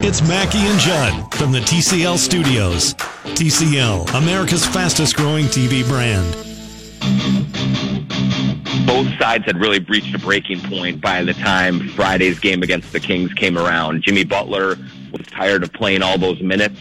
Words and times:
It's 0.00 0.22
Mackey 0.22 0.58
and 0.58 0.78
Judd 0.78 1.34
from 1.34 1.50
the 1.50 1.58
TCL 1.58 2.18
studios. 2.18 2.94
TCL, 3.34 4.14
America's 4.14 4.64
fastest 4.64 5.16
growing 5.16 5.46
TV 5.46 5.86
brand. 5.88 6.32
Both 8.86 9.08
sides 9.18 9.44
had 9.46 9.56
really 9.58 9.80
reached 9.80 10.14
a 10.14 10.18
breaking 10.18 10.60
point 10.60 11.00
by 11.00 11.24
the 11.24 11.34
time 11.34 11.88
Friday's 11.88 12.38
game 12.38 12.62
against 12.62 12.92
the 12.92 13.00
Kings 13.00 13.32
came 13.32 13.58
around. 13.58 14.02
Jimmy 14.02 14.22
Butler 14.22 14.76
was 15.10 15.26
tired 15.26 15.64
of 15.64 15.72
playing 15.72 16.02
all 16.02 16.18
those 16.18 16.40
minutes 16.40 16.78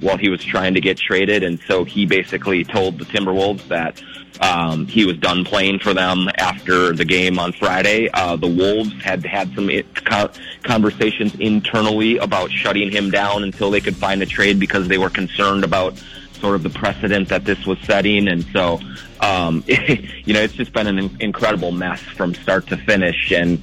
while 0.00 0.16
he 0.16 0.28
was 0.28 0.42
trying 0.42 0.74
to 0.74 0.80
get 0.80 0.98
traded, 0.98 1.42
and 1.42 1.58
so 1.66 1.84
he 1.84 2.06
basically 2.06 2.64
told 2.64 2.98
the 2.98 3.04
Timberwolves 3.04 3.66
that 3.68 4.02
um, 4.40 4.86
he 4.86 5.04
was 5.04 5.16
done 5.18 5.44
playing 5.44 5.78
for 5.78 5.94
them 5.94 6.28
after 6.36 6.92
the 6.92 7.04
game 7.04 7.38
on 7.38 7.52
Friday. 7.52 8.10
Uh, 8.12 8.36
the 8.36 8.46
Wolves 8.46 8.92
had 9.02 9.24
had 9.24 9.54
some 9.54 9.70
conversations 10.62 11.34
internally 11.36 12.18
about 12.18 12.50
shutting 12.50 12.90
him 12.90 13.10
down 13.10 13.42
until 13.42 13.70
they 13.70 13.80
could 13.80 13.96
find 13.96 14.22
a 14.22 14.26
trade 14.26 14.60
because 14.60 14.88
they 14.88 14.98
were 14.98 15.10
concerned 15.10 15.64
about 15.64 15.94
sort 16.40 16.54
of 16.54 16.62
the 16.62 16.70
precedent 16.70 17.28
that 17.28 17.44
this 17.44 17.64
was 17.66 17.78
setting. 17.80 18.28
And 18.28 18.44
so, 18.52 18.80
um, 19.20 19.64
you 19.68 20.34
know, 20.34 20.40
it's 20.40 20.54
just 20.54 20.72
been 20.72 20.86
an 20.86 21.16
incredible 21.20 21.72
mess 21.72 22.00
from 22.00 22.34
start 22.34 22.66
to 22.68 22.76
finish. 22.76 23.32
And 23.32 23.62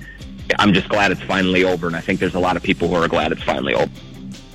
I'm 0.58 0.74
just 0.74 0.90
glad 0.90 1.12
it's 1.12 1.22
finally 1.22 1.64
over. 1.64 1.88
And 1.88 1.96
I 1.96 2.02
think 2.02 2.20
there's 2.20 2.36
a 2.36 2.40
lot 2.40 2.58
of 2.58 2.64
people 2.64 2.88
who 2.88 2.96
are 2.96 3.08
glad 3.08 3.32
it's 3.32 3.44
finally 3.44 3.76
over. 3.76 3.92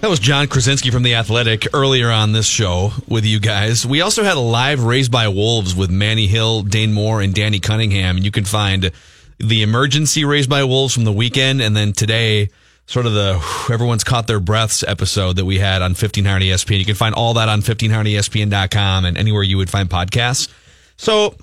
That 0.01 0.11
was 0.11 0.21
Jon 0.21 0.47
Krawczynski 0.47 0.93
from 0.93 1.03
The 1.03 1.17
Athletic 1.17 1.67
earlier 1.75 2.09
on 2.09 2.31
this 2.31 2.47
show 2.47 2.93
with 3.09 3.25
you 3.25 3.41
guys. 3.41 3.85
We 3.85 4.01
also 4.01 4.23
had 4.23 4.37
a 4.37 4.41
live 4.41 4.85
Raised 4.85 5.11
by 5.11 5.27
Wolves 5.27 5.75
with 5.75 5.91
Manny 5.91 6.29
Hill, 6.29 6.63
Dane 6.63 6.93
Moore, 6.93 7.21
and 7.21 7.35
Danny 7.35 7.59
Cunningham. 7.59 8.17
And 8.17 8.25
you 8.25 8.31
can 8.31 8.45
find 8.45 8.93
the 9.39 9.63
emergency 9.63 10.25
Raised 10.25 10.49
by 10.49 10.63
Wolves 10.63 10.95
from 10.95 11.03
the 11.03 11.13
weekend 11.13 11.61
and 11.61 11.77
then 11.77 11.93
today, 11.93 12.51
sort 12.87 13.07
of 13.07 13.13
the 13.13 13.35
everyone's 13.73 14.05
caught 14.05 14.29
their 14.29 14.39
breaths 14.39 14.85
episode 14.87 15.35
that 15.35 15.45
we 15.45 15.59
had 15.59 15.83
on 15.83 15.91
1500 15.91 16.45
ESPN. 16.45 16.79
You 16.79 16.85
can 16.85 16.95
find 16.95 17.15
all 17.17 17.35
that 17.35 17.49
on 17.49 17.61
1500ESPN.com 17.61 19.05
and 19.05 19.19
anywhere 19.19 19.43
you 19.43 19.57
would 19.57 19.69
find 19.69 19.91
podcasts. 19.91 20.49
So, 20.97 21.35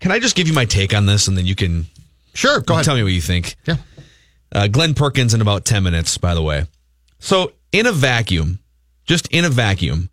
can 0.00 0.10
I 0.10 0.20
just 0.20 0.36
give 0.36 0.48
you 0.48 0.54
my 0.54 0.64
take 0.64 0.94
on 0.94 1.04
this 1.04 1.28
and 1.28 1.36
then 1.36 1.44
you 1.44 1.54
can 1.54 1.86
Sure, 2.34 2.60
go 2.60 2.74
ahead. 2.74 2.84
Tell 2.84 2.96
me 2.96 3.02
what 3.02 3.12
you 3.12 3.20
think. 3.20 3.56
Yeah. 3.66 3.76
Uh, 4.50 4.66
Glenn 4.68 4.94
Perkins 4.94 5.34
in 5.34 5.40
about 5.40 5.64
10 5.64 5.82
minutes, 5.82 6.18
by 6.18 6.34
the 6.34 6.42
way. 6.42 6.66
So, 7.20 7.52
in 7.74 7.86
a 7.86 7.92
vacuum, 7.92 8.60
just 9.04 9.26
in 9.32 9.44
a 9.44 9.50
vacuum, 9.50 10.08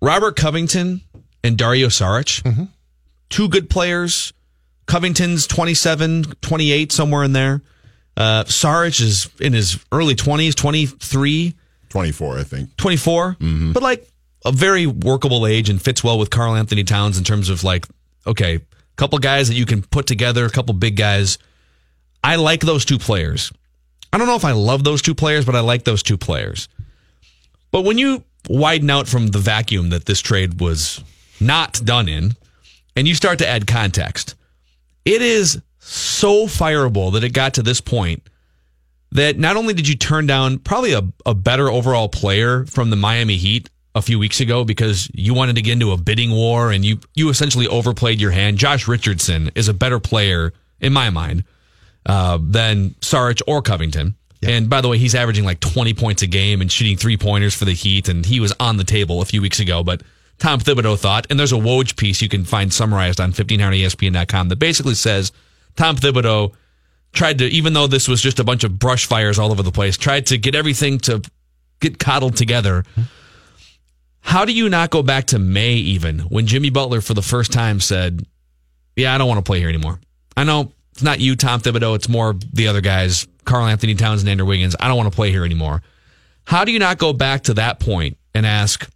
Robert 0.00 0.34
Covington 0.34 1.02
and 1.44 1.58
Dario 1.58 1.88
Saric, 1.88 2.42
mm-hmm. 2.42 2.64
two 3.28 3.48
good 3.48 3.68
players. 3.68 4.32
Covington's 4.86 5.46
27, 5.46 6.24
28, 6.40 6.90
somewhere 6.90 7.22
in 7.22 7.34
there. 7.34 7.60
Uh, 8.16 8.44
Saric 8.44 8.98
is 9.00 9.28
in 9.40 9.52
his 9.52 9.78
early 9.92 10.14
20s, 10.14 10.54
23. 10.54 11.54
24, 11.90 12.38
I 12.38 12.42
think. 12.44 12.76
24. 12.78 13.36
Mm-hmm. 13.38 13.72
But 13.72 13.82
like 13.82 14.08
a 14.46 14.50
very 14.50 14.86
workable 14.86 15.46
age 15.46 15.68
and 15.68 15.80
fits 15.80 16.02
well 16.02 16.18
with 16.18 16.30
Karl-Anthony 16.30 16.82
Towns 16.82 17.18
in 17.18 17.24
terms 17.24 17.50
of 17.50 17.62
like, 17.62 17.86
okay, 18.26 18.54
a 18.56 18.60
couple 18.96 19.18
guys 19.18 19.48
that 19.48 19.54
you 19.54 19.66
can 19.66 19.82
put 19.82 20.06
together, 20.06 20.46
a 20.46 20.50
couple 20.50 20.72
big 20.72 20.96
guys. 20.96 21.36
I 22.24 22.36
like 22.36 22.60
those 22.60 22.86
two 22.86 22.98
players. 22.98 23.52
I 24.14 24.18
don't 24.18 24.26
know 24.26 24.36
if 24.36 24.46
I 24.46 24.52
love 24.52 24.82
those 24.82 25.02
two 25.02 25.14
players, 25.14 25.44
but 25.44 25.54
I 25.54 25.60
like 25.60 25.84
those 25.84 26.02
two 26.02 26.16
players. 26.16 26.68
But 27.72 27.82
when 27.82 27.98
you 27.98 28.22
widen 28.48 28.90
out 28.90 29.08
from 29.08 29.28
the 29.28 29.38
vacuum 29.38 29.90
that 29.90 30.04
this 30.04 30.20
trade 30.20 30.60
was 30.60 31.02
not 31.40 31.84
done 31.84 32.08
in, 32.08 32.32
and 32.94 33.08
you 33.08 33.14
start 33.14 33.38
to 33.38 33.48
add 33.48 33.66
context, 33.66 34.36
it 35.04 35.22
is 35.22 35.60
so 35.80 36.46
fireable 36.46 37.12
that 37.14 37.24
it 37.24 37.30
got 37.30 37.54
to 37.54 37.62
this 37.62 37.80
point 37.80 38.22
that 39.10 39.38
not 39.38 39.56
only 39.56 39.74
did 39.74 39.88
you 39.88 39.96
turn 39.96 40.26
down 40.26 40.58
probably 40.58 40.92
a, 40.92 41.02
a 41.26 41.34
better 41.34 41.68
overall 41.68 42.08
player 42.08 42.64
from 42.66 42.90
the 42.90 42.96
Miami 42.96 43.36
Heat 43.36 43.68
a 43.94 44.02
few 44.02 44.18
weeks 44.18 44.40
ago 44.40 44.64
because 44.64 45.10
you 45.12 45.34
wanted 45.34 45.56
to 45.56 45.62
get 45.62 45.72
into 45.72 45.92
a 45.92 45.96
bidding 45.96 46.30
war 46.30 46.70
and 46.70 46.84
you 46.84 46.98
you 47.14 47.28
essentially 47.28 47.66
overplayed 47.66 48.20
your 48.20 48.30
hand. 48.30 48.58
Josh 48.58 48.88
Richardson 48.88 49.50
is 49.54 49.68
a 49.68 49.74
better 49.74 50.00
player 50.00 50.52
in 50.80 50.92
my 50.92 51.10
mind 51.10 51.44
uh, 52.06 52.38
than 52.40 52.90
Saric 53.00 53.42
or 53.46 53.60
Covington. 53.60 54.16
And 54.42 54.68
by 54.68 54.80
the 54.80 54.88
way, 54.88 54.98
he's 54.98 55.14
averaging 55.14 55.44
like 55.44 55.60
20 55.60 55.94
points 55.94 56.22
a 56.22 56.26
game 56.26 56.60
and 56.60 56.70
shooting 56.70 56.96
three 56.96 57.16
pointers 57.16 57.54
for 57.54 57.64
the 57.64 57.74
Heat. 57.74 58.08
And 58.08 58.26
he 58.26 58.40
was 58.40 58.52
on 58.58 58.76
the 58.76 58.84
table 58.84 59.22
a 59.22 59.24
few 59.24 59.40
weeks 59.40 59.60
ago. 59.60 59.84
But 59.84 60.02
Tom 60.38 60.58
Thibodeau 60.58 60.98
thought, 60.98 61.26
and 61.30 61.38
there's 61.38 61.52
a 61.52 61.56
Woj 61.56 61.96
piece 61.96 62.20
you 62.20 62.28
can 62.28 62.44
find 62.44 62.72
summarized 62.72 63.20
on 63.20 63.32
1500ESPN.com 63.32 64.48
that 64.48 64.56
basically 64.56 64.94
says 64.94 65.30
Tom 65.76 65.96
Thibodeau 65.96 66.54
tried 67.12 67.38
to, 67.38 67.44
even 67.44 67.72
though 67.72 67.86
this 67.86 68.08
was 68.08 68.20
just 68.20 68.40
a 68.40 68.44
bunch 68.44 68.64
of 68.64 68.78
brush 68.78 69.06
fires 69.06 69.38
all 69.38 69.52
over 69.52 69.62
the 69.62 69.70
place, 69.70 69.96
tried 69.96 70.26
to 70.26 70.38
get 70.38 70.54
everything 70.54 70.98
to 71.00 71.22
get 71.80 71.98
coddled 71.98 72.36
together. 72.36 72.84
How 74.20 74.44
do 74.44 74.52
you 74.52 74.68
not 74.68 74.90
go 74.90 75.02
back 75.02 75.26
to 75.26 75.38
May 75.38 75.74
even 75.74 76.20
when 76.20 76.46
Jimmy 76.46 76.70
Butler 76.70 77.00
for 77.00 77.14
the 77.14 77.22
first 77.22 77.52
time 77.52 77.80
said, 77.80 78.26
Yeah, 78.96 79.14
I 79.14 79.18
don't 79.18 79.28
want 79.28 79.38
to 79.38 79.48
play 79.48 79.58
here 79.58 79.68
anymore? 79.68 80.00
I 80.36 80.44
know 80.44 80.72
it's 81.02 81.04
not 81.04 81.18
you, 81.18 81.34
Tom 81.34 81.60
Thibodeau. 81.60 81.96
It's 81.96 82.08
more 82.08 82.32
the 82.52 82.68
other 82.68 82.80
guys, 82.80 83.26
Karl-Anthony 83.44 83.96
Towns 83.96 84.22
and 84.22 84.28
Andrew 84.28 84.46
Wiggins. 84.46 84.76
I 84.78 84.86
don't 84.86 84.96
want 84.96 85.10
to 85.10 85.16
play 85.16 85.32
here 85.32 85.44
anymore. 85.44 85.82
How 86.44 86.64
do 86.64 86.70
you 86.70 86.78
not 86.78 86.98
go 86.98 87.12
back 87.12 87.42
to 87.44 87.54
that 87.54 87.80
point 87.80 88.18
and 88.36 88.46
ask, 88.46 88.88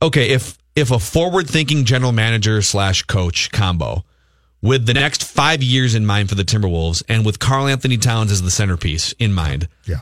okay, 0.00 0.30
if 0.30 0.56
if 0.76 0.92
a 0.92 1.00
forward 1.00 1.50
thinking 1.50 1.84
general 1.84 2.12
manager 2.12 2.62
slash 2.62 3.02
coach 3.02 3.50
combo 3.50 4.04
with 4.62 4.86
the 4.86 4.94
next 4.94 5.24
five 5.24 5.64
years 5.64 5.96
in 5.96 6.06
mind 6.06 6.28
for 6.28 6.36
the 6.36 6.44
Timberwolves 6.44 7.02
and 7.08 7.26
with 7.26 7.40
Karl-Anthony 7.40 7.96
Towns 7.96 8.30
as 8.30 8.42
the 8.42 8.50
centerpiece 8.52 9.14
in 9.18 9.32
mind, 9.32 9.66
yeah. 9.84 9.96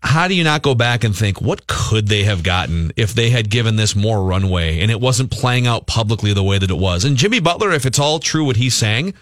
How 0.00 0.28
do 0.28 0.34
you 0.34 0.44
not 0.44 0.62
go 0.62 0.76
back 0.76 1.02
and 1.02 1.16
think 1.16 1.40
what 1.40 1.66
could 1.66 2.06
they 2.06 2.22
have 2.22 2.44
gotten 2.44 2.92
if 2.94 3.12
they 3.12 3.30
had 3.30 3.50
given 3.50 3.74
this 3.74 3.96
more 3.96 4.22
runway 4.22 4.78
and 4.78 4.92
it 4.92 5.00
wasn't 5.00 5.32
playing 5.32 5.66
out 5.66 5.88
publicly 5.88 6.32
the 6.32 6.44
way 6.44 6.58
that 6.58 6.70
it 6.70 6.78
was? 6.78 7.04
And 7.04 7.16
Jimmy 7.16 7.40
Butler, 7.40 7.72
if 7.72 7.84
it's 7.84 7.98
all 7.98 8.20
true 8.20 8.44
what 8.44 8.54
he's 8.54 8.76
saying, 8.76 9.14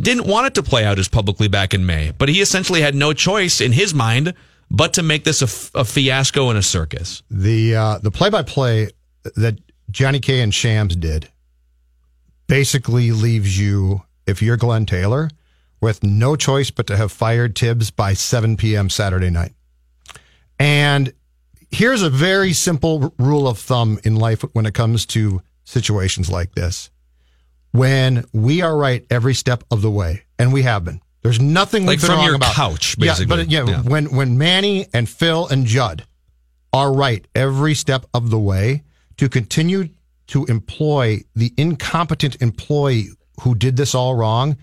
didn't 0.00 0.26
want 0.26 0.46
it 0.46 0.54
to 0.54 0.62
play 0.62 0.84
out 0.84 0.98
as 0.98 1.08
publicly 1.08 1.48
back 1.48 1.74
in 1.74 1.84
May, 1.84 2.12
but 2.16 2.28
he 2.28 2.40
essentially 2.40 2.80
had 2.80 2.94
no 2.94 3.12
choice 3.12 3.60
in 3.60 3.72
his 3.72 3.92
mind 3.94 4.34
but 4.70 4.94
to 4.94 5.02
make 5.02 5.24
this 5.24 5.42
a, 5.42 5.80
a 5.80 5.84
fiasco 5.84 6.50
and 6.50 6.58
a 6.58 6.62
circus. 6.62 7.22
The 7.30 7.74
uh, 7.74 7.98
the 7.98 8.10
play 8.10 8.30
by 8.30 8.42
play 8.42 8.90
that 9.36 9.58
Johnny 9.90 10.20
K 10.20 10.40
and 10.40 10.54
Shams 10.54 10.94
did 10.94 11.28
basically 12.46 13.12
leaves 13.12 13.58
you, 13.58 14.02
if 14.26 14.42
you're 14.42 14.56
Glenn 14.56 14.86
Taylor, 14.86 15.30
with 15.80 16.02
no 16.02 16.36
choice 16.36 16.70
but 16.70 16.86
to 16.86 16.96
have 16.96 17.12
fired 17.12 17.54
Tibbs 17.54 17.90
by 17.90 18.14
7 18.14 18.56
p.m. 18.56 18.90
Saturday 18.90 19.30
night. 19.30 19.52
And 20.58 21.12
here's 21.70 22.02
a 22.02 22.10
very 22.10 22.52
simple 22.52 23.14
rule 23.18 23.46
of 23.46 23.58
thumb 23.58 24.00
in 24.02 24.16
life 24.16 24.42
when 24.52 24.66
it 24.66 24.74
comes 24.74 25.06
to 25.06 25.42
situations 25.64 26.30
like 26.30 26.54
this 26.54 26.90
when 27.72 28.24
we 28.32 28.62
are 28.62 28.76
right 28.76 29.04
every 29.10 29.34
step 29.34 29.64
of 29.70 29.82
the 29.82 29.90
way, 29.90 30.22
and 30.38 30.52
we 30.52 30.62
have 30.62 30.84
been. 30.84 31.00
There's 31.22 31.40
nothing 31.40 31.84
like 31.84 32.00
from 32.00 32.24
your 32.24 32.36
about. 32.36 32.54
couch, 32.54 32.98
basically. 32.98 33.44
Yeah, 33.44 33.62
but 33.62 33.70
yeah, 33.70 33.76
yeah, 33.76 33.82
when 33.82 34.06
when 34.14 34.38
Manny 34.38 34.86
and 34.92 35.08
Phil 35.08 35.46
and 35.48 35.66
Judd 35.66 36.06
are 36.72 36.92
right 36.92 37.26
every 37.34 37.74
step 37.74 38.06
of 38.14 38.30
the 38.30 38.38
way 38.38 38.84
to 39.16 39.28
continue 39.28 39.88
to 40.28 40.44
employ 40.46 41.20
the 41.34 41.52
incompetent 41.56 42.40
employee 42.40 43.08
who 43.40 43.54
did 43.54 43.76
this 43.76 43.94
all 43.94 44.14
wrong, 44.14 44.56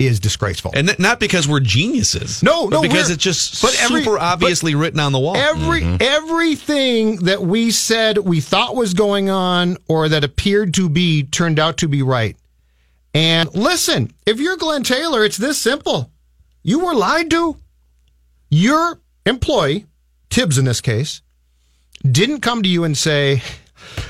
is 0.00 0.18
disgraceful. 0.18 0.72
And 0.74 0.88
th- 0.88 0.98
not 0.98 1.20
because 1.20 1.46
we're 1.46 1.60
geniuses. 1.60 2.42
No, 2.42 2.66
no, 2.68 2.80
because 2.80 3.10
it's 3.10 3.22
just 3.22 3.60
but 3.60 3.78
every- 3.80 4.02
super 4.02 4.18
obviously 4.18 4.74
written 4.74 4.98
on 4.98 5.12
the 5.12 5.18
wall. 5.18 5.36
Every 5.36 5.82
mm-hmm. 5.82 5.96
everything 6.00 7.16
that 7.16 7.42
we 7.42 7.70
said 7.70 8.18
we 8.18 8.40
thought 8.40 8.74
was 8.74 8.94
going 8.94 9.28
on 9.28 9.76
or 9.88 10.08
that 10.08 10.24
appeared 10.24 10.74
to 10.74 10.88
be 10.88 11.24
turned 11.24 11.58
out 11.58 11.76
to 11.78 11.88
be 11.88 12.02
right. 12.02 12.36
And 13.12 13.54
listen, 13.54 14.12
if 14.26 14.40
you're 14.40 14.56
Glenn 14.56 14.84
Taylor, 14.84 15.24
it's 15.24 15.36
this 15.36 15.58
simple. 15.58 16.10
You 16.62 16.80
were 16.84 16.94
lied 16.94 17.30
to. 17.30 17.56
Your 18.50 19.00
employee, 19.26 19.86
Tibbs 20.30 20.58
in 20.58 20.64
this 20.64 20.80
case, 20.80 21.22
didn't 22.10 22.40
come 22.40 22.62
to 22.62 22.68
you 22.68 22.84
and 22.84 22.96
say, 22.96 23.42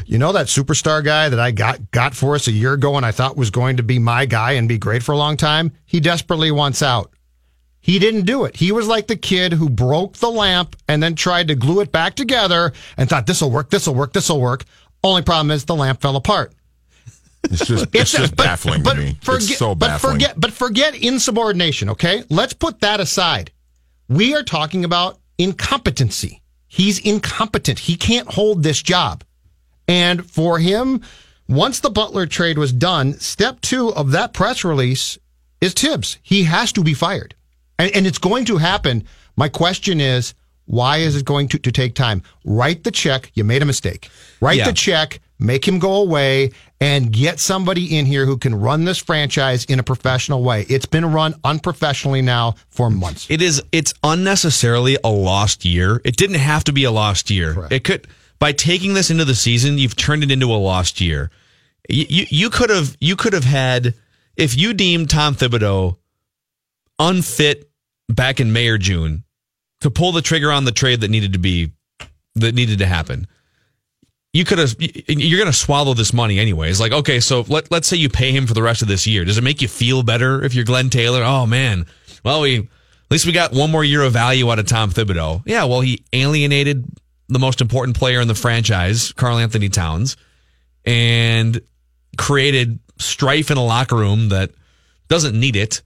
you 0.07 0.19
know 0.19 0.33
that 0.33 0.47
superstar 0.47 1.05
guy 1.05 1.29
that 1.29 1.41
I 1.41 1.51
got 1.51 1.91
got 1.91 2.15
for 2.15 2.35
us 2.35 2.47
a 2.49 2.53
year 2.53 2.73
ago 2.75 2.97
and 2.97 3.07
I 3.07 3.13
thought 3.13 3.37
was 3.37 3.51
going 3.51 3.77
to 3.79 3.83
be 3.83 3.99
my 3.99 4.27
guy 4.27 4.53
and 4.53 4.69
be 4.69 4.79
great 4.79 5.03
for 5.03 5.13
a 5.13 5.17
long 5.19 5.37
time? 5.37 5.73
He 5.87 6.01
desperately 6.01 6.51
wants 6.51 6.83
out. 6.83 7.13
He 7.81 7.99
didn't 7.99 8.27
do 8.27 8.45
it. 8.45 8.57
He 8.57 8.73
was 8.73 8.87
like 8.87 9.07
the 9.07 9.17
kid 9.17 9.55
who 9.55 9.71
broke 9.71 10.17
the 10.19 10.31
lamp 10.31 10.77
and 10.87 11.03
then 11.03 11.15
tried 11.15 11.49
to 11.49 11.55
glue 11.55 11.81
it 11.81 11.91
back 11.91 12.15
together 12.15 12.73
and 12.97 13.09
thought 13.09 13.27
this'll 13.27 13.51
work, 13.51 13.71
this'll 13.71 13.95
work, 13.95 14.13
this'll 14.13 14.41
work. 14.41 14.65
Only 15.03 15.23
problem 15.23 15.51
is 15.51 15.65
the 15.65 15.75
lamp 15.75 16.03
fell 16.03 16.17
apart. 16.17 16.53
It's 17.45 17.67
just 17.67 17.87
it's, 17.95 18.11
just 18.17 18.37
but- 18.37 18.45
baffling 18.45 18.83
but 18.83 18.95
to 18.95 19.01
me. 19.01 19.19
Forget, 19.23 19.43
it's 19.51 19.59
so 19.59 19.75
but 19.75 19.87
baffling. 19.87 20.13
forget, 20.15 20.35
but 20.39 20.53
forget 20.53 20.95
insubordination. 20.95 21.89
Okay, 21.91 22.23
let's 22.29 22.53
put 22.53 22.81
that 22.81 23.01
aside. 23.01 23.51
We 24.09 24.35
are 24.35 24.43
talking 24.43 24.85
about 24.85 25.19
incompetency. 25.39 26.43
He's 26.69 26.99
incompetent. 26.99 27.79
He 27.79 27.97
can't 27.97 28.29
hold 28.29 28.63
this 28.63 28.83
job. 28.83 29.25
And 29.89 30.29
for 30.29 30.59
him, 30.59 31.03
once 31.49 31.81
the 31.81 31.91
Butler 31.91 32.27
trade 32.27 32.59
was 32.59 32.73
done, 32.73 33.15
step 33.15 33.61
two 33.61 33.93
of 33.95 34.13
that 34.13 34.33
press 34.33 34.65
release 34.65 35.19
is 35.61 35.75
Tibbs. 35.75 36.19
He 36.23 36.45
has 36.45 36.73
to 36.73 36.83
be 36.83 36.95
fired. 36.95 37.35
And, 37.79 37.91
and 37.95 38.07
it's 38.07 38.19
going 38.19 38.45
to 38.47 38.57
happen. 38.59 39.05
My 39.37 39.49
question 39.49 40.01
is, 40.01 40.35
why 40.67 40.99
is 40.99 41.17
it 41.17 41.25
going 41.25 41.49
to, 41.49 41.59
to 41.59 41.73
take 41.73 41.95
time? 41.95 42.23
Write 42.45 42.85
the 42.85 42.93
check. 42.93 43.33
You 43.35 43.43
made 43.43 43.63
a 43.63 43.67
mistake. 43.67 44.09
Write 44.41 44.59
Yeah. 44.59 44.67
the 44.67 44.73
check, 44.73 45.21
make 45.41 45.67
him 45.67 45.81
go 45.81 45.95
away, 45.95 46.53
and 46.81 47.11
get 47.13 47.41
somebody 47.41 47.99
in 47.99 48.07
here 48.07 48.25
who 48.25 48.37
can 48.39 48.55
run 48.55 48.85
this 48.85 48.99
franchise 48.99 49.65
in 49.65 49.81
a 49.81 49.83
professional 49.83 50.45
way. 50.45 50.65
It's 50.69 50.87
been 50.87 51.05
run 51.13 51.35
unprofessionally 51.43 52.23
now 52.23 52.55
for 52.69 52.89
months. 52.89 53.27
It 53.29 53.43
is. 53.43 53.61
It's 53.73 53.93
unnecessarily 54.05 54.97
a 55.03 55.09
lost 55.11 55.65
year. 55.65 56.01
It 56.05 56.17
didn't 56.17 56.37
have 56.39 56.63
to 56.65 56.73
be 56.73 56.85
a 56.85 56.91
lost 56.93 57.31
year. 57.31 57.67
It 57.71 57.83
could 57.83 58.07
by 58.41 58.53
taking 58.53 58.95
this 58.95 59.11
into 59.11 59.25
the 59.25 59.35
season, 59.37 59.79
you've 59.79 59.95
turned 59.95 60.25
it 60.25 60.33
into 60.33 60.47
a 60.47 60.57
lost 60.57 61.01
year. 61.01 61.31
You 61.89 62.27
you, 62.29 62.51
could 62.51 62.71
have 62.71 62.97
you 63.01 63.15
could 63.15 63.33
have 63.33 63.45
had 63.45 63.95
if 64.37 64.57
you 64.57 64.75
deemed 64.75 65.11
Tom 65.11 65.35
Thibodeau 65.35 65.97
unfit 66.99 67.71
back 68.09 68.41
in 68.41 68.53
May 68.53 68.69
or 68.69 68.79
June 68.79 69.25
to 69.81 69.91
pull 69.91 70.13
the 70.13 70.23
trigger 70.23 70.51
on 70.51 70.65
the 70.65 70.73
trade 70.73 71.03
that 71.03 71.11
needed 71.11 71.35
to 71.35 71.39
be 71.39 71.73
that 72.35 72.55
needed 72.55 72.79
to 72.79 72.87
happen. 72.87 73.27
You 74.33 74.45
could 74.45 74.59
have. 74.59 74.77
You're 74.79 75.39
going 75.39 75.51
to 75.51 75.59
swallow 75.59 75.93
this 75.95 76.13
money 76.13 76.39
anyways. 76.39 76.81
Like, 76.81 76.93
okay, 76.93 77.19
so 77.19 77.45
let 77.49 77.71
let's 77.71 77.89
say 77.89 77.97
you 77.97 78.09
pay 78.09 78.31
him 78.31 78.47
for 78.47 78.55
the 78.55 78.63
rest 78.63 78.83
of 78.83 78.89
this 78.89 79.07
year. 79.07 79.25
Does 79.25 79.39
it 79.39 79.45
make 79.45 79.61
you 79.61 79.69
feel 79.69 80.03
better 80.03 80.45
if 80.45 80.55
you're 80.55 80.65
Glenn 80.65 80.89
Taylor? 80.89 81.23
Oh 81.25 81.47
man, 81.47 81.87
well 82.25 82.43
we 82.43 82.59
at 82.59 82.67
least 83.11 83.27
we 83.27 83.33
got 83.33 83.53
one 83.53 83.73
more 83.73 83.85
year 83.85 84.03
of 84.03 84.13
value 84.13 84.49
out 84.51 84.61
of 84.61 84.67
Tom 84.67 84.91
Thibodeau. 84.91 85.43
Yeah, 85.45 85.65
well 85.65 85.81
he 85.81 86.05
alienated 86.13 86.85
the 87.31 87.39
most 87.39 87.61
important 87.61 87.97
player 87.97 88.21
in 88.21 88.29
the 88.29 88.35
franchise, 88.35 89.13
Karl-Anthony 89.13 89.69
Towns, 89.69 90.17
and 90.85 91.61
created 92.19 92.79
strife 92.99 93.51
in 93.51 93.57
a 93.57 93.65
locker 93.65 93.97
room 93.97 94.29
that 94.29 94.51
doesn't 95.09 95.39
need 95.39 95.57
it. 95.57 95.83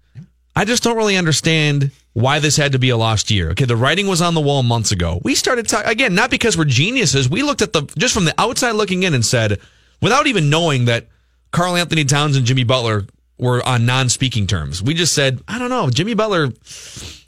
I 0.56 0.64
just 0.64 0.82
don't 0.82 0.96
really 0.96 1.16
understand 1.16 1.90
why 2.12 2.38
this 2.38 2.56
had 2.56 2.72
to 2.72 2.78
be 2.78 2.90
a 2.90 2.96
lost 2.96 3.30
year. 3.30 3.50
Okay, 3.50 3.64
the 3.64 3.76
writing 3.76 4.06
was 4.06 4.22
on 4.22 4.34
the 4.34 4.40
wall 4.40 4.62
months 4.62 4.92
ago. 4.92 5.20
We 5.22 5.34
started 5.34 5.68
talking 5.68 5.90
again, 5.90 6.14
not 6.14 6.30
because 6.30 6.56
we're 6.56 6.64
geniuses. 6.64 7.28
We 7.28 7.42
looked 7.42 7.62
at 7.62 7.72
the 7.72 7.82
just 7.98 8.14
from 8.14 8.24
the 8.24 8.34
outside 8.38 8.72
looking 8.72 9.02
in 9.02 9.14
and 9.14 9.26
said, 9.26 9.60
without 10.00 10.26
even 10.26 10.50
knowing 10.50 10.84
that 10.86 11.08
Karl-Anthony 11.50 12.04
Towns 12.04 12.36
and 12.36 12.46
Jimmy 12.46 12.64
Butler 12.64 13.06
were 13.36 13.66
on 13.66 13.84
non-speaking 13.84 14.46
terms. 14.46 14.82
We 14.82 14.94
just 14.94 15.12
said, 15.12 15.42
I 15.48 15.58
don't 15.58 15.70
know, 15.70 15.90
Jimmy 15.90 16.14
Butler. 16.14 16.50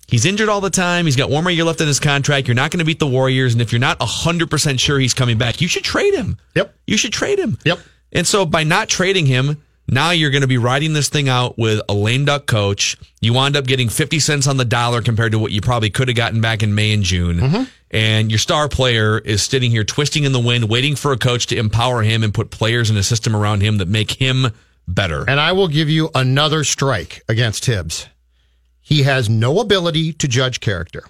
He's 0.08 0.24
injured 0.24 0.48
all 0.48 0.60
the 0.60 0.70
time. 0.70 1.04
He's 1.04 1.16
got 1.16 1.30
one 1.30 1.42
more 1.42 1.50
year 1.50 1.64
left 1.64 1.80
in 1.80 1.86
his 1.86 1.98
contract. 1.98 2.46
You're 2.46 2.54
not 2.54 2.70
going 2.70 2.78
to 2.78 2.84
beat 2.84 3.00
the 3.00 3.06
Warriors, 3.06 3.54
and 3.54 3.62
if 3.62 3.72
you're 3.72 3.80
not 3.80 3.98
100 3.98 4.50
percent 4.50 4.80
sure 4.80 4.98
he's 4.98 5.14
coming 5.14 5.38
back, 5.38 5.60
you 5.60 5.68
should 5.68 5.84
trade 5.84 6.14
him. 6.14 6.36
Yep. 6.54 6.74
You 6.86 6.96
should 6.96 7.12
trade 7.12 7.38
him. 7.38 7.58
Yep. 7.64 7.80
And 8.12 8.26
so 8.26 8.46
by 8.46 8.64
not 8.64 8.88
trading 8.88 9.26
him, 9.26 9.62
now 9.88 10.10
you're 10.10 10.30
going 10.30 10.42
to 10.42 10.48
be 10.48 10.58
riding 10.58 10.92
this 10.92 11.08
thing 11.08 11.28
out 11.28 11.58
with 11.58 11.80
a 11.88 11.94
lame 11.94 12.24
duck 12.24 12.46
coach. 12.46 12.96
You 13.20 13.34
wind 13.34 13.56
up 13.56 13.66
getting 13.66 13.88
50 13.88 14.18
cents 14.18 14.46
on 14.46 14.56
the 14.56 14.64
dollar 14.64 15.00
compared 15.00 15.32
to 15.32 15.38
what 15.38 15.52
you 15.52 15.60
probably 15.60 15.90
could 15.90 16.08
have 16.08 16.16
gotten 16.16 16.40
back 16.40 16.62
in 16.62 16.74
May 16.74 16.92
and 16.92 17.02
June. 17.02 17.38
Mm-hmm. 17.38 17.62
And 17.92 18.30
your 18.30 18.38
star 18.38 18.68
player 18.68 19.18
is 19.18 19.42
sitting 19.42 19.70
here 19.70 19.84
twisting 19.84 20.24
in 20.24 20.32
the 20.32 20.40
wind, 20.40 20.68
waiting 20.68 20.96
for 20.96 21.12
a 21.12 21.16
coach 21.16 21.46
to 21.48 21.56
empower 21.56 22.02
him 22.02 22.24
and 22.24 22.34
put 22.34 22.50
players 22.50 22.90
in 22.90 22.96
a 22.96 23.02
system 23.02 23.36
around 23.36 23.60
him 23.60 23.78
that 23.78 23.86
make 23.86 24.10
him 24.12 24.52
better. 24.88 25.24
And 25.28 25.38
I 25.38 25.52
will 25.52 25.68
give 25.68 25.88
you 25.88 26.10
another 26.14 26.64
strike 26.64 27.22
against 27.28 27.62
Tibbs. 27.62 28.08
He 28.86 29.02
has 29.02 29.28
no 29.28 29.58
ability 29.58 30.12
to 30.12 30.28
judge 30.28 30.60
character. 30.60 31.02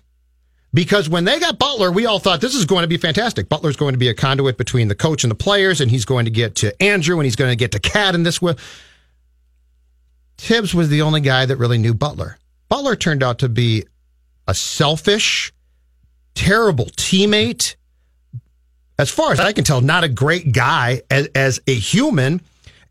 Because 0.72 1.10
when 1.10 1.26
they 1.26 1.38
got 1.38 1.58
Butler, 1.58 1.92
we 1.92 2.06
all 2.06 2.18
thought 2.18 2.40
this 2.40 2.54
is 2.54 2.64
going 2.64 2.84
to 2.84 2.88
be 2.88 2.96
fantastic. 2.96 3.50
Butler's 3.50 3.76
going 3.76 3.92
to 3.92 3.98
be 3.98 4.08
a 4.08 4.14
conduit 4.14 4.56
between 4.56 4.88
the 4.88 4.94
coach 4.94 5.24
and 5.24 5.30
the 5.30 5.34
players, 5.34 5.82
and 5.82 5.90
he's 5.90 6.06
going 6.06 6.24
to 6.24 6.30
get 6.30 6.54
to 6.54 6.82
Andrew 6.82 7.18
and 7.18 7.26
he's 7.26 7.36
going 7.36 7.50
to 7.50 7.56
get 7.56 7.72
to 7.72 7.78
KAT 7.78 8.14
in 8.14 8.22
this 8.22 8.40
way. 8.40 8.54
Tibbs 10.38 10.72
was 10.72 10.88
the 10.88 11.02
only 11.02 11.20
guy 11.20 11.44
that 11.44 11.58
really 11.58 11.76
knew 11.76 11.92
Butler. 11.92 12.38
Butler 12.70 12.96
turned 12.96 13.22
out 13.22 13.40
to 13.40 13.48
be 13.50 13.84
a 14.48 14.54
selfish, 14.54 15.52
terrible 16.34 16.86
teammate. 16.86 17.76
As 18.98 19.10
far 19.10 19.32
as 19.32 19.38
I 19.38 19.52
can 19.52 19.64
tell, 19.64 19.82
not 19.82 20.02
a 20.02 20.08
great 20.08 20.52
guy 20.52 21.02
as, 21.10 21.28
as 21.34 21.60
a 21.66 21.74
human. 21.74 22.40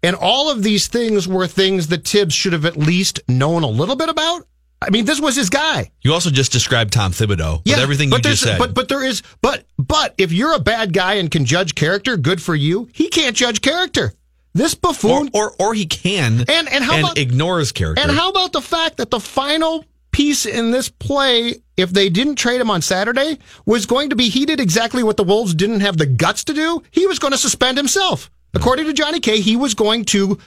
And 0.03 0.15
all 0.15 0.51
of 0.51 0.61
these 0.61 0.87
things 0.87 1.27
were 1.27 1.47
things 1.47 1.87
that 1.87 2.05
Tibbs 2.05 2.35
should 2.35 2.53
have 2.53 2.65
at 2.65 2.77
least 2.77 3.19
known 3.27 3.63
a 3.63 3.67
little 3.67 3.95
bit 3.95 4.09
about. 4.09 4.45
I 4.85 4.89
mean, 4.91 5.05
this 5.05 5.19
was 5.19 5.35
his 5.35 5.49
guy. 5.49 5.91
You 6.01 6.13
also 6.13 6.29
just 6.29 6.51
described 6.51 6.93
Tom 6.93 7.11
Thibodeau 7.11 7.63
with 7.65 7.77
everything 7.79 8.09
but 8.09 8.23
you 8.23 8.31
just 8.31 8.43
said. 8.43 8.59
But 8.59 8.73
but 8.73 8.87
there 8.87 9.03
is 9.03 9.23
but 9.41 9.65
but 9.77 10.13
if 10.17 10.31
you're 10.31 10.53
a 10.53 10.59
bad 10.59 10.93
guy 10.93 11.15
and 11.15 11.29
can 11.31 11.45
judge 11.45 11.75
character, 11.75 12.17
good 12.17 12.41
for 12.41 12.55
you. 12.55 12.87
He 12.93 13.09
can't 13.09 13.35
judge 13.35 13.61
character. 13.61 14.13
This 14.53 14.75
buffoon 14.75 15.29
or 15.33 15.53
or 15.59 15.73
he 15.73 15.85
can 15.85 16.45
And- 16.47 16.69
and 16.71 16.83
how 16.83 16.99
about- 16.99 17.17
ignore 17.17 17.59
his 17.59 17.71
character. 17.71 18.01
And 18.01 18.11
how 18.11 18.29
about 18.29 18.53
the 18.53 18.61
fact 18.61 18.97
that 18.97 19.11
the 19.11 19.19
final 19.19 19.83
piece 20.11 20.45
in 20.45 20.71
this 20.71 20.87
play, 20.87 21.55
if 21.75 21.91
they 21.91 22.09
didn't 22.09 22.35
trade 22.35 22.61
him 22.61 22.69
on 22.71 22.81
Saturday, 22.81 23.37
was 23.65 23.85
going 23.85 24.11
to 24.11 24.15
be 24.15 24.29
he 24.29 24.45
did 24.45 24.61
exactly 24.61 25.03
what 25.03 25.17
the 25.17 25.23
Wolves 25.25 25.53
didn't 25.53 25.81
have 25.81 25.97
the 25.97 26.05
guts 26.05 26.45
to 26.45 26.53
do. 26.53 26.81
He 26.91 27.05
was 27.05 27.19
going 27.19 27.33
to 27.33 27.37
suspend 27.37 27.77
himself. 27.77 28.29
According 28.53 28.85
to 28.85 28.93
Johnny 28.93 29.19
K, 29.19 29.41
he 29.41 29.57
was 29.57 29.73
going 29.73 30.05
to 30.05 30.37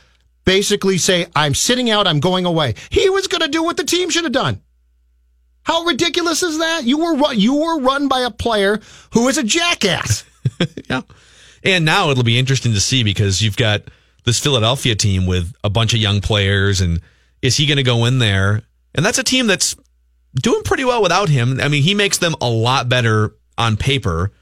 basically 0.49 0.97
say, 0.97 1.27
I'm 1.37 1.53
sitting 1.53 1.91
out, 1.91 2.07
I'm 2.07 2.21
going 2.21 2.47
away. 2.47 2.75
He 2.89 3.11
was 3.11 3.27
going 3.27 3.43
to 3.43 3.49
do 3.49 3.63
what 3.63 3.77
the 3.77 3.85
team 3.85 4.09
should 4.09 4.25
have 4.25 4.33
done. 4.33 4.63
How 5.63 5.85
ridiculous 5.85 6.43
is 6.43 6.57
that? 6.57 6.85
You 6.85 6.97
were 6.97 7.17
run, 7.17 7.39
you 7.39 7.55
were 7.55 7.81
run 7.81 8.09
by 8.09 8.21
a 8.21 8.31
player 8.31 8.81
who 9.13 9.29
is 9.29 9.37
a 9.37 9.45
jackass. 9.45 10.25
Yeah. 10.89 11.03
And 11.63 11.85
now 11.85 12.11
it'll 12.11 12.25
be 12.25 12.39
interesting 12.39 12.73
to 12.73 12.81
see 12.81 13.05
because 13.05 13.43
you've 13.43 13.59
got 13.59 13.83
this 14.25 14.41
Philadelphia 14.41 14.95
team 14.97 15.27
with 15.27 15.53
a 15.63 15.69
bunch 15.69 15.93
of 15.93 16.01
young 16.01 16.21
players 16.21 16.81
and 16.81 17.01
is 17.43 17.57
he 17.57 17.67
going 17.67 17.77
to 17.77 17.83
go 17.83 18.07
in 18.07 18.19
there? 18.19 18.63
And 18.95 19.05
that's 19.05 19.19
a 19.19 19.23
team 19.23 19.47
that's 19.47 19.77
doing 20.35 20.63
pretty 20.63 20.85
well 20.85 21.03
without 21.03 21.29
him. 21.29 21.61
I 21.61 21.69
mean, 21.69 21.83
he 21.83 21.95
makes 21.95 22.19
them 22.19 22.35
a 22.41 22.49
lot 22.49 22.89
better 22.89 23.37
on 23.59 23.77
paper, 23.77 24.33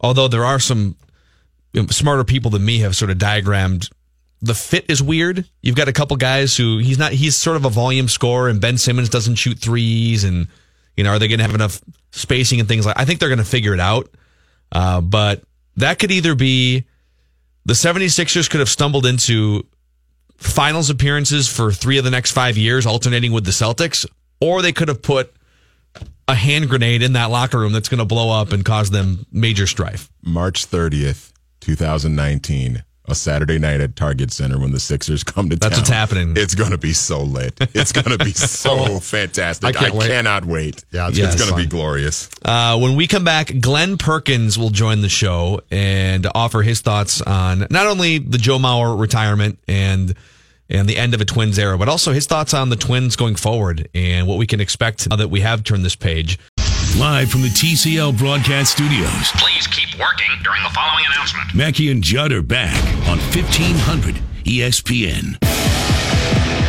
although 0.00 0.28
there 0.28 0.44
are 0.44 0.60
some 0.60 0.96
smarter 1.90 2.24
people 2.24 2.52
than 2.52 2.64
me 2.64 2.78
have 2.78 2.94
sort 2.94 3.10
of 3.10 3.18
diagrammed 3.18 3.90
the 4.40 4.54
fit 4.54 4.86
is 4.88 5.02
weird. 5.02 5.48
You've 5.62 5.76
got 5.76 5.88
a 5.88 5.92
couple 5.92 6.16
guys 6.16 6.56
who 6.56 6.78
he's 6.78 6.98
not 6.98 7.12
he's 7.12 7.36
sort 7.36 7.56
of 7.56 7.64
a 7.64 7.70
volume 7.70 8.08
scorer 8.08 8.48
and 8.48 8.60
Ben 8.60 8.78
Simmons 8.78 9.08
doesn't 9.08 9.36
shoot 9.36 9.58
threes 9.58 10.24
and 10.24 10.48
you 10.96 11.04
know, 11.04 11.10
are 11.10 11.18
they 11.18 11.28
going 11.28 11.38
to 11.38 11.44
have 11.44 11.54
enough 11.54 11.80
spacing 12.12 12.58
and 12.60 12.68
things 12.68 12.84
like 12.86 12.98
I 12.98 13.04
think 13.04 13.20
they're 13.20 13.28
going 13.28 13.38
to 13.38 13.44
figure 13.44 13.74
it 13.74 13.80
out. 13.80 14.08
Uh, 14.70 15.00
but 15.00 15.42
that 15.76 15.98
could 15.98 16.10
either 16.10 16.34
be 16.34 16.84
the 17.64 17.74
76ers 17.74 18.50
could 18.50 18.60
have 18.60 18.68
stumbled 18.68 19.06
into 19.06 19.66
finals 20.36 20.90
appearances 20.90 21.48
for 21.48 21.72
three 21.72 21.98
of 21.98 22.04
the 22.04 22.10
next 22.10 22.32
five 22.32 22.56
years, 22.56 22.86
alternating 22.86 23.32
with 23.32 23.44
the 23.44 23.50
Celtics, 23.50 24.06
or 24.40 24.62
they 24.62 24.72
could 24.72 24.88
have 24.88 25.02
put 25.02 25.34
a 26.26 26.34
hand 26.34 26.68
grenade 26.68 27.02
in 27.02 27.14
that 27.14 27.30
locker 27.30 27.58
room 27.58 27.72
that's 27.72 27.88
going 27.88 27.98
to 27.98 28.04
blow 28.04 28.30
up 28.30 28.52
and 28.52 28.64
cause 28.64 28.90
them 28.90 29.26
major 29.32 29.66
strife. 29.66 30.10
March 30.22 30.66
30th, 30.70 31.32
2019, 31.60 32.84
a 33.08 33.14
Saturday 33.14 33.58
night 33.58 33.80
at 33.80 33.96
Target 33.96 34.32
Center 34.32 34.58
when 34.58 34.72
the 34.72 34.80
Sixers 34.80 35.24
come 35.24 35.48
to 35.50 35.56
That's 35.56 35.62
town. 35.62 35.70
That's 35.70 35.78
what's 35.78 35.88
happening. 35.90 36.34
It's 36.36 36.54
going 36.54 36.70
to 36.70 36.78
be 36.78 36.92
so 36.92 37.22
lit. 37.22 37.54
It's 37.74 37.92
going 37.92 38.16
to 38.16 38.24
be 38.24 38.32
so 38.34 39.00
fantastic. 39.00 39.68
I 39.68 39.72
can't 39.72 39.94
wait. 39.94 40.08
cannot 40.08 40.44
wait. 40.44 40.84
Yeah, 40.90 41.08
it's 41.08 41.18
it's, 41.18 41.34
gonna 41.36 41.36
be 41.36 41.50
going 41.50 41.62
to 41.62 41.68
be 41.68 41.70
glorious. 41.70 42.28
Uh, 42.44 42.78
when 42.78 42.96
we 42.96 43.06
come 43.06 43.24
back, 43.24 43.52
Glenn 43.60 43.98
Perkins 43.98 44.58
will 44.58 44.70
join 44.70 45.00
the 45.00 45.08
show 45.08 45.60
and 45.70 46.26
offer 46.34 46.62
his 46.62 46.80
thoughts 46.80 47.22
on 47.22 47.66
not 47.70 47.86
only 47.86 48.18
the 48.18 48.38
Joe 48.38 48.58
Mauer 48.58 48.98
retirement 48.98 49.58
and 49.66 50.14
and 50.70 50.86
the 50.86 50.98
end 50.98 51.14
of 51.14 51.20
a 51.20 51.24
Twins 51.24 51.58
era, 51.58 51.78
but 51.78 51.88
also 51.88 52.12
his 52.12 52.26
thoughts 52.26 52.52
on 52.52 52.68
the 52.68 52.76
Twins 52.76 53.16
going 53.16 53.36
forward 53.36 53.88
and 53.94 54.26
what 54.26 54.36
we 54.36 54.46
can 54.46 54.60
expect 54.60 55.08
now 55.08 55.16
that 55.16 55.28
we 55.28 55.40
have 55.40 55.64
turned 55.64 55.84
this 55.84 55.96
page. 55.96 56.38
Live 56.98 57.30
from 57.30 57.42
the 57.42 57.48
TCL 57.48 58.18
broadcast 58.18 58.72
studios, 58.72 59.30
Please 59.36 59.68
keep 59.68 59.96
working 60.00 60.26
during 60.42 60.60
the 60.64 60.70
following 60.70 61.04
announcement. 61.14 61.54
Mackey 61.54 61.92
and 61.92 62.02
Judd 62.02 62.32
are 62.32 62.42
back 62.42 62.74
on 63.08 63.18
E 63.18 63.38
1500 63.38 64.16
ESPN. 64.42 65.38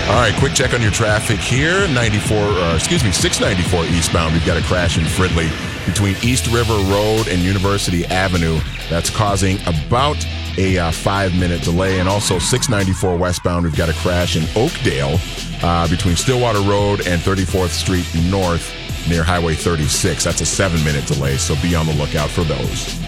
All 0.07 0.21
right, 0.21 0.35
quick 0.37 0.53
check 0.53 0.75
on 0.75 0.83
your 0.83 0.91
traffic 0.91 1.39
here. 1.39 1.87
94, 1.87 2.37
uh, 2.37 2.75
excuse 2.75 3.03
me, 3.03 3.11
694 3.11 3.85
eastbound. 3.85 4.33
We've 4.33 4.45
got 4.45 4.57
a 4.57 4.61
crash 4.61 4.99
in 4.99 5.05
Fridley 5.05 5.49
between 5.87 6.15
East 6.21 6.45
River 6.53 6.77
Road 6.93 7.27
and 7.27 7.41
University 7.41 8.05
Avenue. 8.05 8.59
That's 8.87 9.09
causing 9.09 9.57
about 9.61 10.23
a 10.59 10.77
uh, 10.77 10.91
five 10.91 11.33
minute 11.39 11.63
delay. 11.63 11.99
And 11.99 12.07
also 12.07 12.37
694 12.37 13.17
westbound, 13.17 13.65
we've 13.65 13.75
got 13.75 13.89
a 13.89 13.93
crash 13.93 14.35
in 14.35 14.43
Oakdale 14.55 15.17
uh, 15.63 15.87
between 15.87 16.15
Stillwater 16.15 16.61
Road 16.61 17.07
and 17.07 17.19
34th 17.19 17.69
Street 17.69 18.05
North 18.29 18.75
near 19.07 19.23
Highway 19.23 19.55
36. 19.55 20.23
That's 20.23 20.41
a 20.41 20.45
seven 20.45 20.83
minute 20.83 21.05
delay, 21.05 21.37
so 21.37 21.55
be 21.61 21.75
on 21.75 21.85
the 21.85 21.93
lookout 21.93 22.29
for 22.29 22.43
those. 22.43 22.99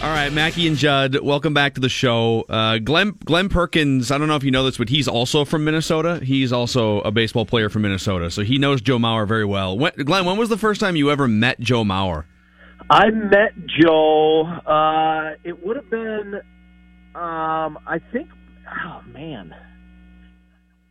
All 0.00 0.10
right, 0.10 0.32
Mackey 0.32 0.68
and 0.68 0.76
Judd, 0.76 1.18
welcome 1.20 1.52
back 1.52 1.74
to 1.74 1.80
the 1.80 1.88
show. 1.88 2.42
Uh, 2.48 2.78
Glenn 2.78 3.18
Glenn 3.24 3.48
Perkins, 3.48 4.12
I 4.12 4.18
don't 4.18 4.28
know 4.28 4.36
if 4.36 4.44
you 4.44 4.52
know 4.52 4.64
this, 4.64 4.78
but 4.78 4.88
he's 4.88 5.08
also 5.08 5.44
from 5.44 5.64
Minnesota. 5.64 6.20
He's 6.22 6.52
also 6.52 7.00
a 7.00 7.10
baseball 7.10 7.44
player 7.44 7.68
from 7.68 7.82
Minnesota, 7.82 8.30
so 8.30 8.42
he 8.42 8.58
knows 8.58 8.80
Joe 8.80 8.98
Mauer 8.98 9.26
very 9.26 9.44
well. 9.44 9.76
When, 9.76 9.92
Glenn, 9.96 10.24
when 10.24 10.38
was 10.38 10.50
the 10.50 10.56
first 10.56 10.80
time 10.80 10.94
you 10.94 11.10
ever 11.10 11.26
met 11.26 11.58
Joe 11.58 11.82
Mauer? 11.82 12.26
I 12.88 13.10
met 13.10 13.54
Joe. 13.66 14.44
Uh, 14.44 15.34
it 15.42 15.66
would 15.66 15.74
have 15.74 15.90
been, 15.90 16.36
um, 17.16 17.78
I 17.84 18.00
think, 18.12 18.28
oh 18.86 19.02
man. 19.12 19.52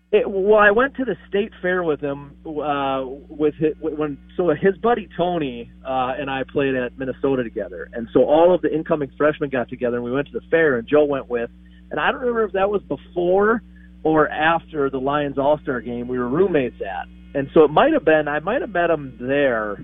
It, 0.10 0.30
well, 0.30 0.58
I 0.58 0.72
went 0.72 0.96
to 0.96 1.06
the 1.06 1.18
state 1.28 1.52
fair 1.62 1.84
with 1.84 2.00
him 2.00 2.38
uh, 2.46 3.04
with 3.04 3.56
his, 3.56 3.74
when 3.82 4.18
so 4.38 4.50
his 4.52 4.78
buddy 4.78 5.10
Tony 5.18 5.70
uh, 5.86 6.14
and 6.18 6.30
I 6.30 6.44
played 6.50 6.76
at 6.76 6.98
Minnesota 6.98 7.44
together, 7.44 7.90
and 7.92 8.08
so 8.14 8.24
all 8.24 8.56
of 8.56 8.62
the 8.62 8.74
incoming 8.74 9.12
freshmen 9.18 9.50
got 9.50 9.68
together 9.68 9.98
and 9.98 10.06
we 10.06 10.12
went 10.12 10.28
to 10.28 10.34
the 10.34 10.46
fair, 10.50 10.78
and 10.78 10.88
Joe 10.88 11.04
went 11.04 11.30
with, 11.30 11.50
and 11.92 12.00
I 12.00 12.12
don't 12.12 12.22
remember 12.22 12.46
if 12.46 12.54
that 12.54 12.70
was 12.70 12.82
before 12.84 13.62
or 14.04 14.30
after 14.30 14.90
the 14.90 14.98
Lions 14.98 15.38
All 15.38 15.60
Star 15.62 15.82
game 15.82 16.08
we 16.08 16.18
were 16.18 16.30
roommates 16.30 16.80
at, 16.80 17.10
and 17.38 17.50
so 17.54 17.66
it 17.66 17.72
might 17.72 17.92
have 17.92 18.06
been 18.06 18.30
I 18.30 18.40
might 18.40 18.62
have 18.62 18.72
met 18.72 18.90
him 18.90 19.18
there. 19.20 19.76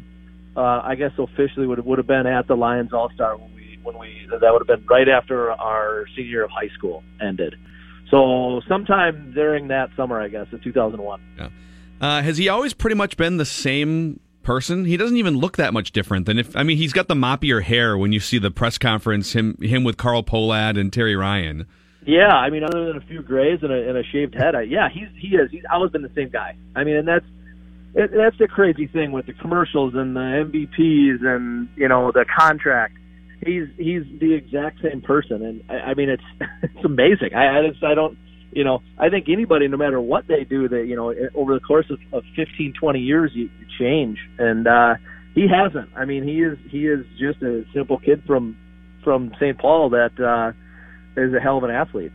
Uh, 0.56 0.82
I 0.86 0.96
guess 0.96 1.12
officially 1.18 1.68
would 1.68 1.84
would 1.84 1.98
have 1.98 2.08
been 2.08 2.28
at 2.28 2.48
the 2.48 2.56
Lions 2.56 2.94
All 2.94 3.10
Star 3.14 3.36
when 3.36 3.54
we 3.56 3.78
when 3.84 4.00
we 4.00 4.26
that 4.30 4.40
would 4.54 4.66
have 4.66 4.80
been 4.80 4.88
right 4.88 5.10
after 5.10 5.52
our 5.52 6.06
senior 6.16 6.30
year 6.30 6.44
of 6.46 6.52
high 6.52 6.74
school 6.78 7.04
ended. 7.22 7.56
So 8.14 8.62
sometime 8.68 9.32
during 9.34 9.70
that 9.70 9.90
summer, 9.98 10.22
I 10.22 10.28
guess, 10.28 10.46
in 10.52 10.60
2001. 10.60 11.20
Yeah. 11.36 11.50
Uh, 12.00 12.22
has 12.22 12.38
he 12.38 12.48
always 12.48 12.76
pretty 12.76 12.96
much 12.96 13.18
been 13.18 13.38
the 13.38 13.46
same 13.46 14.20
person? 14.44 14.86
He 14.86 14.98
doesn't 14.98 15.18
even 15.18 15.38
look 15.38 15.58
that 15.58 15.74
much 15.74 15.94
different 15.94 16.28
than 16.28 16.38
if 16.38 16.56
I 16.56 16.62
mean 16.62 16.78
he's 16.78 16.94
got 16.94 17.08
the 17.08 17.16
moppier 17.16 17.64
hair 17.64 17.98
when 17.98 18.12
you 18.12 18.20
see 18.20 18.38
the 18.38 18.52
press 18.52 18.78
conference 18.78 19.34
him 19.34 19.58
him 19.60 19.84
with 19.84 19.98
Carl 19.98 20.22
Pohlad 20.22 20.80
and 20.80 20.94
Terry 20.94 21.16
Ryan. 21.16 21.66
Yeah, 22.06 22.28
I 22.28 22.52
mean, 22.52 22.64
other 22.64 22.86
than 22.86 22.98
a 22.98 23.02
few 23.08 23.24
grays 23.24 23.60
and 23.64 23.72
a, 23.72 23.90
and 23.90 23.98
a 23.98 24.04
shaved 24.04 24.36
head, 24.36 24.54
I, 24.54 24.62
yeah, 24.62 24.90
he's 24.94 25.08
he 25.18 25.30
is. 25.30 25.50
He's 25.50 25.64
always 25.72 25.92
been 25.92 26.04
the 26.04 26.12
same 26.14 26.30
guy. 26.30 26.56
I 26.76 26.84
mean, 26.84 26.98
and 26.98 27.08
that's 27.08 27.26
it, 27.96 28.12
that's 28.16 28.38
the 28.38 28.48
crazy 28.48 28.86
thing 28.86 29.12
with 29.12 29.26
the 29.26 29.34
commercials 29.34 29.96
and 29.96 30.16
the 30.16 30.20
MVPs 30.20 31.26
and 31.26 31.68
you 31.76 31.88
know 31.88 32.12
the 32.12 32.26
contract. 32.38 32.94
He's 33.46 33.68
he's 33.78 34.04
the 34.20 34.34
exact 34.34 34.82
same 34.82 35.02
person, 35.02 35.44
and 35.44 35.64
I, 35.70 35.92
I 35.92 35.94
mean 35.94 36.10
it's 36.10 36.24
it's 36.64 36.86
amazing. 36.86 37.34
I 37.36 37.60
I, 37.60 37.70
just, 37.70 37.84
I 37.84 37.94
don't 37.94 38.18
you 38.52 38.64
know 38.64 38.82
I 38.98 39.10
think 39.10 39.28
anybody, 39.30 39.68
no 39.68 39.78
matter 39.78 40.00
what 40.00 40.28
they 40.28 40.44
do, 40.44 40.68
that 40.70 40.86
you 40.88 40.96
know 40.96 41.14
over 41.36 41.54
the 41.54 41.60
course 41.60 41.90
of, 41.90 42.00
of 42.12 42.24
15, 42.36 42.74
20 42.80 43.00
years, 43.00 43.32
you, 43.34 43.50
you 43.60 43.66
change, 43.80 44.20
and 44.38 44.68
uh, 44.68 44.96
he 45.36 45.48
hasn't. 45.48 45.90
I 45.96 46.06
mean, 46.06 46.24
he 46.24 46.42
is 46.42 46.58
he 46.70 46.88
is 46.88 47.06
just 47.20 47.42
a 47.42 47.66
simple 47.74 48.00
kid 48.00 48.24
from 48.26 48.58
from 49.04 49.34
St. 49.40 49.58
Paul 49.58 49.90
that 49.90 50.20
uh, 50.20 50.52
is 51.20 51.34
a 51.34 51.40
hell 51.40 51.58
of 51.58 51.64
an 51.64 51.72
athlete. 51.72 52.12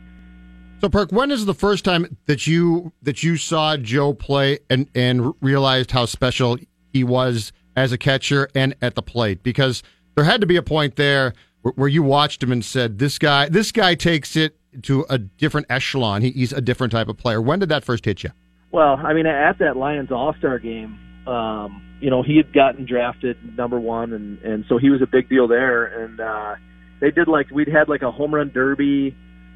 So, 0.81 0.87
Perk, 0.87 1.11
when 1.11 1.29
is 1.29 1.45
the 1.45 1.53
first 1.53 1.83
time 1.83 2.17
that 2.25 2.47
you 2.47 2.93
that 3.01 3.21
you 3.21 3.35
saw 3.35 3.75
Joe 3.77 4.13
play 4.13 4.59
and 4.69 4.87
and 4.95 5.33
realized 5.41 5.91
how 5.91 6.05
special 6.05 6.57
he 6.93 7.03
was 7.03 7.51
as 7.75 7.91
a 7.91 7.97
catcher 7.97 8.47
and 8.55 8.75
at 8.81 8.95
the 8.95 9.01
plate? 9.01 9.43
Because 9.43 9.83
there 10.19 10.25
had 10.25 10.41
to 10.41 10.47
be 10.47 10.57
a 10.57 10.61
point 10.61 10.97
there 10.97 11.33
where, 11.61 11.73
where 11.77 11.87
you 11.87 12.03
watched 12.03 12.43
him 12.43 12.51
and 12.51 12.63
said, 12.63 12.99
"This 12.99 13.17
guy, 13.17 13.47
this 13.47 13.71
guy 13.71 13.95
takes 13.95 14.35
it 14.35 14.57
to 14.83 15.05
a 15.09 15.17
different 15.17 15.67
echelon. 15.69 16.21
He, 16.21 16.31
he's 16.31 16.51
a 16.51 16.59
different 16.59 16.91
type 16.91 17.07
of 17.07 17.17
player." 17.17 17.41
When 17.41 17.59
did 17.59 17.69
that 17.69 17.85
first 17.85 18.03
hit 18.03 18.23
you? 18.23 18.31
Well, 18.71 18.97
I 18.97 19.13
mean, 19.13 19.25
at 19.25 19.59
that 19.59 19.77
Lions 19.77 20.11
All 20.11 20.35
Star 20.37 20.59
game, 20.59 20.99
um, 21.25 21.97
you 22.01 22.09
know, 22.09 22.21
he 22.21 22.35
had 22.35 22.53
gotten 22.53 22.85
drafted 22.85 23.37
number 23.57 23.79
one, 23.79 24.11
and 24.11 24.39
and 24.39 24.65
so 24.67 24.77
he 24.77 24.89
was 24.89 25.01
a 25.01 25.07
big 25.07 25.29
deal 25.29 25.47
there. 25.47 25.85
And 25.85 26.19
uh, 26.19 26.55
they 26.99 27.11
did 27.11 27.29
like 27.29 27.49
we'd 27.49 27.69
had 27.69 27.87
like 27.87 28.01
a 28.01 28.11
home 28.11 28.35
run 28.35 28.51
derby, 28.53 29.15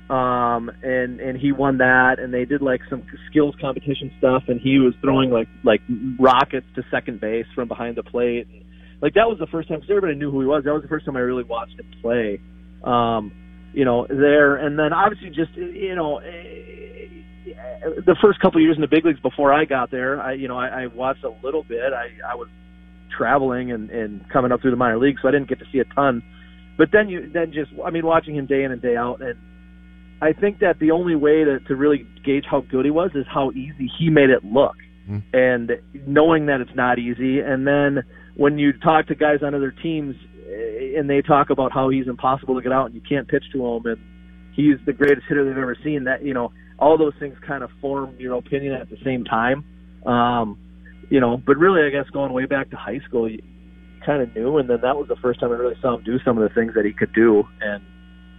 um, 0.09 0.71
and 0.81 1.19
and 1.19 1.37
he 1.37 1.51
won 1.51 1.79
that, 1.79 2.19
and 2.19 2.33
they 2.33 2.45
did 2.45 2.61
like 2.61 2.79
some 2.89 3.03
skills 3.29 3.53
competition 3.59 4.13
stuff, 4.17 4.43
and 4.47 4.61
he 4.61 4.79
was 4.79 4.93
throwing 5.01 5.29
like 5.29 5.49
like 5.65 5.81
rockets 6.17 6.67
to 6.75 6.83
second 6.89 7.19
base 7.19 7.47
from 7.53 7.67
behind 7.67 7.97
the 7.97 8.03
plate. 8.03 8.47
And, 8.47 8.63
like 9.01 9.13
that 9.15 9.27
was 9.27 9.37
the 9.39 9.47
first 9.47 9.67
time 9.67 9.79
because 9.79 9.89
everybody 9.89 10.15
knew 10.15 10.31
who 10.31 10.41
he 10.41 10.47
was. 10.47 10.63
That 10.63 10.73
was 10.73 10.81
the 10.81 10.87
first 10.87 11.05
time 11.05 11.15
I 11.15 11.21
really 11.21 11.43
watched 11.43 11.79
him 11.79 11.91
play. 12.01 12.39
Um, 12.83 13.31
you 13.73 13.85
know, 13.85 14.05
there, 14.07 14.55
and 14.55 14.77
then 14.77 14.93
obviously 14.93 15.29
just 15.29 15.55
you 15.55 15.95
know. 15.95 16.19
The 18.05 18.15
first 18.21 18.39
couple 18.39 18.59
of 18.59 18.63
years 18.63 18.77
in 18.77 18.81
the 18.81 18.87
big 18.87 19.05
leagues 19.05 19.19
before 19.19 19.53
I 19.53 19.65
got 19.65 19.91
there, 19.91 20.21
I 20.21 20.33
you 20.33 20.47
know 20.47 20.57
I, 20.57 20.83
I 20.83 20.87
watched 20.87 21.23
a 21.23 21.33
little 21.43 21.63
bit. 21.63 21.91
I, 21.93 22.07
I 22.31 22.35
was 22.35 22.47
traveling 23.17 23.71
and, 23.71 23.89
and 23.89 24.27
coming 24.29 24.51
up 24.51 24.61
through 24.61 24.71
the 24.71 24.77
minor 24.77 24.97
leagues, 24.97 25.21
so 25.21 25.27
I 25.27 25.31
didn't 25.31 25.49
get 25.49 25.59
to 25.59 25.65
see 25.71 25.79
a 25.79 25.83
ton. 25.93 26.23
But 26.77 26.89
then 26.93 27.09
you 27.09 27.29
then 27.31 27.51
just 27.51 27.71
I 27.85 27.89
mean 27.91 28.05
watching 28.05 28.35
him 28.35 28.45
day 28.45 28.63
in 28.63 28.71
and 28.71 28.81
day 28.81 28.95
out, 28.95 29.21
and 29.21 29.37
I 30.21 30.31
think 30.33 30.59
that 30.59 30.79
the 30.79 30.91
only 30.91 31.15
way 31.15 31.43
to, 31.43 31.59
to 31.59 31.75
really 31.75 32.07
gauge 32.23 32.45
how 32.49 32.61
good 32.61 32.85
he 32.85 32.91
was 32.91 33.11
is 33.13 33.25
how 33.27 33.51
easy 33.51 33.91
he 33.99 34.09
made 34.09 34.29
it 34.29 34.43
look, 34.45 34.75
Mm. 35.09 35.21
and 35.33 35.71
knowing 36.07 36.45
that 36.45 36.61
it's 36.61 36.75
not 36.75 36.97
easy. 36.97 37.41
And 37.41 37.67
then 37.67 38.03
when 38.35 38.57
you 38.57 38.73
talk 38.73 39.07
to 39.07 39.15
guys 39.15 39.39
on 39.43 39.53
other 39.53 39.71
teams, 39.71 40.15
eh, 40.47 40.97
and 40.97 41.09
they 41.09 41.21
talk 41.21 41.49
about 41.49 41.71
how 41.71 41.89
he's 41.89 42.07
impossible 42.07 42.55
to 42.55 42.61
get 42.61 42.71
out 42.71 42.87
and 42.87 42.95
you 42.95 43.01
can't 43.01 43.27
pitch 43.27 43.43
to 43.53 43.65
him, 43.65 43.85
and 43.85 43.99
he's 44.53 44.77
the 44.85 44.93
greatest 44.93 45.27
hitter 45.27 45.45
they've 45.45 45.57
ever 45.57 45.77
seen. 45.83 46.05
That 46.05 46.23
you 46.23 46.33
know 46.33 46.51
all 46.79 46.97
those 46.97 47.13
things 47.19 47.37
kind 47.45 47.63
of 47.63 47.69
form 47.81 48.15
your 48.19 48.35
opinion 48.37 48.73
at 48.73 48.89
the 48.89 48.97
same 49.03 49.23
time. 49.23 49.63
Um, 50.05 50.57
you 51.09 51.19
know, 51.19 51.37
but 51.37 51.57
really, 51.57 51.83
I 51.83 51.89
guess 51.89 52.09
going 52.11 52.33
way 52.33 52.45
back 52.45 52.71
to 52.71 52.75
high 52.75 52.99
school, 53.07 53.29
you, 53.29 53.39
kind 54.05 54.21
of 54.21 54.35
knew, 54.35 54.57
and 54.57 54.69
then 54.69 54.81
that 54.81 54.97
was 54.97 55.07
the 55.07 55.15
first 55.17 55.39
time 55.39 55.51
I 55.51 55.55
really 55.55 55.75
saw 55.81 55.95
him 55.95 56.03
do 56.03 56.19
some 56.25 56.37
of 56.37 56.47
the 56.47 56.53
things 56.53 56.73
that 56.75 56.85
he 56.85 56.93
could 56.93 57.13
do, 57.13 57.43
and 57.61 57.83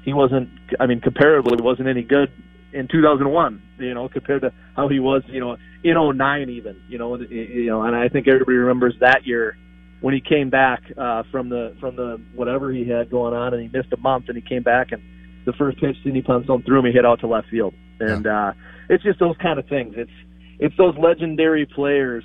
he 0.04 0.12
wasn't. 0.12 0.50
I 0.80 0.86
mean, 0.86 1.00
comparably, 1.00 1.60
wasn't 1.60 1.88
any 1.88 2.02
good 2.02 2.30
in 2.72 2.88
2001. 2.88 3.62
You 3.78 3.94
know, 3.94 4.08
compared 4.08 4.42
to 4.42 4.52
how 4.76 4.88
he 4.88 5.00
was, 5.00 5.22
you 5.26 5.40
know, 5.40 5.56
in 5.82 5.94
09 5.94 6.50
even. 6.50 6.80
You 6.88 6.98
know, 6.98 7.16
you 7.16 7.66
know, 7.66 7.82
and 7.82 7.96
I 7.96 8.08
think 8.08 8.28
everybody 8.28 8.56
remembers 8.56 8.94
that 9.00 9.26
year 9.26 9.56
when 10.04 10.12
he 10.12 10.20
came 10.20 10.50
back 10.50 10.82
uh, 10.98 11.22
from 11.32 11.48
the 11.48 11.74
from 11.80 11.96
the 11.96 12.20
whatever 12.34 12.70
he 12.70 12.86
had 12.86 13.10
going 13.10 13.32
on, 13.32 13.54
and 13.54 13.62
he 13.62 13.68
missed 13.74 13.90
a 13.90 13.96
month, 13.96 14.26
and 14.28 14.36
he 14.36 14.42
came 14.42 14.62
back, 14.62 14.92
and 14.92 15.02
the 15.46 15.54
first 15.54 15.80
pitch 15.80 15.96
Sidney 16.04 16.20
Ponson 16.20 16.62
threw 16.62 16.80
him, 16.80 16.84
he 16.84 16.92
hit 16.92 17.06
out 17.06 17.20
to 17.20 17.26
left 17.26 17.48
field, 17.48 17.72
and 18.00 18.26
uh, 18.26 18.52
it's 18.90 19.02
just 19.02 19.18
those 19.18 19.34
kind 19.38 19.58
of 19.58 19.66
things. 19.66 19.94
It's 19.96 20.10
it's 20.58 20.76
those 20.76 20.94
legendary 20.98 21.64
players 21.64 22.22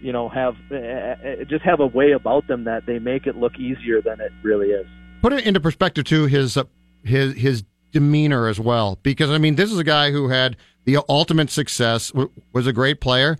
you 0.00 0.12
know 0.12 0.28
have 0.28 0.54
uh, 0.70 1.42
just 1.48 1.64
have 1.64 1.80
a 1.80 1.88
way 1.88 2.12
about 2.12 2.46
them 2.46 2.62
that 2.64 2.86
they 2.86 3.00
make 3.00 3.26
it 3.26 3.34
look 3.34 3.58
easier 3.58 4.00
than 4.00 4.20
it 4.20 4.30
really 4.44 4.68
is. 4.68 4.86
Put 5.22 5.32
it 5.32 5.44
into 5.44 5.58
perspective 5.58 6.04
too 6.04 6.26
his 6.26 6.56
uh, 6.56 6.62
his 7.02 7.34
his 7.34 7.64
demeanor 7.90 8.46
as 8.46 8.60
well, 8.60 8.96
because 9.02 9.30
I 9.30 9.38
mean 9.38 9.56
this 9.56 9.72
is 9.72 9.78
a 9.80 9.84
guy 9.84 10.12
who 10.12 10.28
had 10.28 10.56
the 10.84 10.98
ultimate 11.08 11.50
success, 11.50 12.12
w- 12.12 12.30
was 12.52 12.68
a 12.68 12.72
great 12.72 13.00
player, 13.00 13.38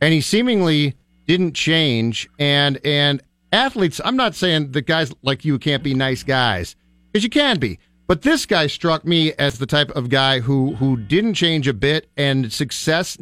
and 0.00 0.12
he 0.12 0.20
seemingly 0.20 0.96
didn't 1.28 1.52
change. 1.52 2.28
And 2.40 2.80
and 2.84 3.22
athletes, 3.52 4.00
I'm 4.04 4.16
not 4.16 4.34
saying 4.34 4.72
that 4.72 4.86
guys 4.86 5.12
like 5.22 5.44
you 5.44 5.60
can't 5.60 5.84
be 5.84 5.94
nice 5.94 6.24
guys, 6.24 6.74
because 7.12 7.22
you 7.22 7.30
can 7.30 7.60
be. 7.60 7.78
But 8.08 8.22
this 8.22 8.46
guy 8.46 8.66
struck 8.66 9.04
me 9.04 9.34
as 9.34 9.58
the 9.58 9.66
type 9.66 9.90
of 9.90 10.08
guy 10.08 10.40
who 10.40 10.74
who 10.76 10.96
didn't 10.96 11.34
change 11.34 11.68
a 11.68 11.74
bit, 11.74 12.08
and 12.16 12.52
success 12.52 13.16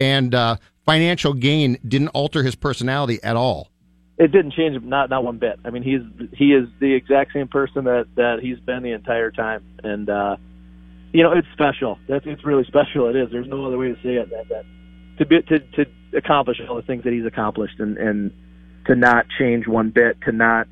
and 0.00 0.34
uh, 0.34 0.56
financial 0.86 1.34
gain 1.34 1.78
didn't 1.86 2.08
alter 2.08 2.42
his 2.42 2.56
personality 2.56 3.22
at 3.22 3.36
all. 3.36 3.68
It 4.18 4.32
didn't 4.32 4.52
change 4.52 4.82
not 4.82 5.10
not 5.10 5.24
one 5.24 5.38
bit. 5.38 5.60
I 5.64 5.70
mean, 5.70 5.82
he's 5.82 6.00
he 6.32 6.52
is 6.54 6.68
the 6.80 6.92
exact 6.94 7.34
same 7.34 7.48
person 7.48 7.84
that 7.84 8.06
that 8.16 8.40
he's 8.40 8.58
been 8.58 8.82
the 8.82 8.92
entire 8.92 9.30
time, 9.30 9.62
and 9.84 10.08
uh, 10.08 10.36
you 11.12 11.22
know 11.22 11.32
it's 11.32 11.48
special. 11.52 11.98
That's 12.08 12.24
it's 12.26 12.44
really 12.44 12.64
special. 12.64 13.08
It 13.08 13.16
is. 13.16 13.30
There's 13.30 13.48
no 13.48 13.66
other 13.66 13.76
way 13.76 13.88
to 13.88 13.96
say 13.96 14.14
it. 14.14 14.30
That 14.30 14.48
that 14.48 14.64
to 15.20 15.26
be 15.26 15.42
to 15.42 15.60
to 15.60 15.86
accomplish 16.16 16.56
all 16.68 16.74
the 16.74 16.82
things 16.82 17.04
that 17.04 17.12
he's 17.12 17.26
accomplished, 17.26 17.78
and 17.78 17.96
and 17.98 18.32
to 18.86 18.96
not 18.96 19.26
change 19.38 19.68
one 19.68 19.90
bit, 19.90 20.20
to 20.22 20.32
not 20.32 20.66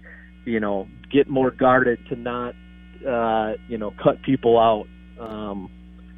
you 0.45 0.59
know 0.59 0.89
get 1.13 1.29
more 1.29 1.51
guarded, 1.51 2.01
to 2.09 2.17
not 2.17 2.55
uh, 3.07 3.53
you 3.69 3.79
know 3.79 3.93
cut 4.03 4.21
people 4.23 4.59
out. 4.59 4.87
Um, 5.21 5.71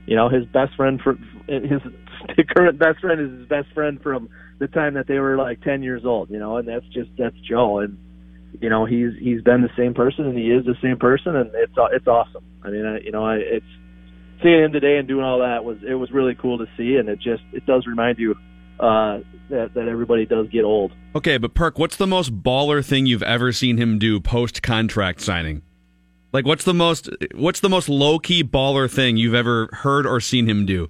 you 0.06 0.16
know, 0.16 0.28
his 0.28 0.44
best 0.46 0.74
friend 0.76 1.00
for 1.00 1.16
his 1.46 1.80
current 2.56 2.78
best 2.78 3.00
friend 3.00 3.20
is 3.20 3.38
his 3.40 3.48
best 3.48 3.68
friend 3.74 4.00
from 4.02 4.28
the 4.58 4.66
time 4.66 4.94
that 4.94 5.06
they 5.06 5.18
were 5.18 5.36
like 5.36 5.62
10 5.62 5.82
years 5.82 6.02
old, 6.04 6.30
you 6.30 6.38
know, 6.38 6.56
and 6.56 6.68
that's 6.68 6.84
just 6.92 7.10
that's 7.18 7.36
Joe 7.48 7.78
and 7.78 7.96
you 8.60 8.68
know, 8.68 8.84
he's 8.84 9.12
he's 9.20 9.40
been 9.42 9.62
the 9.62 9.70
same 9.76 9.94
person 9.94 10.26
and 10.26 10.36
he 10.36 10.50
is 10.50 10.64
the 10.66 10.74
same 10.82 10.98
person 10.98 11.36
and 11.36 11.50
it's 11.54 11.72
it's 11.92 12.06
awesome. 12.06 12.44
I 12.62 12.70
mean, 12.70 12.84
I, 12.84 12.98
you 12.98 13.12
know, 13.12 13.24
I, 13.24 13.36
it's 13.36 13.64
seeing 14.42 14.64
him 14.64 14.72
today 14.72 14.96
and 14.98 15.08
doing 15.08 15.24
all 15.24 15.40
that 15.40 15.64
was 15.64 15.78
it 15.86 15.94
was 15.94 16.10
really 16.10 16.34
cool 16.34 16.58
to 16.58 16.66
see 16.76 16.96
and 16.96 17.08
it 17.08 17.20
just 17.20 17.42
it 17.52 17.64
does 17.66 17.86
remind 17.86 18.18
you 18.18 18.34
uh 18.78 19.18
that 19.50 19.74
that 19.74 19.88
everybody 19.88 20.26
does 20.26 20.48
get 20.48 20.64
old. 20.64 20.92
Okay, 21.14 21.38
but 21.38 21.54
Perk, 21.54 21.78
what's 21.78 21.96
the 21.96 22.06
most 22.06 22.42
baller 22.42 22.84
thing 22.84 23.06
you've 23.06 23.22
ever 23.22 23.52
seen 23.52 23.76
him 23.76 23.98
do 23.98 24.20
post 24.20 24.62
contract 24.62 25.20
signing? 25.20 25.62
Like 26.32 26.46
what's 26.46 26.64
the 26.64 26.74
most 26.74 27.08
what's 27.34 27.60
the 27.60 27.68
most 27.68 27.88
low 27.88 28.18
key 28.18 28.44
baller 28.44 28.90
thing 28.90 29.16
you've 29.16 29.34
ever 29.34 29.68
heard 29.72 30.06
or 30.06 30.20
seen 30.20 30.48
him 30.48 30.64
do? 30.64 30.88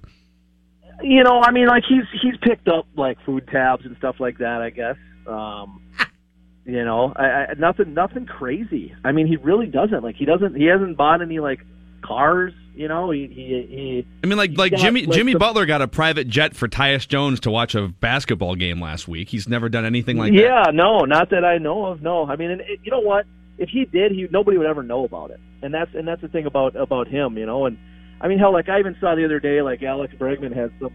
You 1.01 1.23
know, 1.23 1.41
I 1.41 1.51
mean, 1.51 1.67
like 1.67 1.83
he's 1.87 2.03
he's 2.21 2.37
picked 2.41 2.67
up 2.67 2.85
like 2.95 3.17
food 3.25 3.47
tabs 3.51 3.85
and 3.85 3.97
stuff 3.97 4.17
like 4.19 4.37
that. 4.37 4.61
I 4.61 4.69
guess. 4.69 4.97
Um, 5.27 5.81
you 6.65 6.85
know, 6.85 7.11
I, 7.15 7.23
I, 7.23 7.53
nothing 7.57 7.93
nothing 7.93 8.27
crazy. 8.27 8.93
I 9.03 9.11
mean, 9.11 9.25
he 9.25 9.37
really 9.37 9.65
doesn't 9.65 10.03
like 10.03 10.15
he 10.15 10.25
doesn't 10.25 10.55
he 10.55 10.65
hasn't 10.65 10.97
bought 10.97 11.21
any 11.21 11.39
like 11.39 11.61
cars. 12.03 12.53
You 12.75 12.87
know, 12.87 13.11
he 13.11 13.27
he. 13.27 13.43
he 13.43 14.07
I 14.23 14.27
mean, 14.27 14.37
like 14.37 14.57
like 14.57 14.73
Jimmy 14.75 15.05
like, 15.05 15.15
Jimmy 15.15 15.33
some- 15.33 15.39
Butler 15.39 15.65
got 15.65 15.81
a 15.81 15.87
private 15.87 16.27
jet 16.27 16.55
for 16.55 16.67
Tyus 16.67 17.07
Jones 17.07 17.39
to 17.41 17.51
watch 17.51 17.75
a 17.75 17.87
basketball 17.89 18.55
game 18.55 18.81
last 18.81 19.07
week. 19.07 19.29
He's 19.29 19.47
never 19.47 19.69
done 19.69 19.85
anything 19.85 20.17
like 20.17 20.33
that. 20.33 20.39
yeah, 20.39 20.63
no, 20.73 21.01
not 21.01 21.29
that 21.31 21.43
I 21.43 21.57
know 21.57 21.85
of. 21.85 22.01
No, 22.01 22.25
I 22.25 22.35
mean, 22.35 22.51
and 22.51 22.61
it, 22.61 22.79
you 22.83 22.91
know 22.91 23.01
what? 23.01 23.25
If 23.57 23.69
he 23.69 23.85
did, 23.85 24.11
he 24.11 24.27
nobody 24.31 24.57
would 24.57 24.67
ever 24.67 24.83
know 24.83 25.03
about 25.03 25.31
it. 25.31 25.39
And 25.61 25.73
that's 25.73 25.93
and 25.93 26.07
that's 26.07 26.21
the 26.21 26.27
thing 26.27 26.45
about 26.45 26.75
about 26.75 27.07
him, 27.07 27.37
you 27.37 27.45
know. 27.45 27.65
And 27.65 27.77
I 28.19 28.27
mean, 28.27 28.39
hell, 28.39 28.53
like 28.53 28.69
I 28.69 28.79
even 28.79 28.95
saw 28.99 29.15
the 29.15 29.25
other 29.25 29.39
day, 29.39 29.61
like 29.61 29.83
Alex 29.83 30.13
Bregman 30.17 30.55
had 30.55 30.71
some 30.79 30.93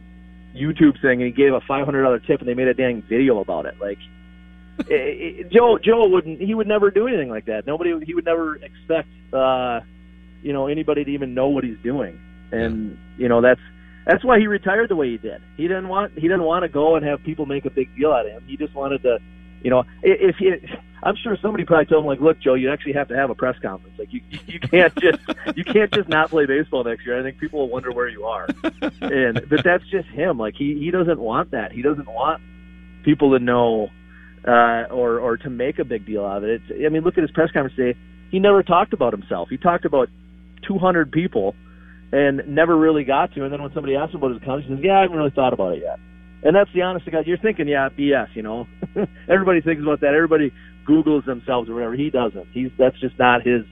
YouTube 0.54 1.00
thing, 1.02 1.22
and 1.22 1.26
he 1.26 1.30
gave 1.30 1.52
a 1.52 1.60
five 1.60 1.84
hundred 1.84 2.02
dollar 2.02 2.18
tip, 2.20 2.40
and 2.40 2.48
they 2.48 2.54
made 2.54 2.68
a 2.68 2.74
dang 2.74 3.02
video 3.02 3.38
about 3.40 3.66
it. 3.66 3.74
Like 3.80 3.98
it, 4.78 4.92
it, 4.92 5.52
Joe, 5.52 5.78
Joe 5.78 6.08
wouldn't, 6.08 6.40
he 6.40 6.54
would 6.54 6.66
never 6.66 6.90
do 6.90 7.06
anything 7.06 7.30
like 7.30 7.46
that. 7.46 7.66
Nobody, 7.66 7.94
he 8.04 8.14
would 8.14 8.24
never 8.26 8.56
expect, 8.56 9.08
uh, 9.32 9.80
you 10.42 10.52
know, 10.52 10.66
anybody 10.66 11.04
to 11.04 11.10
even 11.10 11.34
know 11.34 11.48
what 11.48 11.64
he's 11.64 11.78
doing. 11.82 12.20
And 12.52 12.98
you 13.18 13.28
know, 13.28 13.40
that's 13.40 13.60
that's 14.06 14.24
why 14.24 14.38
he 14.38 14.46
retired 14.46 14.88
the 14.88 14.96
way 14.96 15.10
he 15.10 15.18
did. 15.18 15.42
He 15.56 15.64
didn't 15.64 15.88
want 15.88 16.12
he 16.14 16.22
didn't 16.22 16.44
want 16.44 16.62
to 16.62 16.68
go 16.68 16.96
and 16.96 17.04
have 17.04 17.22
people 17.24 17.44
make 17.44 17.64
a 17.64 17.70
big 17.70 17.94
deal 17.96 18.12
out 18.12 18.26
of 18.26 18.32
him. 18.32 18.44
He 18.46 18.56
just 18.56 18.74
wanted 18.74 19.02
to, 19.02 19.18
you 19.62 19.70
know, 19.70 19.82
if 20.02 20.36
he, 20.36 20.54
I'm 21.02 21.16
sure 21.16 21.36
somebody 21.42 21.64
probably 21.64 21.86
told 21.86 22.04
him 22.04 22.08
like, 22.08 22.20
look, 22.20 22.38
Joe, 22.38 22.54
you 22.54 22.70
actually 22.70 22.92
have 22.92 23.08
to 23.08 23.16
have 23.16 23.30
a 23.30 23.34
press 23.34 23.58
conference. 23.60 23.98
Like 23.98 24.12
you 24.12 24.20
you 24.46 24.60
can't 24.60 24.94
just 24.96 25.18
you 25.56 25.64
can't 25.64 25.92
just 25.92 26.08
not 26.08 26.30
play 26.30 26.46
baseball 26.46 26.84
next 26.84 27.04
year. 27.04 27.18
I 27.18 27.22
think 27.24 27.38
people 27.38 27.60
will 27.60 27.68
wonder 27.68 27.92
where 27.92 28.08
you 28.08 28.24
are. 28.24 28.46
And 29.00 29.48
but 29.48 29.62
that's 29.64 29.84
just 29.90 30.08
him. 30.08 30.38
Like 30.38 30.54
he 30.56 30.78
he 30.78 30.90
doesn't 30.90 31.18
want 31.18 31.50
that. 31.50 31.72
He 31.72 31.82
doesn't 31.82 32.08
want 32.08 32.42
people 33.04 33.32
to 33.32 33.38
know 33.38 33.90
uh, 34.46 34.84
or 34.90 35.18
or 35.18 35.36
to 35.38 35.50
make 35.50 35.78
a 35.78 35.84
big 35.84 36.06
deal 36.06 36.24
out 36.24 36.38
of 36.38 36.44
it. 36.44 36.62
It's, 36.68 36.84
I 36.84 36.88
mean, 36.88 37.02
look 37.02 37.18
at 37.18 37.22
his 37.22 37.30
press 37.32 37.50
conference 37.50 37.76
today. 37.76 37.98
He 38.30 38.38
never 38.38 38.62
talked 38.62 38.92
about 38.92 39.12
himself. 39.12 39.48
He 39.48 39.56
talked 39.56 39.84
about 39.84 40.08
200 40.66 41.12
people 41.12 41.54
and 42.12 42.42
never 42.46 42.76
really 42.76 43.04
got 43.04 43.34
to. 43.34 43.44
And 43.44 43.52
then 43.52 43.62
when 43.62 43.72
somebody 43.74 43.96
asked 43.96 44.14
him 44.14 44.18
about 44.18 44.32
his 44.32 44.42
account, 44.42 44.64
he 44.64 44.68
says, 44.68 44.78
"Yeah, 44.82 44.98
I 44.98 45.02
haven't 45.02 45.16
really 45.16 45.30
thought 45.30 45.52
about 45.52 45.74
it 45.74 45.82
yet." 45.82 45.98
And 46.42 46.54
that's 46.54 46.70
the 46.72 46.82
honest 46.82 47.04
to 47.06 47.10
God. 47.10 47.26
You're 47.26 47.38
thinking, 47.38 47.66
yeah, 47.66 47.88
BS. 47.88 48.28
You 48.34 48.42
know, 48.42 48.66
everybody 49.28 49.60
thinks 49.60 49.82
about 49.82 50.00
that. 50.00 50.14
Everybody 50.14 50.52
Googles 50.86 51.24
themselves 51.24 51.68
or 51.68 51.74
whatever. 51.74 51.94
He 51.94 52.10
doesn't. 52.10 52.48
He's 52.52 52.70
that's 52.78 52.98
just 53.00 53.18
not 53.18 53.42
his. 53.42 53.64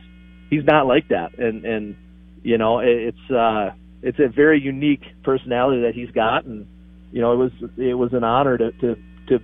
He's 0.50 0.64
not 0.64 0.86
like 0.86 1.08
that. 1.08 1.38
And 1.38 1.64
and 1.64 1.96
you 2.42 2.58
know, 2.58 2.80
it, 2.80 3.14
it's 3.14 3.30
uh, 3.30 3.70
it's 4.02 4.18
a 4.18 4.28
very 4.28 4.60
unique 4.60 5.02
personality 5.22 5.82
that 5.82 5.94
he's 5.94 6.10
got. 6.10 6.44
And 6.44 6.66
you 7.12 7.20
know, 7.20 7.32
it 7.32 7.36
was 7.36 7.52
it 7.76 7.94
was 7.94 8.12
an 8.12 8.24
honor 8.24 8.58
to 8.58 8.72
to 8.72 8.96
to 9.28 9.38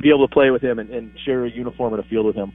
be 0.00 0.08
able 0.08 0.26
to 0.26 0.32
play 0.32 0.50
with 0.50 0.62
him 0.62 0.78
and, 0.78 0.90
and 0.90 1.12
share 1.24 1.44
a 1.44 1.50
uniform 1.50 1.94
and 1.94 2.04
a 2.04 2.08
field 2.08 2.26
with 2.26 2.36
him. 2.36 2.52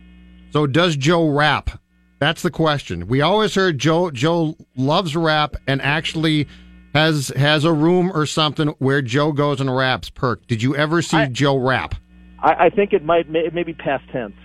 So 0.52 0.66
does 0.68 0.96
Joe 0.96 1.28
rap? 1.28 1.80
That's 2.20 2.42
the 2.42 2.52
question. 2.52 3.08
We 3.08 3.22
always 3.22 3.56
heard 3.56 3.78
Joe 3.78 4.10
Joe 4.12 4.56
loves 4.76 5.16
rap 5.16 5.56
and 5.68 5.82
actually 5.82 6.48
has 6.94 7.28
has 7.36 7.66
a 7.66 7.74
room 7.74 8.12
or 8.14 8.26
something 8.26 8.70
where 8.80 9.02
Joe 9.02 9.32
goes 9.32 9.60
and 9.60 9.76
raps. 9.76 10.10
Perk, 10.10 10.48
did 10.48 10.64
you 10.64 10.76
ever 10.76 11.02
see 11.02 11.18
I- 11.18 11.28
Joe 11.28 11.58
rap? 11.58 11.96
I, 12.40 12.66
I 12.66 12.70
think 12.70 12.94
it 12.94 13.04
might 13.04 13.22
it 13.28 13.30
may, 13.30 13.50
maybe 13.54 13.74
past 13.74 14.04
tense. 14.12 14.36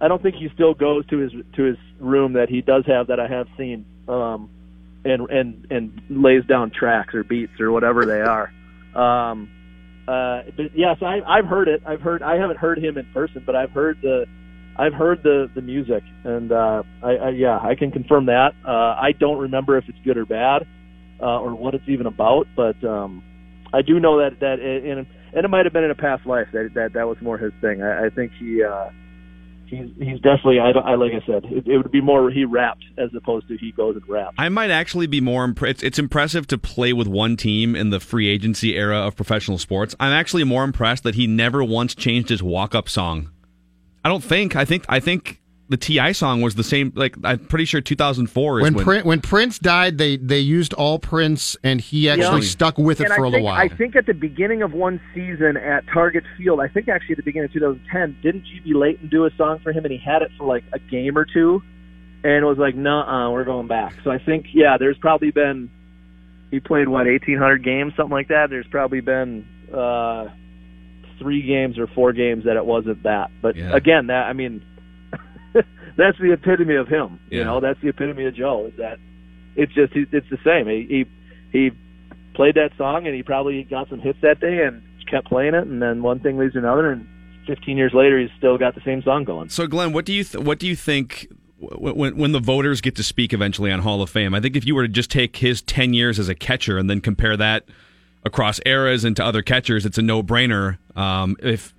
I 0.00 0.08
don't 0.08 0.22
think 0.22 0.36
he 0.36 0.48
still 0.54 0.74
goes 0.74 1.06
to 1.06 1.18
his 1.18 1.32
to 1.56 1.62
his 1.62 1.76
room 2.00 2.32
that 2.32 2.48
he 2.48 2.60
does 2.60 2.84
have 2.86 3.06
that 3.08 3.20
I 3.20 3.28
have 3.28 3.46
seen, 3.56 3.84
um, 4.08 4.50
and 5.04 5.28
and 5.30 5.66
and 5.70 6.02
lays 6.08 6.44
down 6.46 6.70
tracks 6.70 7.14
or 7.14 7.22
beats 7.22 7.60
or 7.60 7.70
whatever 7.70 8.04
they 8.04 8.20
are. 8.20 8.52
Um, 8.94 9.48
uh, 10.08 10.42
but 10.56 10.76
yes, 10.76 10.98
I, 11.02 11.20
I've 11.26 11.46
heard 11.46 11.68
it. 11.68 11.82
I've 11.86 12.00
heard. 12.00 12.22
I 12.22 12.36
haven't 12.36 12.58
heard 12.58 12.78
him 12.78 12.98
in 12.98 13.06
person, 13.12 13.42
but 13.46 13.54
I've 13.54 13.70
heard 13.70 14.00
the 14.02 14.26
I've 14.76 14.94
heard 14.94 15.22
the 15.22 15.50
the 15.54 15.60
music, 15.60 16.02
and 16.24 16.50
uh, 16.50 16.82
I, 17.02 17.10
I 17.10 17.28
yeah, 17.30 17.58
I 17.58 17.74
can 17.74 17.90
confirm 17.90 18.26
that. 18.26 18.52
Uh, 18.66 18.70
I 18.70 19.12
don't 19.18 19.38
remember 19.38 19.76
if 19.76 19.84
it's 19.88 19.98
good 20.04 20.16
or 20.16 20.24
bad, 20.24 20.66
uh, 21.20 21.40
or 21.40 21.54
what 21.54 21.74
it's 21.74 21.88
even 21.88 22.06
about, 22.06 22.46
but 22.56 22.82
um, 22.84 23.22
I 23.72 23.82
do 23.82 24.00
know 24.00 24.18
that 24.18 24.40
that 24.40 24.60
it, 24.60 24.84
and 24.84 25.06
and 25.34 25.44
it 25.44 25.48
might 25.48 25.66
have 25.66 25.72
been 25.72 25.84
in 25.84 25.90
a 25.90 25.94
past 25.94 26.26
life 26.26 26.48
that 26.52 26.70
that 26.74 26.94
that 26.94 27.06
was 27.06 27.18
more 27.20 27.38
his 27.38 27.52
thing. 27.60 27.82
I, 27.82 28.06
I 28.06 28.10
think 28.10 28.32
he 28.38 28.62
uh, 28.62 28.90
he's 29.66 29.90
he's 29.98 30.20
definitely. 30.20 30.58
I, 30.60 30.70
I 30.70 30.94
like 30.94 31.12
I 31.12 31.26
said, 31.26 31.44
it, 31.44 31.66
it 31.66 31.76
would 31.78 31.90
be 31.90 32.00
more 32.00 32.30
he 32.30 32.44
rapped 32.44 32.84
as 32.98 33.10
opposed 33.16 33.48
to 33.48 33.56
he 33.56 33.72
goes 33.72 33.96
and 33.96 34.08
raps. 34.08 34.36
I 34.38 34.48
might 34.48 34.70
actually 34.70 35.06
be 35.06 35.20
more. 35.20 35.46
Impre- 35.46 35.70
it's, 35.70 35.82
it's 35.82 35.98
impressive 35.98 36.46
to 36.48 36.58
play 36.58 36.92
with 36.92 37.08
one 37.08 37.36
team 37.36 37.74
in 37.74 37.90
the 37.90 38.00
free 38.00 38.28
agency 38.28 38.76
era 38.76 38.98
of 38.98 39.16
professional 39.16 39.58
sports. 39.58 39.94
I'm 39.98 40.12
actually 40.12 40.44
more 40.44 40.64
impressed 40.64 41.02
that 41.02 41.14
he 41.14 41.26
never 41.26 41.64
once 41.64 41.94
changed 41.94 42.28
his 42.28 42.42
walk 42.42 42.74
up 42.74 42.88
song. 42.88 43.30
I 44.04 44.08
don't 44.08 44.22
think. 44.24 44.56
I 44.56 44.64
think. 44.64 44.84
I 44.88 45.00
think 45.00 45.40
the 45.68 45.76
Ti 45.76 46.12
song 46.12 46.42
was 46.42 46.54
the 46.54 46.64
same. 46.64 46.92
Like 46.94 47.14
I'm 47.24 47.38
pretty 47.38 47.64
sure 47.64 47.80
2004 47.80 48.58
is 48.58 48.62
When 48.62 48.74
when. 48.74 48.84
Prin- 48.84 49.04
when 49.04 49.20
Prince 49.20 49.58
died, 49.58 49.96
they 49.98 50.16
they 50.16 50.38
used 50.40 50.74
all 50.74 50.98
Prince, 50.98 51.56
and 51.64 51.80
he 51.80 52.10
actually 52.10 52.42
Yeah. 52.42 52.48
stuck 52.48 52.78
with 52.78 53.00
it 53.00 53.04
and 53.04 53.14
for 53.14 53.24
I 53.24 53.28
a 53.28 53.30
think, 53.30 53.32
little 53.32 53.46
while. 53.46 53.56
I 53.60 53.68
think 53.68 53.96
at 53.96 54.06
the 54.06 54.14
beginning 54.14 54.62
of 54.62 54.72
one 54.74 55.00
season 55.14 55.56
at 55.56 55.84
Target 55.92 56.24
Field, 56.36 56.60
I 56.60 56.68
think 56.68 56.88
actually 56.88 57.14
at 57.14 57.16
the 57.18 57.22
beginning 57.22 57.46
of 57.46 57.52
2010, 57.54 58.16
didn't 58.22 58.42
GB 58.44 58.74
Leighton 58.74 59.08
do 59.08 59.24
a 59.24 59.30
song 59.36 59.60
for 59.62 59.72
him, 59.72 59.84
and 59.84 59.92
he 59.92 59.98
had 59.98 60.22
it 60.22 60.30
for 60.36 60.46
like 60.46 60.64
a 60.72 60.78
game 60.78 61.16
or 61.16 61.24
two, 61.24 61.62
and 62.24 62.44
it 62.44 62.46
was 62.46 62.58
like, 62.58 62.74
nah, 62.74 63.30
we're 63.30 63.44
going 63.44 63.68
back. 63.68 63.94
So 64.04 64.10
I 64.10 64.18
think, 64.18 64.46
yeah, 64.52 64.76
there's 64.78 64.98
probably 64.98 65.30
been 65.30 65.70
he 66.50 66.60
played 66.60 66.86
what 66.86 67.06
1,800 67.06 67.64
games, 67.64 67.94
something 67.96 68.12
like 68.12 68.28
that. 68.28 68.50
There's 68.50 68.66
probably 68.66 69.00
been 69.00 69.46
uh, 69.72 70.26
three 71.18 71.42
games 71.42 71.78
or 71.78 71.86
four 71.86 72.12
games 72.12 72.44
that 72.44 72.56
it 72.56 72.64
wasn't 72.66 73.02
that. 73.04 73.30
But 73.40 73.56
Yeah. 73.56 73.74
again, 73.74 74.06
that 74.08 74.26
I 74.26 74.32
mean, 74.32 74.62
that's 75.96 76.18
the 76.18 76.32
epitome 76.32 76.76
of 76.76 76.88
him. 76.88 77.20
Yeah. 77.30 77.38
You 77.40 77.44
know, 77.44 77.60
that's 77.60 77.80
the 77.80 77.88
epitome 77.88 78.26
of 78.26 78.34
Joe. 78.34 78.66
Is 78.66 78.74
that 78.78 78.98
it's 79.56 79.72
just 79.74 79.92
it's 79.94 80.28
the 80.30 80.38
same. 80.44 80.66
He 80.66 81.06
he, 81.52 81.58
he 81.58 81.70
played 82.34 82.54
that 82.54 82.70
song 82.78 83.06
and 83.06 83.14
he 83.14 83.22
probably 83.22 83.62
got 83.64 83.88
some 83.88 84.00
hits 84.00 84.18
that 84.22 84.40
day 84.40 84.64
and 84.64 84.82
kept 85.10 85.26
playing 85.28 85.54
it, 85.54 85.66
and 85.66 85.82
then 85.82 86.02
one 86.02 86.20
thing 86.20 86.38
leads 86.38 86.54
to 86.54 86.58
another, 86.58 86.90
and 86.90 87.06
15 87.46 87.76
years 87.76 87.92
later 87.92 88.18
he's 88.20 88.30
still 88.38 88.56
got 88.56 88.74
the 88.74 88.80
same 88.84 89.02
song 89.02 89.24
going. 89.24 89.48
So, 89.50 89.66
Glenn, 89.66 89.92
what 89.92 90.04
do 90.06 90.12
you 90.12 90.24
th- 90.24 90.42
what 90.44 90.58
do 90.58 90.66
you 90.66 90.76
think 90.76 91.28
when 91.58 92.16
when 92.16 92.32
the 92.32 92.40
voters 92.40 92.80
get 92.80 92.96
to 92.96 93.02
speak 93.02 93.32
eventually 93.34 93.70
on 93.70 93.80
Hall 93.80 94.00
of 94.00 94.08
Fame? 94.10 94.34
I 94.34 94.40
think 94.40 94.56
if 94.56 94.64
you 94.66 94.74
were 94.74 94.82
to 94.82 94.88
just 94.92 95.10
take 95.10 95.36
his 95.36 95.60
10 95.62 95.92
years 95.92 96.18
as 96.18 96.28
a 96.28 96.34
catcher 96.34 96.78
and 96.78 96.88
then 96.88 97.00
compare 97.00 97.36
that 97.36 97.64
across 98.24 98.60
eras 98.66 99.04
and 99.04 99.16
to 99.16 99.24
other 99.24 99.42
catchers, 99.42 99.84
it's 99.84 99.98
a 99.98 100.02
no 100.02 100.22
brainer. 100.22 100.78
Um, 100.96 101.36
if 101.40 101.74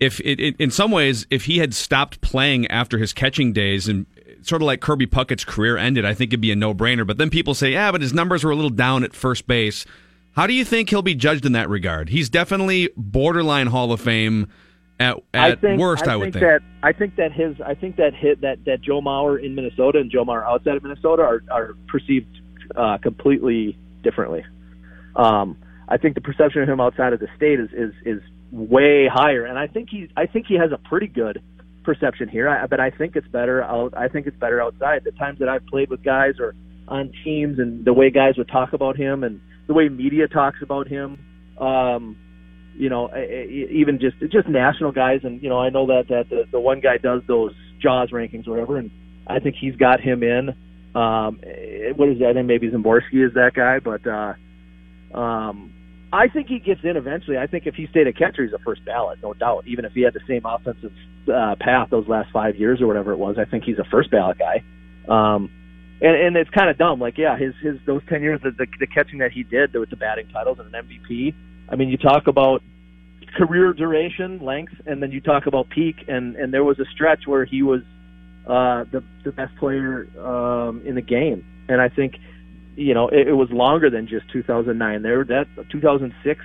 if 0.00 0.20
it, 0.20 0.38
it, 0.38 0.56
in 0.58 0.70
some 0.70 0.90
ways, 0.90 1.26
if 1.30 1.44
he 1.44 1.58
had 1.58 1.74
stopped 1.74 2.20
playing 2.20 2.66
after 2.68 2.98
his 2.98 3.12
catching 3.12 3.52
days 3.52 3.88
and 3.88 4.06
sort 4.42 4.62
of 4.62 4.66
like 4.66 4.80
Kirby 4.80 5.06
Puckett's 5.06 5.44
career 5.44 5.76
ended, 5.76 6.04
I 6.04 6.14
think 6.14 6.30
it'd 6.30 6.40
be 6.40 6.52
a 6.52 6.56
no 6.56 6.72
brainer. 6.72 7.06
But 7.06 7.18
then 7.18 7.30
people 7.30 7.54
say, 7.54 7.72
yeah, 7.72 7.90
but 7.90 8.00
his 8.00 8.12
numbers 8.12 8.44
were 8.44 8.52
a 8.52 8.54
little 8.54 8.70
down 8.70 9.02
at 9.02 9.12
first 9.12 9.46
base. 9.46 9.84
How 10.32 10.46
do 10.46 10.52
you 10.52 10.64
think 10.64 10.90
he'll 10.90 11.02
be 11.02 11.16
judged 11.16 11.44
in 11.44 11.52
that 11.52 11.68
regard? 11.68 12.10
He's 12.10 12.28
definitely 12.28 12.90
borderline 12.96 13.66
Hall 13.66 13.92
of 13.92 14.00
Fame. 14.00 14.48
At, 15.00 15.16
at 15.32 15.52
I 15.52 15.54
think, 15.54 15.80
worst, 15.80 16.08
I, 16.08 16.14
I 16.14 16.16
would 16.16 16.32
think 16.32 16.44
that 16.44 16.60
I 16.82 16.92
think 16.92 17.16
that 17.16 17.32
his 17.32 17.60
I 17.60 17.74
think 17.74 17.96
that 17.96 18.14
hit 18.14 18.40
that 18.40 18.64
that 18.64 18.80
Joe 18.80 19.00
Mauer 19.00 19.40
in 19.40 19.54
Minnesota 19.54 19.98
and 19.98 20.10
Joe 20.10 20.24
Mauer 20.24 20.44
outside 20.44 20.76
of 20.76 20.82
Minnesota 20.82 21.22
are 21.22 21.42
are 21.52 21.74
perceived 21.86 22.40
uh, 22.74 22.98
completely 22.98 23.78
differently. 24.02 24.44
Um, 25.14 25.56
I 25.88 25.96
think 25.96 26.14
the 26.14 26.20
perception 26.20 26.62
of 26.62 26.68
him 26.68 26.80
outside 26.80 27.12
of 27.12 27.20
the 27.20 27.28
state 27.36 27.58
is 27.58 27.70
is 27.72 27.92
is 28.04 28.22
way 28.52 29.08
higher, 29.12 29.44
and 29.46 29.58
I 29.58 29.66
think 29.66 29.88
he 29.90 30.08
I 30.16 30.26
think 30.26 30.46
he 30.46 30.56
has 30.56 30.70
a 30.72 30.78
pretty 30.88 31.06
good 31.06 31.42
perception 31.84 32.28
here. 32.28 32.48
I, 32.48 32.66
but 32.66 32.80
I 32.80 32.90
think 32.90 33.16
it's 33.16 33.28
better 33.28 33.62
out. 33.62 33.94
I 33.96 34.08
think 34.08 34.26
it's 34.26 34.36
better 34.36 34.60
outside. 34.60 35.04
The 35.04 35.12
times 35.12 35.38
that 35.38 35.48
I've 35.48 35.64
played 35.66 35.88
with 35.88 36.04
guys 36.04 36.34
or 36.38 36.54
on 36.86 37.12
teams, 37.24 37.58
and 37.58 37.84
the 37.84 37.92
way 37.92 38.10
guys 38.10 38.34
would 38.36 38.48
talk 38.48 38.72
about 38.74 38.96
him, 38.96 39.24
and 39.24 39.40
the 39.66 39.74
way 39.74 39.88
media 39.88 40.28
talks 40.28 40.58
about 40.62 40.88
him. 40.88 41.18
Um, 41.58 42.16
you 42.76 42.88
know, 42.88 43.10
even 43.16 43.98
just 43.98 44.18
just 44.30 44.48
national 44.48 44.92
guys, 44.92 45.20
and 45.24 45.42
you 45.42 45.48
know, 45.48 45.58
I 45.58 45.70
know 45.70 45.86
that 45.86 46.04
that 46.08 46.28
the, 46.28 46.44
the 46.52 46.60
one 46.60 46.80
guy 46.80 46.98
does 46.98 47.22
those 47.26 47.52
Jaws 47.80 48.10
rankings 48.10 48.46
or 48.46 48.52
whatever, 48.52 48.76
and 48.76 48.90
I 49.26 49.40
think 49.40 49.56
he's 49.60 49.74
got 49.76 50.00
him 50.00 50.22
in. 50.22 50.50
Um, 50.94 51.40
eh, 51.42 51.92
what 51.96 52.08
is 52.08 52.18
that? 52.20 52.34
Think 52.34 52.46
maybe 52.46 52.70
Szymborski 52.70 53.26
is 53.26 53.34
that 53.34 53.52
guy, 53.54 53.78
but 53.80 54.06
uh, 54.06 55.18
um, 55.18 55.72
I 56.12 56.28
think 56.28 56.48
he 56.48 56.58
gets 56.58 56.80
in 56.84 56.96
eventually. 56.96 57.36
I 57.36 57.46
think 57.46 57.66
if 57.66 57.74
he 57.74 57.86
stayed 57.88 58.06
a 58.06 58.12
catcher, 58.12 58.44
he's 58.44 58.52
a 58.52 58.58
first 58.58 58.84
ballot, 58.84 59.18
no 59.22 59.34
doubt. 59.34 59.66
Even 59.66 59.84
if 59.84 59.92
he 59.92 60.02
had 60.02 60.14
the 60.14 60.20
same 60.26 60.42
offensive 60.44 60.92
uh, 61.28 61.54
path 61.60 61.90
those 61.90 62.08
last 62.08 62.30
five 62.32 62.56
years 62.56 62.80
or 62.80 62.86
whatever 62.86 63.12
it 63.12 63.18
was, 63.18 63.36
I 63.38 63.44
think 63.44 63.64
he's 63.64 63.78
a 63.78 63.84
first 63.90 64.10
ballot 64.10 64.38
guy. 64.38 64.62
Um, 65.08 65.50
and 66.00 66.16
and 66.16 66.36
it's 66.36 66.50
kind 66.50 66.70
of 66.70 66.78
dumb. 66.78 67.00
Like, 67.00 67.18
yeah, 67.18 67.36
his 67.36 67.54
his 67.62 67.76
those 67.84 68.02
ten 68.08 68.22
years, 68.22 68.40
the, 68.42 68.52
the 68.52 68.66
the 68.78 68.86
catching 68.86 69.18
that 69.18 69.32
he 69.32 69.42
did 69.42 69.74
with 69.74 69.90
the 69.90 69.96
batting 69.96 70.28
titles 70.28 70.58
and 70.58 70.74
an 70.74 70.86
MVP. 70.86 71.34
I 71.68 71.76
mean, 71.76 71.88
you 71.88 71.98
talk 71.98 72.26
about 72.26 72.62
career 73.36 73.72
duration, 73.72 74.38
length, 74.42 74.72
and 74.86 75.02
then 75.02 75.12
you 75.12 75.20
talk 75.20 75.46
about 75.46 75.68
peak, 75.68 75.96
and 76.08 76.36
and 76.36 76.54
there 76.54 76.64
was 76.64 76.78
a 76.78 76.84
stretch 76.94 77.26
where 77.26 77.44
he 77.44 77.62
was 77.62 77.82
uh, 78.46 78.84
the 78.90 79.02
the 79.24 79.32
best 79.32 79.54
player 79.56 80.08
um, 80.24 80.82
in 80.86 80.94
the 80.94 81.02
game, 81.02 81.44
and 81.68 81.80
I 81.80 81.88
think 81.88 82.14
you 82.78 82.94
know 82.94 83.08
it, 83.08 83.28
it 83.28 83.34
was 83.34 83.48
longer 83.50 83.90
than 83.90 84.06
just 84.06 84.30
2009. 84.32 85.02
There, 85.02 85.24
that 85.24 85.46
2006, 85.70 86.40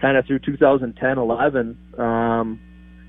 kind 0.00 0.16
of 0.16 0.26
through 0.26 0.40
2010, 0.40 1.18
11. 1.18 1.78
Um, 1.98 2.60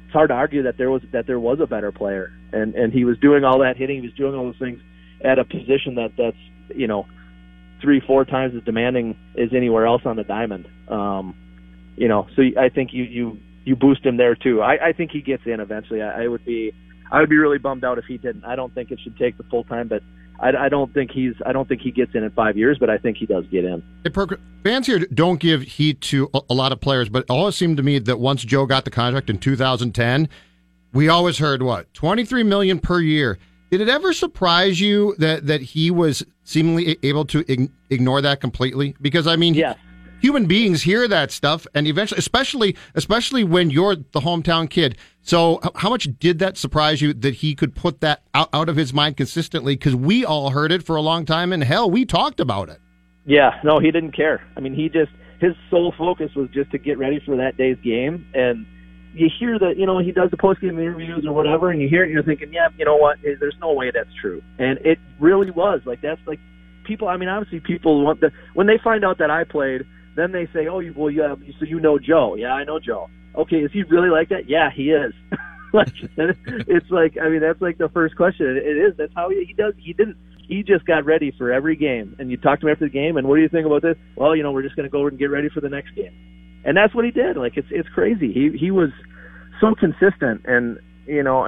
it's 0.06 0.14
hard 0.14 0.30
to 0.30 0.34
argue 0.34 0.64
that 0.64 0.78
there 0.78 0.90
was 0.90 1.02
that 1.14 1.28
there 1.28 1.40
was 1.40 1.60
a 1.62 1.68
better 1.68 1.92
player, 1.92 2.32
and 2.52 2.76
and 2.76 2.92
he 2.92 3.06
was 3.06 3.18
doing 3.20 3.44
all 3.44 3.60
that 3.60 3.78
hitting, 3.78 4.02
he 4.02 4.08
was 4.08 4.16
doing 4.16 4.36
all 4.36 4.46
those 4.46 4.60
things 4.60 4.82
at 5.24 5.40
a 5.40 5.46
position 5.46 5.96
that 5.96 6.12
that's 6.18 6.38
you 6.76 6.88
know 6.88 7.06
three 7.82 8.02
four 8.06 8.26
times 8.26 8.54
as 8.56 8.64
demanding 8.64 9.18
as 9.38 9.50
anywhere 9.56 9.86
else 9.86 10.02
on 10.06 10.16
the 10.16 10.24
diamond. 10.24 10.68
Um, 10.90 11.36
you 11.96 12.08
know, 12.08 12.28
so 12.36 12.42
I 12.60 12.70
think 12.70 12.90
you 12.92 13.04
you 13.04 13.40
you 13.66 13.76
boost 13.76 14.06
him 14.06 14.18
there 14.18 14.36
too. 14.36 14.62
I, 14.62 14.90
I 14.90 14.94
think 14.94 15.12
he 15.12 15.22
gets 15.22 15.44
in 15.46 15.60
eventually. 15.60 16.02
I, 16.02 16.24
I 16.24 16.28
would 16.28 16.44
be 16.44 16.74
I 17.12 17.20
would 17.20 17.30
be 17.30 17.38
really 17.38 17.58
bummed 17.58 17.86
out 17.86 17.98
if 17.98 18.06
he 18.06 18.18
didn't. 18.18 18.46
I 18.46 18.56
don't 18.56 18.74
think 18.74 18.92
it 18.92 19.00
should 19.04 19.18
take 19.18 19.38
the 19.38 19.44
full 19.44 19.64
time, 19.64 19.88
but 19.88 20.02
I, 20.42 20.66
I 20.66 20.70
don't 20.70 20.94
think 20.94 21.12
he's 21.12 21.34
I 21.46 21.52
don't 21.52 21.68
think 21.68 21.82
he 21.82 21.92
gets 21.92 22.16
in 22.16 22.24
in 22.24 22.32
five 22.32 22.58
years, 22.58 22.78
but 22.80 22.90
I 22.90 22.98
think 22.98 23.18
he 23.18 23.26
does 23.26 23.46
get 23.48 23.66
in. 23.66 23.84
Hey, 24.04 24.10
Perk, 24.10 24.40
fans 24.64 24.88
here 24.88 25.00
don't 25.00 25.40
give 25.40 25.62
heat 25.62 26.02
to 26.02 26.30
a, 26.34 26.42
a 26.50 26.54
lot 26.54 26.72
of 26.72 26.80
players, 26.80 27.10
but 27.10 27.24
it 27.24 27.30
always 27.30 27.56
seemed 27.56 27.78
to 27.78 27.84
me 27.84 28.00
that 28.00 28.20
once 28.20 28.44
Joe 28.44 28.66
got 28.66 28.86
the 28.86 28.92
contract 28.92 29.30
in 29.30 29.38
2010, 29.38 30.30
we 30.94 31.10
always 31.10 31.38
heard 31.38 31.62
what 31.62 31.94
23 31.94 32.44
million 32.44 32.80
per 32.80 33.00
year. 33.00 33.38
Did 33.70 33.82
it 33.82 33.90
ever 33.90 34.14
surprise 34.14 34.80
you 34.82 35.16
that 35.20 35.48
that 35.48 35.62
he 35.62 35.92
was 35.92 36.26
seemingly 36.44 36.98
able 37.04 37.26
to 37.26 37.44
ig- 37.52 37.72
ignore 37.90 38.22
that 38.22 38.42
completely? 38.42 38.96
Because 39.02 39.28
I 39.28 39.36
mean, 39.36 39.54
yes. 39.54 39.78
Human 40.22 40.46
beings 40.46 40.84
hear 40.84 41.08
that 41.08 41.32
stuff, 41.32 41.66
and 41.74 41.88
eventually, 41.88 42.20
especially 42.20 42.76
especially 42.96 43.44
when 43.44 43.70
you're 43.70 43.96
the 43.96 44.22
hometown 44.22 44.70
kid. 44.70 44.98
So, 45.22 45.60
how 45.76 45.90
much 45.90 46.08
did 46.20 46.40
that 46.40 46.58
surprise 46.58 47.02
you 47.02 47.14
that 47.14 47.36
he 47.36 47.56
could 47.56 47.76
put 47.76 48.02
that 48.02 48.24
out, 48.34 48.50
out 48.54 48.70
of 48.70 48.76
his 48.76 48.94
mind 48.94 49.18
consistently? 49.18 49.76
Because 49.76 49.96
we 49.96 50.26
all 50.26 50.52
heard 50.52 50.72
it 50.72 50.84
for 50.84 50.96
a 50.96 51.02
long 51.02 51.26
time, 51.26 51.54
and 51.54 51.64
hell, 51.64 51.90
we 51.90 52.06
talked 52.06 52.40
about 52.40 52.70
it. 52.70 52.80
Yeah, 53.26 53.60
no, 53.64 53.80
he 53.80 53.92
didn't 53.92 54.14
care. 54.14 54.42
I 54.58 54.60
mean, 54.60 54.74
he 54.74 54.90
just 54.90 55.12
his 55.40 55.54
sole 55.70 55.94
focus 55.98 56.32
was 56.36 56.50
just 56.50 56.72
to 56.72 56.78
get 56.78 56.98
ready 56.98 57.22
for 57.26 57.38
that 57.38 57.56
day's 57.58 57.78
game 57.84 58.30
and 58.34 58.66
you 59.14 59.30
hear 59.40 59.58
that 59.60 59.78
you 59.78 59.86
know 59.86 60.00
he 60.00 60.12
does 60.12 60.30
the 60.32 60.38
post 60.38 60.62
game 60.62 60.80
interviews 60.80 61.26
or 61.26 61.34
whatever, 61.34 61.72
and 61.72 61.82
you 61.82 61.90
hear 61.90 62.04
it, 62.04 62.06
and 62.06 62.14
you're 62.14 62.24
thinking, 62.24 62.54
yeah, 62.54 62.70
you 62.78 62.86
know 62.86 62.96
what? 62.96 63.18
There's 63.22 63.56
no 63.60 63.74
way 63.74 63.92
that's 63.94 64.14
true, 64.22 64.42
and 64.58 64.78
it 64.80 65.00
really 65.20 65.52
was. 65.52 65.82
Like 65.86 66.02
that's 66.02 66.22
like 66.28 66.40
people. 66.86 67.08
I 67.08 67.18
mean, 67.18 67.30
obviously, 67.30 67.60
people 67.60 68.04
want 68.04 68.22
the 68.22 68.32
when 68.54 68.68
they 68.68 68.78
find 68.84 69.04
out 69.04 69.18
that 69.18 69.32
I 69.32 69.44
played, 69.44 69.86
then 70.20 70.32
they 70.32 70.48
say, 70.54 70.68
oh, 70.68 70.80
you 70.80 70.94
well, 70.96 71.10
yeah, 71.10 71.36
so 71.60 71.66
you 71.66 71.80
know 71.80 71.98
Joe? 71.98 72.36
Yeah, 72.36 72.54
I 72.54 72.64
know 72.64 72.80
Joe. 72.80 73.08
Okay, 73.36 73.58
is 73.58 73.72
he 73.72 73.84
really 73.84 74.10
like 74.10 74.30
that? 74.30 74.50
Yeah, 74.50 74.70
he 74.76 74.92
is. 74.92 75.14
like 75.74 75.94
it's 76.18 76.90
like 76.90 77.18
I 77.22 77.30
mean 77.30 77.42
that's 77.42 77.62
like 77.62 77.78
the 77.78 77.90
first 77.90 78.16
question. 78.16 78.46
It, 78.48 78.78
is. 78.78 78.98
That's 78.98 79.14
how 79.16 79.30
he, 79.30 79.46
he 79.46 79.54
does. 79.54 79.74
He 79.78 79.94
didn't. 79.94 80.18
He 80.48 80.64
just 80.64 80.86
got 80.86 81.06
ready 81.06 81.32
for 81.38 81.52
every 81.52 81.76
game, 81.76 82.16
and 82.18 82.32
you 82.32 82.38
talk 82.38 82.60
to 82.62 82.68
him 82.68 82.72
after 82.74 82.86
the 82.86 82.92
game, 82.92 83.18
and 83.18 83.28
what 83.28 83.36
do 83.36 83.42
you 83.42 83.50
think 83.50 83.68
about 83.68 83.84
this? 83.84 83.96
Well, 84.16 84.36
you 84.36 84.42
know, 84.42 84.52
we're 84.52 84.64
just 84.64 84.76
going 84.76 84.88
to 84.88 84.92
go 84.92 85.00
over 85.00 85.10
and 85.10 85.20
get 85.20 85.30
ready 85.30 85.48
for 85.54 85.62
the 85.62 85.70
next 85.70 85.96
game 85.96 86.12
and 86.64 86.76
that's 86.76 86.94
what 86.94 87.06
he 87.06 87.12
did. 87.12 87.38
Like 87.38 87.54
it's 87.56 87.68
it's 87.72 87.90
crazy. 87.90 88.32
He 88.34 88.58
he 88.58 88.72
was 88.72 88.90
so 89.62 89.76
consistent, 89.76 90.42
and 90.46 90.80
you 91.06 91.24
know, 91.24 91.46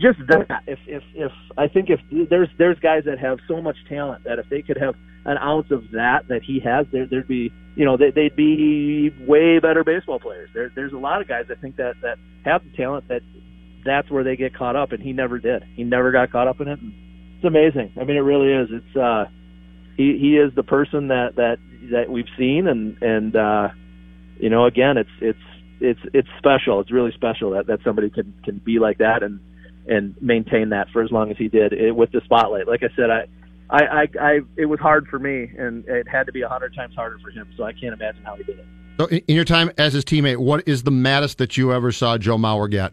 just 0.00 0.18
that. 0.28 0.62
If 0.66 0.78
if 0.86 1.02
if 1.14 1.32
I 1.56 1.68
think 1.68 1.88
if 1.90 2.00
there's 2.28 2.48
there's 2.58 2.78
guys 2.80 3.04
that 3.06 3.18
have 3.18 3.38
so 3.48 3.60
much 3.60 3.76
talent 3.88 4.24
that 4.24 4.38
if 4.38 4.48
they 4.48 4.62
could 4.62 4.76
have 4.76 4.94
an 5.24 5.38
ounce 5.38 5.70
of 5.70 5.90
that 5.92 6.28
that 6.28 6.42
he 6.42 6.60
has, 6.60 6.86
there 6.92 7.06
there'd 7.06 7.28
be 7.28 7.52
you 7.74 7.84
know 7.84 7.96
they, 7.96 8.10
they'd 8.10 8.36
be 8.36 9.10
way 9.26 9.58
better 9.58 9.84
baseball 9.84 10.20
players. 10.20 10.50
There 10.54 10.70
there's 10.74 10.92
a 10.92 10.98
lot 10.98 11.20
of 11.20 11.28
guys 11.28 11.44
I 11.50 11.60
think 11.60 11.76
that 11.76 11.94
that 12.02 12.18
have 12.44 12.62
the 12.64 12.76
talent 12.76 13.08
that 13.08 13.22
that's 13.84 14.10
where 14.10 14.24
they 14.24 14.36
get 14.36 14.54
caught 14.56 14.76
up, 14.76 14.92
and 14.92 15.02
he 15.02 15.12
never 15.12 15.38
did. 15.38 15.64
He 15.74 15.84
never 15.84 16.12
got 16.12 16.30
caught 16.32 16.48
up 16.48 16.60
in 16.60 16.68
it. 16.68 16.78
It's 17.36 17.44
amazing. 17.44 17.92
I 18.00 18.04
mean, 18.04 18.16
it 18.16 18.20
really 18.20 18.52
is. 18.52 18.68
It's 18.70 18.96
uh, 18.96 19.24
he 19.96 20.18
he 20.18 20.36
is 20.36 20.54
the 20.54 20.62
person 20.62 21.08
that 21.08 21.36
that 21.36 21.56
that 21.92 22.10
we've 22.10 22.28
seen, 22.38 22.66
and 22.66 23.00
and 23.02 23.36
uh 23.36 23.68
you 24.38 24.50
know, 24.50 24.66
again, 24.66 24.96
it's 24.98 25.10
it's 25.20 25.38
it's 25.80 26.00
it's 26.12 26.28
special. 26.38 26.80
It's 26.80 26.92
really 26.92 27.12
special 27.12 27.52
that 27.52 27.66
that 27.68 27.78
somebody 27.84 28.10
can 28.10 28.34
can 28.44 28.58
be 28.58 28.78
like 28.78 28.98
that 28.98 29.22
and 29.22 29.40
and 29.88 30.14
maintain 30.20 30.70
that 30.70 30.88
for 30.90 31.02
as 31.02 31.10
long 31.10 31.30
as 31.30 31.36
he 31.36 31.48
did 31.48 31.72
it, 31.72 31.94
with 31.94 32.10
the 32.12 32.20
spotlight. 32.24 32.66
Like 32.66 32.82
I 32.82 32.94
said, 32.96 33.10
I. 33.10 33.26
I, 33.68 33.82
I, 33.82 34.06
I, 34.20 34.40
it 34.56 34.66
was 34.66 34.78
hard 34.78 35.08
for 35.08 35.18
me, 35.18 35.50
and 35.58 35.84
it 35.88 36.06
had 36.06 36.26
to 36.26 36.32
be 36.32 36.42
a 36.42 36.48
hundred 36.48 36.72
times 36.76 36.94
harder 36.94 37.18
for 37.18 37.32
him. 37.32 37.48
So 37.56 37.64
I 37.64 37.72
can't 37.72 37.92
imagine 37.92 38.22
how 38.22 38.36
he 38.36 38.44
did 38.44 38.60
it. 38.60 38.66
So, 38.96 39.08
in 39.08 39.34
your 39.34 39.44
time 39.44 39.72
as 39.76 39.92
his 39.92 40.04
teammate, 40.04 40.36
what 40.36 40.66
is 40.68 40.84
the 40.84 40.92
maddest 40.92 41.38
that 41.38 41.56
you 41.56 41.72
ever 41.72 41.90
saw 41.90 42.16
Joe 42.16 42.36
Mauer 42.36 42.70
get? 42.70 42.92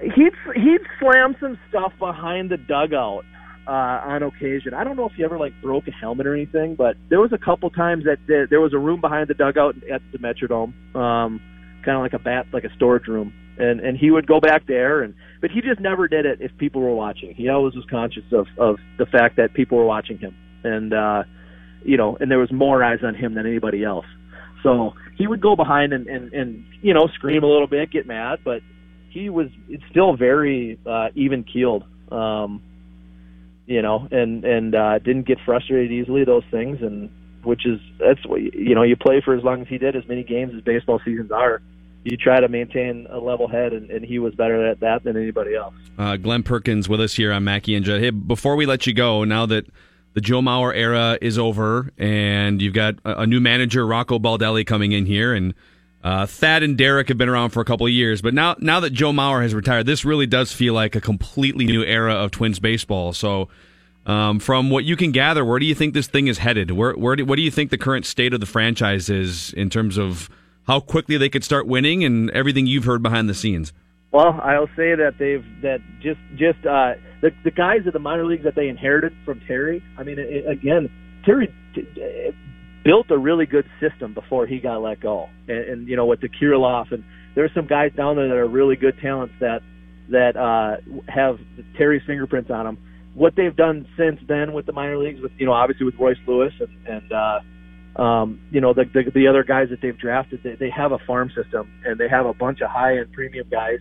He'd 0.00 0.32
he'd 0.56 0.80
slam 0.98 1.36
some 1.38 1.58
stuff 1.68 1.92
behind 1.98 2.50
the 2.50 2.56
dugout 2.56 3.26
uh, 3.66 3.70
on 3.70 4.22
occasion. 4.22 4.74
I 4.74 4.84
don't 4.84 4.96
know 4.96 5.06
if 5.06 5.12
he 5.12 5.24
ever 5.24 5.38
like 5.38 5.52
broke 5.62 5.86
a 5.86 5.92
helmet 5.92 6.26
or 6.26 6.34
anything, 6.34 6.74
but 6.74 6.96
there 7.08 7.20
was 7.20 7.32
a 7.32 7.38
couple 7.38 7.70
times 7.70 8.04
that 8.04 8.18
there, 8.26 8.46
there 8.46 8.60
was 8.60 8.72
a 8.72 8.78
room 8.78 9.00
behind 9.00 9.28
the 9.28 9.34
dugout 9.34 9.76
at 9.90 10.02
the 10.10 10.18
Metrodome, 10.18 10.74
um, 10.96 11.40
kind 11.84 11.96
of 11.96 12.02
like 12.02 12.12
a 12.12 12.18
bat, 12.18 12.46
like 12.52 12.64
a 12.64 12.74
storage 12.74 13.06
room, 13.06 13.32
and 13.58 13.80
and 13.80 13.96
he 13.96 14.10
would 14.10 14.26
go 14.26 14.40
back 14.40 14.66
there, 14.66 15.02
and 15.02 15.14
but 15.40 15.50
he 15.50 15.60
just 15.60 15.80
never 15.80 16.08
did 16.08 16.26
it 16.26 16.40
if 16.40 16.56
people 16.58 16.80
were 16.80 16.94
watching. 16.94 17.34
He 17.34 17.48
always 17.48 17.74
was 17.74 17.84
conscious 17.90 18.24
of 18.32 18.46
of 18.58 18.76
the 18.98 19.06
fact 19.06 19.36
that 19.36 19.54
people 19.54 19.78
were 19.78 19.84
watching 19.84 20.18
him, 20.18 20.34
and 20.64 20.92
uh, 20.94 21.22
you 21.84 21.96
know, 21.96 22.16
and 22.20 22.30
there 22.30 22.38
was 22.38 22.52
more 22.52 22.82
eyes 22.82 23.00
on 23.02 23.14
him 23.14 23.34
than 23.34 23.46
anybody 23.46 23.84
else. 23.84 24.06
So 24.62 24.94
he 25.16 25.26
would 25.26 25.40
go 25.40 25.56
behind 25.56 25.92
and 25.92 26.06
and 26.06 26.32
and 26.32 26.64
you 26.80 26.94
know 26.94 27.08
scream 27.14 27.42
a 27.42 27.46
little 27.46 27.66
bit, 27.66 27.90
get 27.90 28.06
mad, 28.06 28.40
but 28.44 28.62
he 29.10 29.28
was 29.28 29.48
it's 29.68 29.84
still 29.90 30.16
very 30.16 30.78
uh, 30.86 31.08
even 31.14 31.44
keeled. 31.44 31.84
Um, 32.10 32.62
you 33.66 33.80
know, 33.80 34.08
and 34.10 34.44
and 34.44 34.74
uh, 34.74 34.98
didn't 34.98 35.26
get 35.26 35.38
frustrated 35.44 35.92
easily. 35.92 36.24
Those 36.24 36.44
things, 36.50 36.78
and 36.80 37.10
which 37.44 37.66
is 37.66 37.80
that's 37.98 38.24
what 38.26 38.42
you 38.42 38.74
know. 38.74 38.82
You 38.82 38.96
play 38.96 39.22
for 39.24 39.34
as 39.36 39.44
long 39.44 39.62
as 39.62 39.68
he 39.68 39.78
did, 39.78 39.96
as 39.96 40.06
many 40.08 40.24
games 40.24 40.52
as 40.56 40.62
baseball 40.62 41.00
seasons 41.04 41.30
are. 41.30 41.62
You 42.04 42.16
try 42.16 42.40
to 42.40 42.48
maintain 42.48 43.06
a 43.10 43.18
level 43.18 43.46
head, 43.46 43.72
and, 43.72 43.90
and 43.90 44.04
he 44.04 44.18
was 44.18 44.34
better 44.34 44.66
at 44.66 44.80
that 44.80 45.04
than 45.04 45.16
anybody 45.16 45.54
else. 45.54 45.74
Uh, 45.96 46.16
Glenn 46.16 46.42
Perkins 46.42 46.88
with 46.88 47.00
us 47.00 47.14
here 47.14 47.32
on 47.32 47.44
Mackey 47.44 47.74
and 47.74 47.84
Judd. 47.84 48.00
Hey, 48.00 48.10
before 48.10 48.56
we 48.56 48.66
let 48.66 48.86
you 48.86 48.92
go, 48.92 49.24
now 49.24 49.46
that 49.46 49.66
the 50.14 50.20
Joe 50.20 50.40
Mauer 50.40 50.74
era 50.74 51.16
is 51.20 51.38
over, 51.38 51.92
and 51.96 52.60
you've 52.60 52.74
got 52.74 52.96
a, 53.04 53.20
a 53.20 53.26
new 53.26 53.40
manager, 53.40 53.86
Rocco 53.86 54.18
Baldelli, 54.18 54.66
coming 54.66 54.92
in 54.92 55.06
here, 55.06 55.32
and 55.32 55.54
uh, 56.02 56.26
Thad 56.26 56.62
and 56.62 56.76
Derek 56.76 57.08
have 57.08 57.18
been 57.18 57.28
around 57.28 57.50
for 57.50 57.60
a 57.60 57.64
couple 57.64 57.86
of 57.86 57.92
years, 57.92 58.20
but 58.20 58.34
now 58.34 58.56
now 58.58 58.80
that 58.80 58.90
Joe 58.90 59.12
Mauer 59.12 59.42
has 59.42 59.54
retired, 59.54 59.86
this 59.86 60.04
really 60.04 60.26
does 60.26 60.52
feel 60.52 60.74
like 60.74 60.96
a 60.96 61.00
completely 61.00 61.64
new 61.64 61.84
era 61.84 62.14
of 62.14 62.32
Twins 62.32 62.58
baseball. 62.58 63.12
So, 63.12 63.48
um, 64.04 64.40
from 64.40 64.68
what 64.68 64.84
you 64.84 64.96
can 64.96 65.12
gather, 65.12 65.44
where 65.44 65.60
do 65.60 65.66
you 65.66 65.76
think 65.76 65.94
this 65.94 66.08
thing 66.08 66.26
is 66.26 66.38
headed? 66.38 66.72
Where 66.72 66.94
where 66.94 67.14
do, 67.14 67.24
what 67.24 67.36
do 67.36 67.42
you 67.42 67.52
think 67.52 67.70
the 67.70 67.78
current 67.78 68.04
state 68.04 68.34
of 68.34 68.40
the 68.40 68.46
franchise 68.46 69.08
is 69.08 69.52
in 69.52 69.70
terms 69.70 69.96
of 69.96 70.28
how 70.66 70.80
quickly 70.80 71.16
they 71.16 71.28
could 71.28 71.44
start 71.44 71.66
winning 71.66 72.04
and 72.04 72.30
everything 72.30 72.66
you've 72.66 72.84
heard 72.84 73.02
behind 73.02 73.28
the 73.28 73.34
scenes? 73.34 73.72
Well, 74.12 74.38
I'll 74.42 74.68
say 74.76 74.94
that 74.94 75.14
they've 75.18 75.44
that 75.62 75.78
just 76.00 76.20
just 76.36 76.66
uh, 76.66 76.94
the 77.22 77.30
the 77.44 77.50
guys 77.50 77.80
at 77.86 77.94
the 77.94 77.98
minor 77.98 78.26
leagues 78.26 78.44
that 78.44 78.54
they 78.54 78.68
inherited 78.68 79.14
from 79.24 79.40
Terry. 79.46 79.82
I 79.96 80.02
mean, 80.02 80.18
it, 80.18 80.46
again, 80.46 80.90
Terry 81.24 81.52
built 82.84 83.10
a 83.10 83.18
really 83.18 83.46
good 83.46 83.64
system 83.80 84.12
before 84.12 84.46
he 84.46 84.58
got 84.58 84.82
let 84.82 85.00
go. 85.00 85.28
And, 85.48 85.58
and 85.58 85.88
you 85.88 85.96
know, 85.96 86.06
with 86.06 86.20
the 86.20 86.28
Kirilloff 86.28 86.92
and 86.92 87.04
there's 87.34 87.52
some 87.54 87.66
guys 87.66 87.92
down 87.96 88.16
there 88.16 88.28
that 88.28 88.36
are 88.36 88.46
really 88.46 88.76
good 88.76 88.98
talents 89.00 89.34
that 89.40 89.62
that 90.10 90.36
uh, 90.36 90.76
have 91.08 91.38
Terry's 91.76 92.02
fingerprints 92.06 92.50
on 92.50 92.66
them. 92.66 92.78
What 93.14 93.34
they've 93.36 93.54
done 93.54 93.86
since 93.96 94.20
then 94.26 94.52
with 94.52 94.66
the 94.66 94.72
minor 94.72 94.98
leagues, 94.98 95.20
with 95.20 95.32
you 95.38 95.46
know, 95.46 95.52
obviously 95.52 95.86
with 95.86 95.94
Royce 95.98 96.18
Lewis 96.26 96.52
and, 96.60 96.86
and 96.86 97.12
uh, 97.12 97.40
um, 97.96 98.40
you 98.50 98.60
know 98.60 98.72
the, 98.72 98.84
the 98.92 99.10
the 99.14 99.28
other 99.28 99.44
guys 99.44 99.68
that 99.70 99.80
they've 99.82 99.98
drafted, 99.98 100.40
they, 100.42 100.54
they 100.54 100.70
have 100.70 100.92
a 100.92 100.98
farm 101.06 101.30
system 101.34 101.70
and 101.84 101.98
they 101.98 102.08
have 102.08 102.26
a 102.26 102.34
bunch 102.34 102.60
of 102.60 102.70
high 102.70 102.98
end 102.98 103.12
premium 103.12 103.46
guys, 103.50 103.78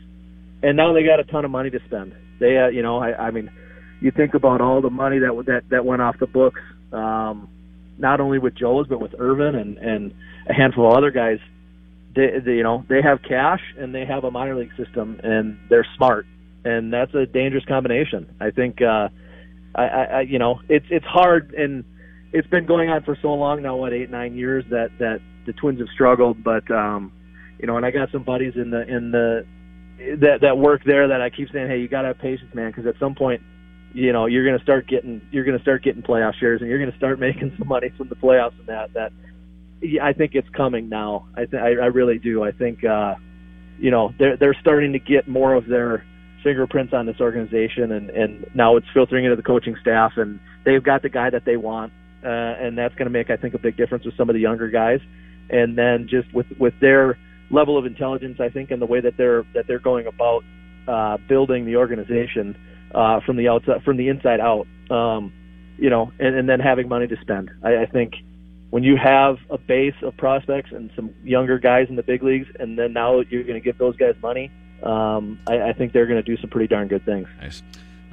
and 0.61 0.77
now 0.77 0.93
they 0.93 1.03
got 1.03 1.19
a 1.19 1.23
ton 1.23 1.45
of 1.45 1.51
money 1.51 1.69
to 1.69 1.79
spend. 1.87 2.13
They, 2.39 2.57
uh, 2.57 2.67
you 2.67 2.81
know, 2.81 2.97
I, 2.97 3.27
I 3.27 3.31
mean, 3.31 3.51
you 4.01 4.11
think 4.11 4.33
about 4.33 4.61
all 4.61 4.81
the 4.81 4.89
money 4.89 5.19
that 5.19 5.43
that 5.47 5.61
that 5.69 5.85
went 5.85 6.01
off 6.01 6.17
the 6.19 6.27
books. 6.27 6.61
Um, 6.91 7.47
not 7.97 8.19
only 8.19 8.39
with 8.39 8.55
Joe's 8.55 8.87
but 8.87 8.99
with 8.99 9.13
Ervin 9.19 9.55
and 9.55 9.77
and 9.77 10.13
a 10.49 10.53
handful 10.53 10.87
of 10.89 10.97
other 10.97 11.11
guys. 11.11 11.39
They, 12.13 12.39
they 12.43 12.53
you 12.53 12.63
know 12.63 12.83
they 12.89 13.01
have 13.01 13.19
cash 13.21 13.61
and 13.77 13.95
they 13.95 14.05
have 14.05 14.25
a 14.25 14.31
minor 14.31 14.55
league 14.55 14.75
system 14.75 15.21
and 15.23 15.57
they're 15.69 15.87
smart 15.95 16.25
and 16.63 16.93
that's 16.93 17.13
a 17.13 17.25
dangerous 17.25 17.65
combination. 17.65 18.33
I 18.39 18.51
think 18.51 18.81
uh, 18.81 19.09
I, 19.75 19.83
I, 19.83 20.03
I 20.03 20.21
you 20.21 20.39
know 20.39 20.59
it's 20.69 20.85
it's 20.89 21.05
hard 21.05 21.53
and 21.53 21.83
it's 22.33 22.47
been 22.47 22.65
going 22.65 22.89
on 22.89 23.03
for 23.03 23.17
so 23.21 23.33
long 23.33 23.61
now, 23.61 23.75
what 23.75 23.93
eight 23.93 24.09
nine 24.09 24.35
years 24.35 24.63
that 24.69 24.89
that 24.99 25.19
the 25.45 25.53
Twins 25.53 25.79
have 25.79 25.89
struggled, 25.93 26.43
but 26.43 26.69
um, 26.71 27.11
you 27.59 27.67
know, 27.67 27.77
and 27.77 27.85
I 27.85 27.91
got 27.91 28.11
some 28.11 28.23
buddies 28.23 28.53
in 28.55 28.71
the 28.71 28.87
in 28.87 29.11
the 29.11 29.45
that 30.19 30.41
that 30.41 30.57
work 30.57 30.83
there 30.85 31.07
that 31.09 31.21
I 31.21 31.29
keep 31.29 31.49
saying, 31.51 31.67
hey, 31.67 31.79
you 31.79 31.87
got 31.87 32.03
to 32.03 32.09
have 32.09 32.19
patience, 32.19 32.53
man, 32.53 32.71
because 32.71 32.85
at 32.85 32.95
some 32.99 33.15
point, 33.15 33.41
you 33.93 34.13
know, 34.13 34.25
you're 34.25 34.45
going 34.45 34.57
to 34.57 34.63
start 34.63 34.87
getting 34.87 35.21
you're 35.31 35.43
going 35.43 35.57
to 35.57 35.61
start 35.61 35.83
getting 35.83 36.01
playoff 36.01 36.33
shares, 36.39 36.61
and 36.61 36.69
you're 36.69 36.79
going 36.79 36.91
to 36.91 36.97
start 36.97 37.19
making 37.27 37.53
some 37.57 37.67
money 37.67 37.91
from 37.97 38.09
the 38.09 38.15
playoffs 38.15 38.57
and 38.59 38.67
that 38.67 38.93
that. 38.93 39.11
Yeah, 39.83 40.05
I 40.05 40.13
think 40.13 40.35
it's 40.35 40.49
coming 40.49 40.89
now. 40.89 41.27
I 41.35 41.45
th- 41.45 41.61
I, 41.61 41.69
I 41.69 41.87
really 41.87 42.19
do. 42.19 42.43
I 42.43 42.51
think 42.51 42.83
uh, 42.85 43.15
you 43.79 43.89
know 43.89 44.13
they're 44.19 44.37
they're 44.37 44.55
starting 44.61 44.93
to 44.93 44.99
get 44.99 45.27
more 45.27 45.55
of 45.55 45.65
their 45.65 46.05
fingerprints 46.43 46.93
on 46.93 47.07
this 47.07 47.19
organization, 47.19 47.91
and 47.91 48.09
and 48.11 48.45
now 48.53 48.77
it's 48.77 48.85
filtering 48.93 49.25
into 49.25 49.35
the 49.35 49.43
coaching 49.43 49.75
staff, 49.81 50.13
and 50.17 50.39
they've 50.65 50.83
got 50.83 51.01
the 51.01 51.09
guy 51.09 51.31
that 51.31 51.45
they 51.45 51.57
want, 51.57 51.93
uh, 52.23 52.27
and 52.27 52.77
that's 52.77 52.95
going 52.95 53.05
to 53.05 53.11
make 53.11 53.29
I 53.29 53.37
think 53.37 53.53
a 53.53 53.59
big 53.59 53.77
difference 53.77 54.05
with 54.05 54.15
some 54.17 54.29
of 54.29 54.33
the 54.33 54.41
younger 54.41 54.69
guys, 54.69 54.99
and 55.49 55.77
then 55.77 56.07
just 56.09 56.33
with 56.33 56.47
with 56.59 56.73
their 56.79 57.17
level 57.49 57.77
of 57.77 57.85
intelligence, 57.85 58.39
I 58.39 58.49
think, 58.49 58.71
and 58.71 58.81
the 58.81 58.85
way 58.85 59.01
that 59.01 59.17
they're 59.17 59.43
that 59.53 59.67
they're 59.67 59.79
going 59.79 60.07
about 60.07 60.43
uh, 60.87 61.17
building 61.27 61.65
the 61.65 61.75
organization 61.77 62.55
uh, 62.93 63.19
from 63.21 63.37
the 63.37 63.49
outside 63.49 63.83
from 63.83 63.97
the 63.97 64.07
inside 64.09 64.39
out, 64.39 64.67
um, 64.89 65.33
you 65.77 65.89
know, 65.89 66.11
and, 66.19 66.35
and 66.35 66.49
then 66.49 66.59
having 66.59 66.87
money 66.87 67.07
to 67.07 67.17
spend. 67.21 67.51
I, 67.63 67.83
I 67.83 67.85
think 67.85 68.15
when 68.69 68.83
you 68.83 68.95
have 68.97 69.37
a 69.49 69.57
base 69.57 69.95
of 70.01 70.15
prospects 70.17 70.71
and 70.71 70.89
some 70.95 71.13
younger 71.23 71.59
guys 71.59 71.87
in 71.89 71.95
the 71.95 72.03
big 72.03 72.23
leagues, 72.23 72.47
and 72.59 72.79
then 72.79 72.93
now 72.93 73.19
you're 73.19 73.43
going 73.43 73.55
to 73.55 73.61
give 73.61 73.77
those 73.77 73.97
guys 73.97 74.15
money, 74.21 74.49
um, 74.81 75.39
I, 75.47 75.69
I 75.69 75.73
think 75.73 75.93
they're 75.93 76.07
going 76.07 76.23
to 76.23 76.35
do 76.35 76.39
some 76.41 76.49
pretty 76.49 76.67
darn 76.67 76.87
good 76.87 77.05
things. 77.05 77.27
Nice. 77.39 77.61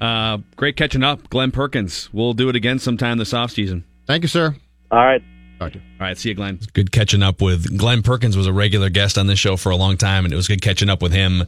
Uh, 0.00 0.38
great 0.56 0.76
catching 0.76 1.02
up, 1.02 1.28
Glenn 1.30 1.50
Perkins. 1.50 2.08
We'll 2.12 2.32
do 2.32 2.48
it 2.48 2.56
again 2.56 2.78
sometime 2.78 3.18
this 3.18 3.32
offseason. 3.32 3.82
Thank 4.08 4.24
you, 4.24 4.28
sir. 4.28 4.56
All 4.90 4.98
right. 4.98 5.22
All 5.60 5.70
right, 6.00 6.16
see 6.16 6.30
you, 6.30 6.34
Glenn. 6.34 6.58
Good 6.72 6.92
catching 6.92 7.22
up 7.22 7.40
with 7.40 7.76
Glenn 7.76 8.02
Perkins 8.02 8.36
was 8.36 8.46
a 8.46 8.52
regular 8.52 8.90
guest 8.90 9.18
on 9.18 9.26
this 9.26 9.38
show 9.38 9.56
for 9.56 9.70
a 9.70 9.76
long 9.76 9.96
time, 9.96 10.24
and 10.24 10.32
it 10.32 10.36
was 10.36 10.48
good 10.48 10.62
catching 10.62 10.88
up 10.88 11.02
with 11.02 11.12
him. 11.12 11.44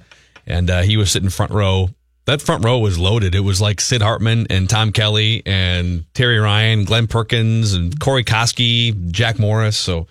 And 0.46 0.70
uh, 0.70 0.82
he 0.82 0.96
was 0.96 1.10
sitting 1.10 1.30
front 1.30 1.52
row 1.52 1.90
that 2.30 2.42
front 2.42 2.64
row 2.64 2.78
was 2.78 2.98
loaded. 2.98 3.34
It 3.34 3.40
was 3.40 3.60
like 3.60 3.80
Sid 3.80 4.02
Hartman 4.02 4.46
and 4.50 4.68
Tom 4.68 4.92
Kelly 4.92 5.42
and 5.46 6.04
Terry 6.14 6.38
Ryan, 6.38 6.84
Glenn 6.84 7.06
Perkins 7.06 7.74
and 7.74 7.98
Corey 7.98 8.24
Koskie, 8.24 9.10
Jack 9.10 9.38
Morris. 9.38 9.76
So 9.76 10.06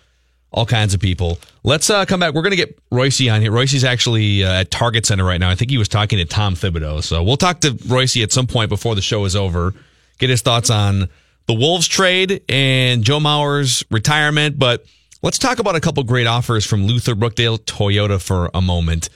all 0.51 0.65
kinds 0.65 0.93
of 0.93 0.99
people. 0.99 1.37
Let's 1.63 1.89
uh, 1.89 2.05
come 2.05 2.19
back. 2.19 2.33
We're 2.33 2.41
going 2.41 2.51
to 2.51 2.57
get 2.57 2.77
Royce 2.91 3.25
on 3.29 3.41
here. 3.41 3.51
Royce's 3.51 3.83
actually 3.83 4.43
uh, 4.43 4.61
at 4.61 4.71
Target 4.71 5.05
Center 5.05 5.23
right 5.23 5.39
now. 5.39 5.49
I 5.49 5.55
think 5.55 5.71
he 5.71 5.77
was 5.77 5.87
talking 5.87 6.17
to 6.17 6.25
Tom 6.25 6.55
Thibodeau. 6.55 7.03
So 7.03 7.23
we'll 7.23 7.37
talk 7.37 7.61
to 7.61 7.77
Royce 7.87 8.17
at 8.17 8.31
some 8.31 8.47
point 8.47 8.69
before 8.69 8.95
the 8.95 9.01
show 9.01 9.23
is 9.25 9.35
over. 9.35 9.73
Get 10.17 10.29
his 10.29 10.41
thoughts 10.41 10.69
on 10.69 11.09
the 11.49 11.55
Wolves 11.55 11.87
trade 11.87 12.43
and 12.47 13.03
Joe 13.03 13.19
Mauer's 13.19 13.83
retirement. 13.89 14.59
But 14.59 14.85
let's 15.23 15.39
talk 15.39 15.57
about 15.57 15.75
a 15.75 15.79
couple 15.79 16.03
great 16.03 16.27
offers 16.27 16.63
from 16.63 16.85
Luther 16.85 17.15
Brookdale 17.15 17.57
Toyota 17.57 18.21
for 18.21 18.51
a 18.53 18.61
moment. 18.61 19.09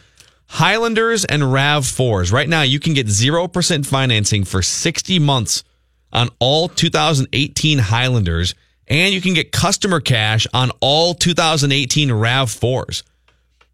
Highlanders 0.48 1.26
and 1.26 1.44
RAV4s. 1.44 2.34
Right 2.34 2.50
now, 2.50 2.64
you 2.64 2.80
can 2.80 2.96
get 2.96 3.06
0% 3.06 3.86
financing 3.86 4.46
for 4.46 4.64
60 4.64 5.20
months 5.20 5.64
on 6.12 6.30
all 6.40 6.70
2018 6.70 7.78
Highlanders, 7.78 8.56
and 8.88 9.14
you 9.14 9.22
can 9.22 9.36
get 9.36 9.52
customer 9.52 10.00
cash 10.00 10.48
on 10.56 10.72
all 10.82 11.14
2018 11.14 12.10
RAV4s. 12.10 13.04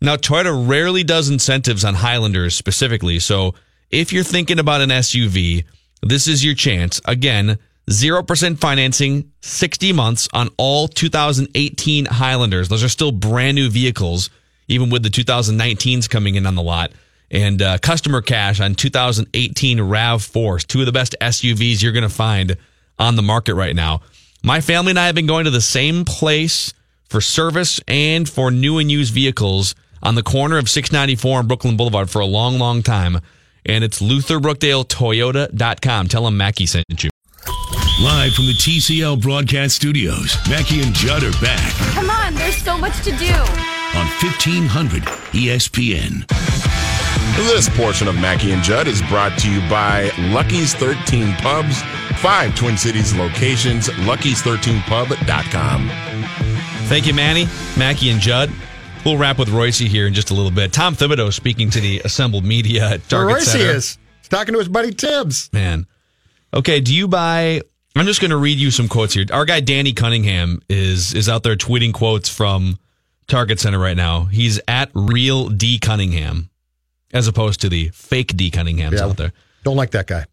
Now, 0.01 0.17
Toyota 0.17 0.67
rarely 0.67 1.05
does 1.05 1.29
incentives 1.29 1.85
on 1.85 1.93
Highlanders 1.93 2.57
specifically, 2.57 3.19
so 3.19 3.55
if 3.89 4.11
you're 4.11 4.25
thinking 4.25 4.59
about 4.59 4.81
an 4.81 4.89
SUV, 4.89 5.63
this 6.03 6.27
is 6.27 6.43
your 6.43 6.55
chance. 6.55 6.99
Again, 7.05 7.57
0% 7.89 8.59
financing, 8.59 9.31
60 9.41 9.93
months 9.93 10.27
on 10.33 10.49
all 10.57 10.87
2018 10.87 12.05
Highlanders. 12.05 12.69
Those 12.69 12.83
are 12.83 12.89
still 12.89 13.11
brand 13.11 13.55
new 13.55 13.69
vehicles 13.69 14.29
even 14.69 14.89
with 14.89 15.03
the 15.03 15.09
2019s 15.09 16.09
coming 16.09 16.35
in 16.35 16.45
on 16.45 16.55
the 16.55 16.61
lot. 16.61 16.91
And 17.31 17.61
uh, 17.61 17.77
customer 17.79 18.21
cash 18.21 18.61
on 18.61 18.75
2018 18.75 19.79
RAV4s, 19.79 20.65
two 20.65 20.79
of 20.79 20.85
the 20.85 20.91
best 20.91 21.15
SUVs 21.19 21.83
you're 21.83 21.91
going 21.91 22.03
to 22.03 22.09
find 22.09 22.55
on 22.97 23.15
the 23.15 23.21
market 23.21 23.55
right 23.55 23.75
now. 23.75 24.01
My 24.41 24.61
family 24.61 24.91
and 24.91 24.99
I 24.99 25.07
have 25.07 25.15
been 25.15 25.27
going 25.27 25.45
to 25.45 25.51
the 25.51 25.61
same 25.61 26.05
place 26.05 26.73
for 27.09 27.21
service 27.21 27.81
and 27.87 28.29
for 28.29 28.51
new 28.51 28.77
and 28.77 28.89
used 28.89 29.13
vehicles 29.13 29.75
on 30.01 30.15
the 30.15 30.23
corner 30.23 30.57
of 30.57 30.69
694 30.69 31.39
and 31.39 31.47
Brooklyn 31.47 31.75
Boulevard 31.75 32.09
for 32.09 32.19
a 32.19 32.25
long, 32.25 32.57
long 32.57 32.81
time. 32.81 33.19
And 33.65 33.83
it's 33.83 34.01
LutherBrookdaleToyota.com. 34.01 36.07
Tell 36.07 36.23
them 36.23 36.37
Mackey 36.37 36.65
sent 36.65 37.03
you. 37.03 37.09
Live 38.01 38.33
from 38.33 38.45
the 38.45 38.53
TCL 38.53 39.21
broadcast 39.21 39.75
studios, 39.75 40.37
Mackey 40.49 40.81
and 40.81 40.93
Judd 40.93 41.21
are 41.21 41.33
back. 41.41 41.73
Come 41.93 42.09
on, 42.09 42.33
there's 42.33 42.55
so 42.55 42.77
much 42.77 42.95
to 43.03 43.11
do. 43.17 43.33
On 43.33 44.07
1500 44.23 45.03
ESPN. 45.33 46.25
This 47.35 47.67
portion 47.77 48.07
of 48.07 48.15
Mackey 48.15 48.53
and 48.53 48.63
Judd 48.63 48.87
is 48.87 49.01
brought 49.03 49.37
to 49.39 49.51
you 49.51 49.59
by 49.69 50.11
Lucky's 50.33 50.73
13 50.75 51.33
Pubs, 51.39 51.81
five 52.21 52.55
Twin 52.55 52.77
Cities 52.77 53.13
locations, 53.13 53.89
lucky's13pub.com. 53.89 55.89
Thank 56.87 57.05
you, 57.05 57.13
Manny, 57.13 57.47
Mackey, 57.77 58.11
and 58.11 58.21
Judd. 58.21 58.49
We'll 59.03 59.17
wrap 59.17 59.37
with 59.37 59.49
Royce 59.49 59.79
here 59.79 60.07
in 60.07 60.13
just 60.13 60.31
a 60.31 60.33
little 60.33 60.51
bit. 60.51 60.71
Tom 60.71 60.95
Thibodeau 60.95 61.33
speaking 61.33 61.69
to 61.71 61.81
the 61.81 61.99
assembled 62.05 62.45
media 62.45 62.91
at 62.91 63.09
Target 63.09 63.35
Royce 63.35 63.51
Center. 63.51 63.71
is. 63.71 63.97
He's 64.19 64.29
talking 64.29 64.53
to 64.53 64.59
his 64.59 64.69
buddy 64.69 64.93
Tibbs. 64.93 65.49
Man. 65.51 65.85
Okay, 66.53 66.79
do 66.79 66.95
you 66.95 67.09
buy 67.09 67.61
I'm 67.95 68.05
just 68.05 68.21
going 68.21 68.31
to 68.31 68.37
read 68.37 68.57
you 68.59 68.71
some 68.71 68.87
quotes 68.87 69.13
here. 69.13 69.25
Our 69.31 69.45
guy 69.45 69.59
Danny 69.59 69.93
Cunningham 69.93 70.61
is 70.69 71.13
is 71.13 71.27
out 71.27 71.43
there 71.43 71.55
tweeting 71.55 71.93
quotes 71.93 72.29
from 72.29 72.77
Target 73.27 73.59
Center 73.59 73.79
right 73.79 73.97
now. 73.97 74.25
He's 74.25 74.59
at 74.67 74.89
real 74.93 75.49
D 75.49 75.79
Cunningham 75.79 76.49
as 77.13 77.27
opposed 77.27 77.61
to 77.61 77.69
the 77.69 77.89
fake 77.89 78.35
D 78.37 78.51
Cunninghams 78.51 78.93
Yeah. 78.93 79.05
out 79.05 79.17
there. 79.17 79.33
Don't 79.63 79.75
like 79.75 79.91
that 79.91 80.07
guy. 80.07 80.25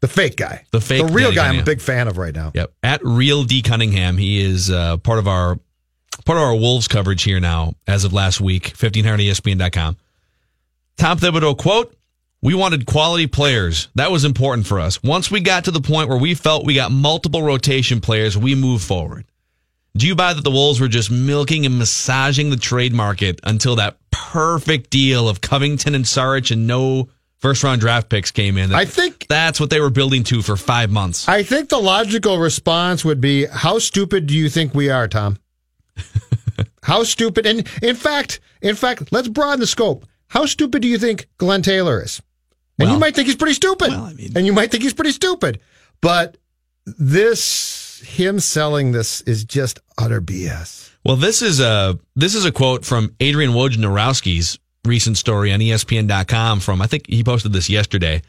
The 0.00 0.08
fake 0.08 0.36
guy. 0.36 0.64
The 0.70 0.80
fake 0.80 1.06
The 1.06 1.12
real 1.12 1.30
Danny 1.32 1.36
guy 1.36 1.48
I'm 1.48 1.60
a 1.60 1.64
big 1.64 1.80
fan 1.80 2.08
of 2.08 2.18
right 2.18 2.34
now. 2.34 2.52
Yep. 2.54 2.72
At 2.82 3.00
real 3.04 3.44
D 3.44 3.62
Cunningham, 3.62 4.18
he 4.18 4.40
is 4.42 4.70
uh, 4.70 4.96
part 4.98 5.18
of 5.18 5.26
our 5.28 5.56
part 6.26 6.36
of 6.38 6.44
our 6.44 6.54
Wolves 6.54 6.88
coverage 6.88 7.22
here 7.22 7.40
now 7.40 7.74
as 7.86 8.04
of 8.04 8.12
last 8.12 8.40
week. 8.40 8.74
1500ESPN.com. 8.76 9.96
Tom 10.98 11.18
Thibodeau 11.18 11.56
quote: 11.56 11.96
"We 12.44 12.54
wanted 12.54 12.84
quality 12.84 13.26
players. 13.26 13.88
That 13.94 14.12
was 14.12 14.24
important 14.24 14.66
for 14.66 14.78
us. 14.78 15.02
Once 15.02 15.30
we 15.30 15.40
got 15.40 15.64
to 15.64 15.70
the 15.70 15.80
point 15.80 16.10
where 16.10 16.18
we 16.18 16.34
felt 16.34 16.66
we 16.66 16.74
got 16.74 16.92
multiple 16.92 17.42
rotation 17.42 18.00
players, 18.00 18.36
we 18.36 18.54
moved 18.54 18.84
forward." 18.84 19.24
Do 19.96 20.06
you 20.06 20.14
buy 20.14 20.34
that 20.34 20.42
the 20.42 20.50
Wolves 20.50 20.80
were 20.80 20.88
just 20.88 21.10
milking 21.10 21.64
and 21.64 21.78
massaging 21.78 22.50
the 22.50 22.56
trade 22.56 22.92
market 22.92 23.40
until 23.44 23.76
that 23.76 23.96
perfect 24.10 24.90
deal 24.90 25.28
of 25.28 25.40
Covington 25.40 25.94
and 25.94 26.04
Saric 26.04 26.50
and 26.50 26.66
no 26.66 27.08
first 27.38 27.62
round 27.62 27.80
draft 27.80 28.08
picks 28.08 28.30
came 28.30 28.58
in? 28.58 28.74
I 28.74 28.84
think 28.84 29.26
that's 29.28 29.58
what 29.58 29.70
they 29.70 29.80
were 29.80 29.90
building 29.90 30.22
to 30.24 30.42
for 30.42 30.56
five 30.56 30.90
months. 30.90 31.28
I 31.28 31.44
think 31.44 31.68
the 31.70 31.78
logical 31.78 32.38
response 32.38 33.04
would 33.04 33.20
be, 33.20 33.46
"How 33.46 33.78
stupid 33.78 34.26
do 34.26 34.34
you 34.34 34.50
think 34.50 34.74
we 34.74 34.90
are, 34.90 35.08
Tom? 35.08 35.38
How 36.82 37.04
stupid?" 37.04 37.46
And 37.46 37.66
in 37.80 37.96
fact, 37.96 38.40
in 38.60 38.74
fact, 38.74 39.12
let's 39.12 39.28
broaden 39.28 39.60
the 39.60 39.66
scope. 39.66 40.04
How 40.26 40.44
stupid 40.44 40.82
do 40.82 40.88
you 40.88 40.98
think 40.98 41.28
Glenn 41.38 41.62
Taylor 41.62 42.02
is? 42.02 42.20
And 42.78 42.90
you 42.90 42.98
might 42.98 43.14
think 43.14 43.26
he's 43.26 43.36
pretty 43.36 43.54
stupid. 43.54 43.92
and 43.92 44.46
you 44.46 44.52
might 44.52 44.70
think 44.70 44.82
he's 44.82 44.94
pretty 44.94 45.12
stupid. 45.12 45.60
But 46.00 46.36
this, 46.86 48.00
him 48.00 48.40
selling 48.40 48.92
this, 48.92 49.20
is 49.22 49.44
just 49.44 49.80
utter 49.96 50.20
BS. 50.20 50.90
Well, 51.04 51.16
this 51.16 51.42
is 51.42 51.60
a 51.60 51.98
this 52.16 52.34
is 52.34 52.44
a 52.44 52.52
quote 52.52 52.84
from 52.84 53.14
Adrian 53.20 53.52
Wojnarowski's 53.52 54.58
recent 54.84 55.18
story 55.18 55.52
on 55.52 55.60
ESPN.com. 55.60 56.60
From 56.60 56.82
I 56.82 56.86
think 56.86 57.06
he 57.08 57.22
posted 57.22 57.52
this 57.52 57.68
yesterday. 57.68 58.22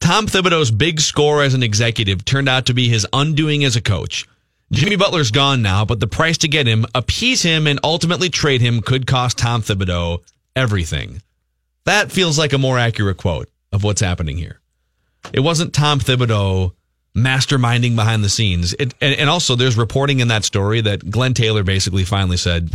Tom 0.00 0.26
Thibodeau's 0.26 0.70
big 0.72 1.00
score 1.00 1.42
as 1.42 1.54
an 1.54 1.62
executive 1.62 2.24
turned 2.24 2.48
out 2.48 2.66
to 2.66 2.74
be 2.74 2.88
his 2.88 3.06
undoing 3.12 3.62
as 3.64 3.76
a 3.76 3.80
coach. 3.80 4.26
Jimmy 4.72 4.96
Butler's 4.96 5.30
gone 5.30 5.62
now, 5.62 5.84
but 5.84 6.00
the 6.00 6.06
price 6.08 6.38
to 6.38 6.48
get 6.48 6.66
him, 6.66 6.86
appease 6.94 7.42
him, 7.42 7.66
and 7.66 7.78
ultimately 7.84 8.28
trade 8.30 8.62
him 8.62 8.80
could 8.80 9.06
cost 9.06 9.38
Tom 9.38 9.62
Thibodeau 9.62 10.18
everything. 10.56 11.22
That 11.84 12.10
feels 12.10 12.38
like 12.38 12.52
a 12.52 12.58
more 12.58 12.78
accurate 12.78 13.18
quote 13.18 13.48
of 13.72 13.82
what's 13.84 14.00
happening 14.00 14.36
here. 14.36 14.60
It 15.32 15.40
wasn't 15.40 15.72
Tom 15.72 16.00
Thibodeau 16.00 16.72
masterminding 17.16 17.94
behind 17.94 18.24
the 18.24 18.28
scenes. 18.28 18.72
It, 18.74 18.94
and, 19.00 19.14
and 19.18 19.30
also, 19.30 19.54
there's 19.56 19.76
reporting 19.76 20.20
in 20.20 20.28
that 20.28 20.44
story 20.44 20.80
that 20.80 21.10
Glenn 21.10 21.34
Taylor 21.34 21.62
basically 21.62 22.04
finally 22.04 22.36
said, 22.36 22.70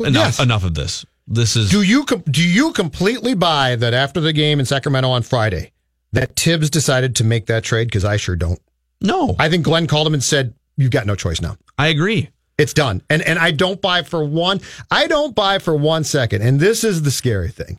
"Enough, 0.00 0.14
Yes. 0.14 0.40
enough 0.40 0.64
of 0.64 0.74
this. 0.74 1.04
This 1.28 1.54
is 1.56 1.70
Do 1.70 1.82
you 1.82 2.04
do 2.30 2.42
you 2.46 2.72
completely 2.72 3.34
buy 3.34 3.76
that 3.76 3.94
after 3.94 4.20
the 4.20 4.32
game 4.32 4.58
in 4.60 4.66
Sacramento 4.66 5.08
on 5.10 5.22
Friday 5.22 5.72
that 6.12 6.34
Tibbs 6.36 6.68
decided 6.68 7.16
to 7.16 7.24
make 7.24 7.46
that 7.46 7.62
trade? 7.64 7.88
Because 7.88 8.04
I 8.04 8.16
sure 8.16 8.36
don't. 8.36 8.60
no. 9.00 9.36
I 9.38 9.48
think 9.48 9.64
Glenn 9.64 9.86
called 9.86 10.06
him 10.06 10.14
and 10.14 10.22
said, 10.24 10.54
"You've 10.76 10.90
got 10.90 11.06
no 11.06 11.14
choice 11.14 11.40
now. 11.40 11.56
I 11.78 11.86
agree. 11.88 12.28
It's 12.58 12.74
done." 12.74 13.02
And 13.08 13.22
and 13.22 13.38
I 13.38 13.52
don't 13.52 13.80
buy 13.80 14.02
for 14.02 14.24
one. 14.24 14.60
I 14.90 15.06
don't 15.06 15.34
buy 15.34 15.58
for 15.60 15.74
one 15.76 16.02
second. 16.04 16.42
And 16.42 16.58
this 16.58 16.82
is 16.84 17.02
the 17.02 17.10
scary 17.12 17.50
thing 17.50 17.78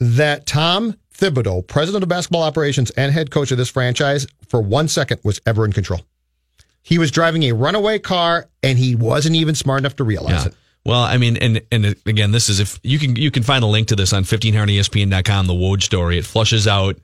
that 0.00 0.46
Tom 0.46 0.96
Thibodeau, 1.16 1.66
president 1.66 2.02
of 2.02 2.08
basketball 2.08 2.42
operations 2.42 2.90
and 2.90 3.12
head 3.12 3.30
coach 3.30 3.50
of 3.50 3.58
this 3.58 3.68
franchise, 3.70 4.26
for 4.48 4.60
one 4.60 4.88
second 4.88 5.20
was 5.24 5.40
ever 5.46 5.64
in 5.64 5.72
control. 5.72 6.00
He 6.82 6.98
was 6.98 7.10
driving 7.10 7.44
a 7.44 7.52
runaway 7.52 7.98
car 7.98 8.48
and 8.62 8.78
he 8.78 8.94
wasn't 8.94 9.34
even 9.36 9.54
smart 9.54 9.80
enough 9.80 9.96
to 9.96 10.04
realize 10.04 10.42
Yeah. 10.44 10.46
it. 10.48 10.54
Well, 10.84 11.00
I 11.02 11.16
mean, 11.16 11.36
and 11.38 11.60
and 11.72 11.96
again, 12.06 12.30
this 12.30 12.48
is 12.48 12.60
if 12.60 12.78
you 12.84 13.00
can 13.00 13.16
you 13.16 13.32
can 13.32 13.42
find 13.42 13.64
a 13.64 13.66
link 13.66 13.88
to 13.88 13.96
this 13.96 14.12
on 14.12 14.22
1500ESPN.com, 14.22 15.48
the 15.48 15.52
Woj 15.52 15.82
story. 15.82 16.16
It 16.18 16.24
flushes 16.24 16.68
out 16.68 16.96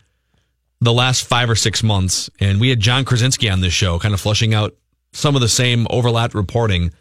the 0.80 0.92
last 0.92 1.24
five 1.26 1.50
or 1.50 1.56
six 1.56 1.82
months, 1.82 2.30
and 2.38 2.60
we 2.60 2.68
had 2.68 2.78
Jon 2.78 3.04
Krawczynski 3.04 3.52
on 3.52 3.60
this 3.60 3.72
show, 3.72 3.98
kind 3.98 4.14
of 4.14 4.20
flushing 4.20 4.54
out 4.54 4.76
some 5.12 5.34
of 5.34 5.40
the 5.40 5.48
same 5.48 5.88
overlap 5.90 6.32
reporting 6.34 6.92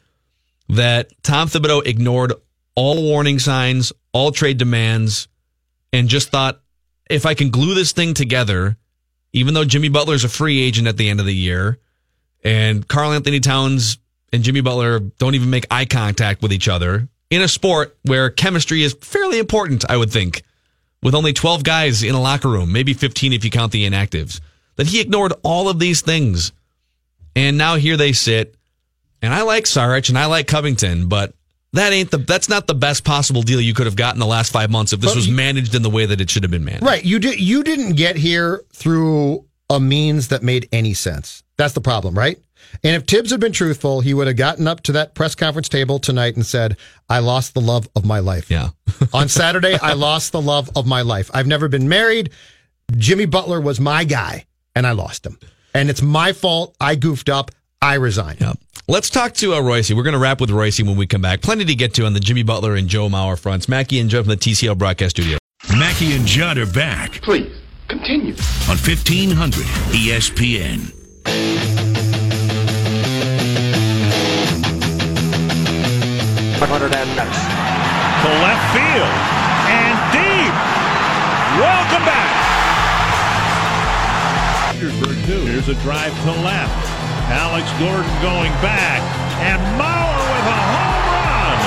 that 0.69 1.11
Tom 1.21 1.47
Thibodeau 1.47 1.85
ignored 1.85 2.33
all 2.73 3.03
warning 3.03 3.37
signs, 3.37 3.93
all 4.11 4.31
trade 4.31 4.57
demands, 4.57 5.27
and 5.93 6.07
just 6.09 6.29
thought 6.29 6.60
if 7.11 7.25
I 7.25 7.33
can 7.33 7.49
glue 7.49 7.75
this 7.75 7.91
thing 7.91 8.13
together, 8.13 8.77
even 9.33 9.53
though 9.53 9.65
Jimmy 9.65 9.89
Butler's 9.89 10.23
a 10.23 10.29
free 10.29 10.61
agent 10.61 10.87
at 10.87 10.97
the 10.97 11.09
end 11.09 11.19
of 11.19 11.25
the 11.25 11.35
year, 11.35 11.79
and 12.43 12.87
Karl-Anthony 12.87 13.39
Towns 13.39 13.97
and 14.33 14.43
Jimmy 14.43 14.61
Butler 14.61 14.99
don't 14.99 15.35
even 15.35 15.49
make 15.49 15.67
eye 15.69 15.85
contact 15.85 16.41
with 16.41 16.53
each 16.53 16.67
other 16.67 17.07
in 17.29 17.41
a 17.41 17.47
sport 17.47 17.97
where 18.03 18.29
chemistry 18.29 18.83
is 18.83 18.93
fairly 19.01 19.39
important, 19.39 19.89
I 19.89 19.97
would 19.97 20.11
think, 20.11 20.43
with 21.03 21.15
only 21.15 21.33
12 21.33 21.63
guys 21.63 22.03
in 22.03 22.15
a 22.15 22.21
locker 22.21 22.49
room, 22.49 22.71
maybe 22.71 22.93
15 22.93 23.33
if 23.33 23.45
you 23.45 23.51
count 23.51 23.71
the 23.71 23.87
inactives, 23.87 24.41
that 24.75 24.87
he 24.87 24.99
ignored 24.99 25.33
all 25.43 25.69
of 25.69 25.79
these 25.79 26.01
things. 26.01 26.51
And 27.35 27.57
now 27.57 27.75
here 27.75 27.97
they 27.97 28.13
sit. 28.13 28.55
And 29.21 29.33
I 29.33 29.43
like 29.43 29.65
Saric 29.65 30.09
and 30.09 30.17
I 30.17 30.25
like 30.25 30.47
Covington, 30.47 31.07
but 31.07 31.33
that 31.73 31.93
ain't 31.93 32.11
the 32.11 32.17
that's 32.17 32.49
not 32.49 32.67
the 32.67 32.75
best 32.75 33.03
possible 33.03 33.41
deal 33.41 33.61
you 33.61 33.73
could 33.73 33.85
have 33.85 33.95
gotten 33.95 34.19
the 34.19 34.25
last 34.25 34.51
five 34.51 34.69
months 34.69 34.93
if 34.93 34.99
this 34.99 35.11
But 35.11 35.15
was 35.17 35.29
managed 35.29 35.75
in 35.75 35.81
the 35.81 35.89
way 35.89 36.05
that 36.05 36.19
it 36.19 36.29
should 36.29 36.43
have 36.43 36.51
been 36.51 36.65
managed. 36.65 36.85
Right. 36.85 37.03
You 37.03 37.19
did 37.19 37.39
you 37.39 37.63
didn't 37.63 37.93
get 37.93 38.15
here 38.15 38.63
through 38.73 39.45
a 39.69 39.79
means 39.79 40.27
that 40.29 40.43
made 40.43 40.67
any 40.71 40.93
sense. 40.93 41.43
That's 41.57 41.73
the 41.73 41.81
problem, 41.81 42.17
right? 42.17 42.37
And 42.83 42.95
if 42.95 43.03
Thibs 43.05 43.31
had 43.31 43.39
been 43.39 43.51
truthful, 43.51 44.01
he 44.01 44.13
would 44.13 44.27
have 44.27 44.35
gotten 44.35 44.67
up 44.67 44.81
to 44.83 44.93
that 44.93 45.13
press 45.13 45.35
conference 45.35 45.69
table 45.69 45.99
tonight 45.99 46.35
and 46.35 46.45
said, 46.45 46.77
I 47.09 47.19
lost 47.19 47.53
the 47.53 47.61
love 47.61 47.87
of 47.95 48.05
my 48.05 48.19
life. 48.19 48.49
Yeah. 48.49 48.69
On 49.13 49.27
Saturday, 49.27 49.77
I 49.81 49.93
lost 49.93 50.31
the 50.31 50.41
love 50.41 50.69
of 50.75 50.85
my 50.85 51.01
life. 51.01 51.29
I've 51.33 51.47
never 51.47 51.67
been 51.67 51.89
married. 51.89 52.31
Jimmy 52.95 53.25
Butler 53.25 53.59
was 53.61 53.79
my 53.79 54.03
guy, 54.03 54.45
and 54.75 54.85
I 54.85 54.91
lost 54.91 55.25
him. 55.25 55.37
And 55.73 55.89
it's 55.89 56.01
my 56.01 56.33
fault. 56.33 56.75
I 56.79 56.95
goofed 56.95 57.29
up. 57.29 57.51
I 57.81 57.95
resign. 57.95 58.37
Yeah. 58.39 58.53
Let's 58.87 59.09
talk 59.09 59.33
to 59.35 59.53
uh, 59.53 59.61
Royce. 59.61 59.91
We're 59.91 60.03
going 60.03 60.13
to 60.13 60.19
wrap 60.19 60.41
with 60.41 60.49
Royce 60.49 60.81
when 60.81 60.97
we 60.97 61.05
come 61.07 61.21
back. 61.21 61.41
Plenty 61.41 61.65
to 61.65 61.75
get 61.75 61.93
to 61.95 62.05
on 62.05 62.13
the 62.13 62.19
Jimmy 62.19 62.43
Butler 62.43 62.75
and 62.75 62.87
Joe 62.87 63.07
Mauer 63.09 63.37
fronts. 63.37 63.69
Mackey 63.69 63.99
and 63.99 64.09
Judd 64.09 64.25
from 64.25 64.31
the 64.31 64.37
TCL 64.37 64.77
broadcast 64.77 65.15
studio. 65.15 65.37
Mackey 65.77 66.13
and 66.15 66.25
Judd 66.25 66.57
are 66.57 66.65
back. 66.65 67.21
Please, 67.21 67.55
continue. 67.87 68.33
On 68.69 68.77
E 68.77 68.81
1500 68.81 69.63
ESPN. 69.93 70.97
100 76.59 76.95
and 76.95 77.15
next. 77.15 77.41
To 78.21 78.29
left 78.41 78.65
field. 78.73 79.15
And 79.69 79.97
deep. 80.11 80.53
Welcome 81.61 82.05
back. 82.05 82.31
Petersburg, 84.73 85.17
too. 85.25 85.45
Here's 85.45 85.69
a 85.69 85.75
drive 85.75 86.13
to 86.23 86.31
left. 86.41 86.90
Alex 87.31 87.65
Gordon 87.79 88.11
going 88.21 88.51
back. 88.61 88.99
And 89.41 89.59
Mauer 89.79 90.21
with 90.35 90.47
a 90.51 90.61
home 90.75 91.03
run. 91.09 91.57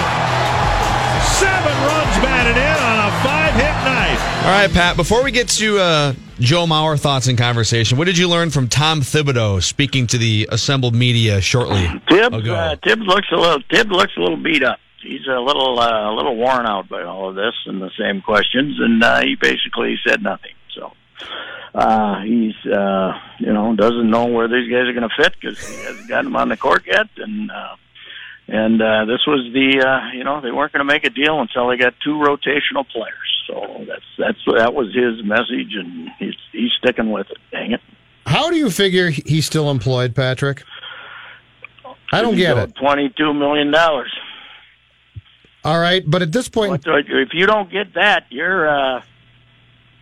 Seven 1.41 1.75
runs 1.89 2.17
batted 2.23 2.57
in 2.57 2.79
on 2.85 3.09
a 3.09 3.11
five 3.25 3.55
hit 3.55 3.77
night. 3.85 4.19
All 4.45 4.51
right, 4.53 4.71
Pat, 4.71 4.97
before 4.97 5.25
we 5.25 5.31
get 5.33 5.49
to 5.49 5.79
uh, 5.79 6.13
Joe 6.39 6.67
Mauer 6.67 7.01
thoughts 7.01 7.27
and 7.29 7.37
conversation, 7.39 7.99
what 7.99 8.05
did 8.05 8.19
you 8.19 8.29
learn 8.29 8.51
from 8.51 8.69
Tom 8.69 9.01
Thibodeau 9.01 9.63
speaking 9.63 10.07
to 10.09 10.19
the 10.19 10.49
assembled 10.53 10.95
media 10.95 11.41
shortly 11.41 11.89
Thibs, 12.09 12.37
ago? 12.37 12.55
uh, 12.55 12.77
Thibs 12.85 13.03
looks 13.07 13.29
a 13.33 13.37
little. 13.37 13.63
Thibs 13.71 13.91
looks 13.91 14.13
a 14.17 14.21
little 14.21 14.37
beat 14.37 14.63
up. 14.63 14.79
He's 15.03 15.27
a 15.27 15.39
little, 15.41 15.79
uh, 15.79 16.11
a 16.11 16.15
little 16.15 16.37
worn 16.37 16.67
out 16.67 16.89
by 16.89 17.03
all 17.03 17.29
of 17.29 17.35
this 17.35 17.55
and 17.67 17.83
the 17.83 17.91
same 17.99 18.23
questions, 18.23 18.79
and 18.81 19.03
uh, 19.03 19.21
he 19.21 19.37
basically 19.39 19.97
said 20.07 20.23
nothing. 20.23 20.53
So 20.75 20.93
uh, 21.75 22.21
he's, 22.23 22.55
uh, 22.67 23.13
you 23.39 23.53
know, 23.53 23.75
doesn't 23.75 24.11
know 24.11 24.27
where 24.27 24.49
these 24.49 24.71
guys 24.71 24.87
are 24.87 24.93
going 24.93 25.09
to 25.09 25.23
fit 25.23 25.35
because 25.41 25.59
he 25.59 25.83
hasn't 25.85 26.09
got 26.09 26.25
them 26.25 26.37
on 26.37 26.49
the 26.49 26.57
court 26.57 26.85
yet, 26.87 27.09
and 27.17 27.51
uh, 27.51 27.77
and 28.47 28.81
uh, 28.81 29.05
this 29.07 29.21
was 29.27 29.51
the, 29.53 29.85
uh, 29.85 30.17
you 30.17 30.23
know, 30.23 30.41
they 30.41 30.53
weren't 30.53 30.73
going 30.73 30.87
to 30.87 30.93
make 30.93 31.05
a 31.05 31.11
deal 31.11 31.41
until 31.41 31.69
they 31.69 31.77
got 31.77 31.95
two 32.05 32.15
rotational 32.15 32.87
players. 32.87 33.45
So 33.47 33.85
that's 33.87 34.05
that's 34.19 34.39
that 34.59 34.75
was 34.75 34.95
his 34.95 35.25
message, 35.25 35.75
and 35.75 36.11
he's 36.19 36.35
he's 36.53 36.71
sticking 36.79 37.11
with 37.11 37.31
it. 37.31 37.39
Dang 37.51 37.73
it. 37.73 37.81
How 38.27 38.51
do 38.51 38.57
you 38.57 38.71
figure 38.71 39.11
he's 39.11 39.47
still 39.47 39.71
employed, 39.71 40.15
Patrick? 40.15 40.63
I 42.13 42.23
don't 42.23 42.37
get 42.37 42.57
it. 42.57 42.75
Twenty-two 42.77 43.35
million 43.35 43.71
dollars. 43.71 44.13
All 45.65 45.81
right, 45.81 46.03
but 46.07 46.21
at 46.21 46.31
this 46.31 46.49
point, 46.49 46.85
If 46.87 47.29
you 47.33 47.47
don't 47.47 47.71
get 47.73 47.95
that, 47.95 48.27
you're 48.29 48.69
uh, 48.69 49.03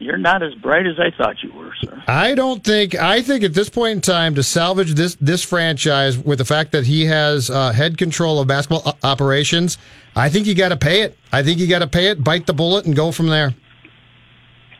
you're 0.02 0.18
not 0.18 0.42
as 0.42 0.54
bright 0.54 0.86
as 0.86 0.98
I 0.98 1.10
thought 1.10 1.42
you 1.42 1.52
were, 1.52 1.72
sir. 1.80 2.02
I 2.06 2.34
don't 2.34 2.62
think. 2.62 2.94
I 2.94 3.22
think 3.22 3.44
at 3.44 3.54
this 3.54 3.68
point 3.68 3.92
in 3.92 4.00
time, 4.00 4.34
to 4.34 4.42
salvage 4.42 4.94
this 4.94 5.16
this 5.20 5.42
franchise 5.42 6.18
with 6.18 6.38
the 6.38 6.44
fact 6.44 6.72
that 6.72 6.84
he 6.84 7.06
has 7.06 7.50
uh, 7.50 7.72
head 7.72 7.98
control 7.98 8.40
of 8.40 8.48
basketball 8.48 8.96
operations, 9.02 9.78
I 10.14 10.28
think 10.28 10.46
you 10.46 10.54
got 10.54 10.70
to 10.70 10.76
pay 10.76 11.02
it. 11.02 11.16
I 11.32 11.42
think 11.42 11.58
you 11.58 11.66
got 11.66 11.80
to 11.80 11.86
pay 11.86 12.08
it, 12.08 12.22
bite 12.22 12.46
the 12.46 12.52
bullet, 12.52 12.84
and 12.84 12.94
go 12.94 13.12
from 13.12 13.28
there. 13.28 13.54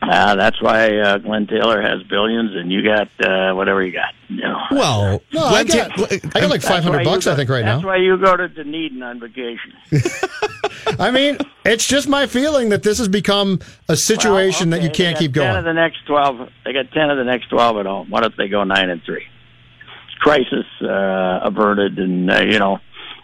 Uh, 0.09 0.35
that's 0.35 0.61
why 0.61 0.97
uh, 0.97 1.17
Glen 1.19 1.47
Taylor 1.47 1.81
has 1.81 2.03
billions, 2.03 2.55
and 2.55 2.71
you 2.71 2.83
got 2.83 3.07
uh, 3.25 3.53
whatever 3.53 3.83
you 3.85 3.91
got. 3.93 4.13
You 4.27 4.41
know. 4.41 4.59
Well, 4.71 5.21
No, 5.31 5.43
I 5.45 5.63
got, 5.63 5.91
I 6.01 6.17
got 6.17 6.49
like 6.49 6.61
That's 6.61 6.67
five 6.67 6.83
why 6.83 6.91
hundred 6.91 6.99
you 6.99 7.05
bucks, 7.05 7.25
go- 7.25 7.33
I 7.33 7.35
think, 7.35 7.49
right 7.49 7.63
That's 7.63 7.67
now. 7.67 7.75
That's 7.77 7.85
why 7.85 7.97
you 7.97 8.17
go 8.17 8.35
to 8.35 8.47
Dunedin 8.49 9.01
on 9.03 9.19
vacation. 9.19 9.73
I 10.99 11.11
mean, 11.11 11.37
it's 11.65 11.87
just 11.87 12.07
my 12.07 12.27
feeling 12.27 12.69
that 12.69 12.83
this 12.83 12.97
has 12.97 13.07
become 13.07 13.59
a 13.87 13.95
situation 13.95 14.69
Well, 14.69 14.79
that 14.79 14.85
you 14.85 14.91
can't 14.91 15.17
keep 15.17 15.31
got 15.31 15.43
Ten 15.43 15.53
going. 15.53 15.59
of 15.59 15.65
the 15.65 15.73
next 15.73 16.05
twelve. 16.05 16.49
They 16.65 16.73
got 16.73 16.91
ten 16.91 17.09
of 17.09 17.17
the 17.17 17.23
next 17.23 17.47
twelve 17.49 17.77
at 17.77 17.85
home. 17.85 18.09
What 18.09 18.25
if 18.25 18.35
they 18.35 18.47
go 18.47 18.63
nine 18.63 18.89
and 18.89 19.01
three? 19.03 19.25
Crisis 20.19 20.65
uh, 20.81 21.39
averted, 21.43 21.99
and 21.99 22.31
uh, 22.31 22.41
you 22.41 22.57
know, 22.59 22.79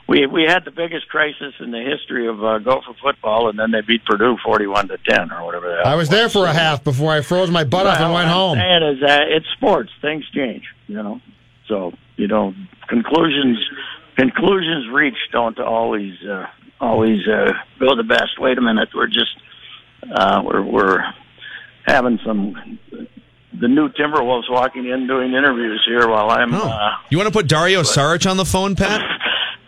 we 0.10 0.26
we 0.26 0.44
had 0.44 0.66
the 0.66 0.72
biggest 0.72 1.08
crisis 1.08 1.54
in 1.60 1.70
the 1.72 1.82
history 1.82 2.28
of 2.28 2.44
uh, 2.44 2.58
Gopher 2.60 2.94
football, 3.02 3.48
and 3.50 3.58
then 3.60 3.70
they 3.72 3.82
beat 3.82 4.04
Purdue 4.06 4.38
forty-one 4.44 4.88
to 4.88 4.98
ten 5.08 5.32
or 5.32 5.46
whatever. 5.46 5.70
The 5.70 5.84
hell 5.84 5.94
I 5.94 5.96
was 5.96 6.10
it 6.10 6.12
there 6.12 6.30
for 6.30 6.46
a 6.46 6.54
half 6.54 6.84
before 6.84 7.12
I 7.12 7.22
froze 7.22 7.52
my 7.52 7.64
butt 7.64 7.86
off 7.86 8.00
and 8.00 8.06
Well, 8.12 8.16
went 8.16 8.28
what 8.28 8.34
home. 8.34 8.58
I'm 8.58 8.64
saying 8.82 8.96
is 8.96 9.02
that 9.08 9.22
it's 9.30 9.46
sports. 9.56 9.92
Things 10.02 10.26
change, 10.34 10.64
you 10.88 10.96
know. 10.96 11.22
So 11.68 11.94
you 12.18 12.28
know, 12.28 12.54
conclusions 12.88 13.60
conclusions 14.18 14.88
reached 14.92 15.32
don't 15.32 15.60
always 15.60 16.14
uh, 16.28 16.48
always 16.82 17.20
uh, 17.28 17.52
go 17.80 17.96
the 17.96 18.04
best. 18.04 18.40
Wait 18.40 18.58
a 18.58 18.62
minute, 18.62 18.90
we're 18.96 19.08
just 19.08 19.36
uh, 20.12 20.42
we're 20.44 20.64
we're 20.64 21.04
having 21.86 22.20
some 22.26 22.80
the 23.62 23.68
new 23.68 23.90
Timberwolves 23.90 24.50
walking 24.50 24.86
in 24.88 25.06
doing 25.08 25.34
interviews 25.34 25.84
here 25.88 26.08
while 26.08 26.30
I'm. 26.32 26.54
Uh, 26.54 26.92
You 27.12 27.18
want 27.18 27.28
to 27.28 27.34
put 27.34 27.48
Dario 27.48 27.82
Saric 27.82 28.30
on 28.30 28.38
the 28.38 28.46
phone, 28.46 28.76
Pat? 28.76 29.02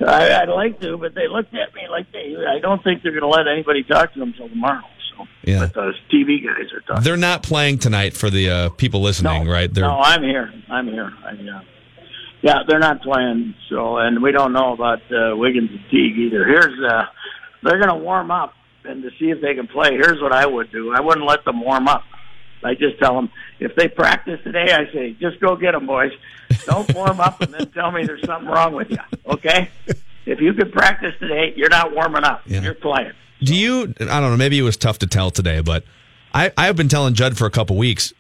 I, 0.08 0.42
I'd 0.42 0.50
like 0.50 0.80
to, 0.82 0.98
but 0.98 1.14
they 1.16 1.28
looked 1.28 1.54
at 1.54 1.74
me 1.74 1.82
like 1.90 2.12
they. 2.12 2.36
I 2.48 2.60
don't 2.60 2.84
think 2.84 3.04
they're 3.04 3.12
going 3.12 3.22
to 3.24 3.28
let 3.28 3.48
anybody 3.48 3.84
talk 3.84 4.14
to 4.14 4.20
them 4.20 4.30
until 4.30 4.50
tomorrow. 4.50 4.84
So, 5.18 5.26
Yeah. 5.44 5.60
but 5.60 5.74
those 5.74 5.96
TV 6.14 6.46
guys 6.46 6.72
are 6.74 6.82
talking. 6.82 7.04
They're 7.04 7.18
not 7.18 7.44
playing 7.44 7.80
tonight 7.80 8.16
for 8.16 8.30
the 8.30 8.50
uh, 8.50 8.70
people 8.70 9.02
listening, 9.02 9.48
right? 9.48 9.72
They're 9.74 9.84
No, 9.86 10.00
I'm 10.00 10.24
here. 10.24 10.52
I'm 10.70 10.88
here. 10.88 11.12
I, 11.26 11.32
uh, 11.32 11.62
yeah, 12.42 12.60
they're 12.68 12.80
not 12.80 13.02
playing. 13.02 13.54
So, 13.70 13.98
and 13.98 14.22
we 14.24 14.32
don't 14.32 14.54
know 14.54 14.74
about 14.74 15.00
uh, 15.12 15.36
Wiggins 15.36 15.70
and 15.72 15.80
Teague 15.92 16.18
either. 16.18 16.46
Here's 16.46 16.80
uh, 16.84 17.04
they're 17.64 17.78
going 17.78 17.90
to 17.90 18.04
warm 18.04 18.32
up 18.32 18.54
and 18.84 19.04
to 19.04 19.10
see 19.20 19.30
if 19.30 19.42
they 19.42 19.54
can 19.54 19.68
play. 19.68 19.92
Here's 19.92 20.20
what 20.22 20.32
I 20.34 20.46
would 20.46 20.72
do. 20.72 20.92
I 20.92 21.02
wouldn't 21.02 21.28
let 21.28 21.46
them 21.46 21.62
warm 21.62 21.88
up. 21.88 22.04
I 22.64 22.76
just 22.76 23.00
tell 23.00 23.16
them 23.16 23.30
if 23.60 23.76
they 23.76 23.88
practice 23.88 24.40
today, 24.44 24.72
I 24.72 24.92
say 24.92 25.14
just 25.20 25.40
go 25.40 25.56
get 25.56 25.72
them, 25.72 25.88
boys. 25.88 26.12
Don't 26.66 26.94
warm 26.94 27.20
up 27.20 27.42
and 27.42 27.54
then 27.54 27.70
tell 27.72 27.92
me 27.92 28.06
there's 28.06 28.26
something 28.26 28.50
wrong 28.50 28.74
with 28.74 28.90
you. 28.90 28.98
Okay? 29.26 29.70
If 30.26 30.40
you 30.40 30.54
can 30.54 30.72
practice 30.72 31.14
today, 31.20 31.54
you're 31.56 31.70
not 31.70 31.96
warming 31.96 32.24
up. 32.24 32.42
You're 32.46 32.74
playing. 32.74 33.14
Do 33.42 33.56
you? 33.56 33.94
I 34.00 34.20
don't 34.20 34.32
know. 34.32 34.38
Maybe 34.38 34.60
it 34.60 34.64
was 34.64 34.78
tough 34.78 35.00
to 35.00 35.08
tell 35.08 35.32
today, 35.32 35.62
but 35.62 35.84
I, 36.34 36.52
I've 36.58 36.76
been 36.76 36.90
telling 36.90 37.14
Judd 37.16 37.38
for 37.38 37.46
a 37.46 37.50
couple 37.50 37.76
weeks. 37.76 38.14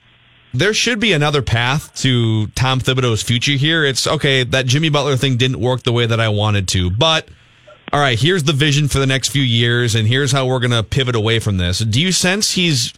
There 0.53 0.73
should 0.73 0.99
be 0.99 1.13
another 1.13 1.41
path 1.41 1.95
to 2.01 2.47
Tom 2.47 2.81
Thibodeau's 2.81 3.21
future 3.21 3.53
here. 3.53 3.85
It's 3.85 4.05
okay 4.05 4.43
that 4.43 4.65
Jimmy 4.65 4.89
Butler 4.89 5.15
thing 5.15 5.37
didn't 5.37 5.59
work 5.59 5.83
the 5.83 5.93
way 5.93 6.05
that 6.05 6.19
I 6.19 6.27
wanted 6.29 6.67
to, 6.69 6.89
but 6.89 7.29
all 7.93 7.99
right, 7.99 8.19
here's 8.19 8.43
the 8.43 8.53
vision 8.53 8.87
for 8.87 8.99
the 8.99 9.05
next 9.05 9.29
few 9.29 9.41
years, 9.41 9.95
and 9.95 10.07
here's 10.07 10.31
how 10.31 10.45
we're 10.45 10.59
going 10.59 10.71
to 10.71 10.83
pivot 10.83 11.15
away 11.15 11.39
from 11.39 11.57
this. 11.57 11.79
Do 11.79 12.01
you 12.01 12.11
sense 12.11 12.51
he's 12.51 12.93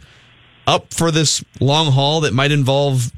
up 0.67 0.93
for 0.93 1.11
this 1.11 1.43
long 1.59 1.91
haul 1.91 2.21
that 2.21 2.33
might 2.33 2.51
involve 2.51 3.11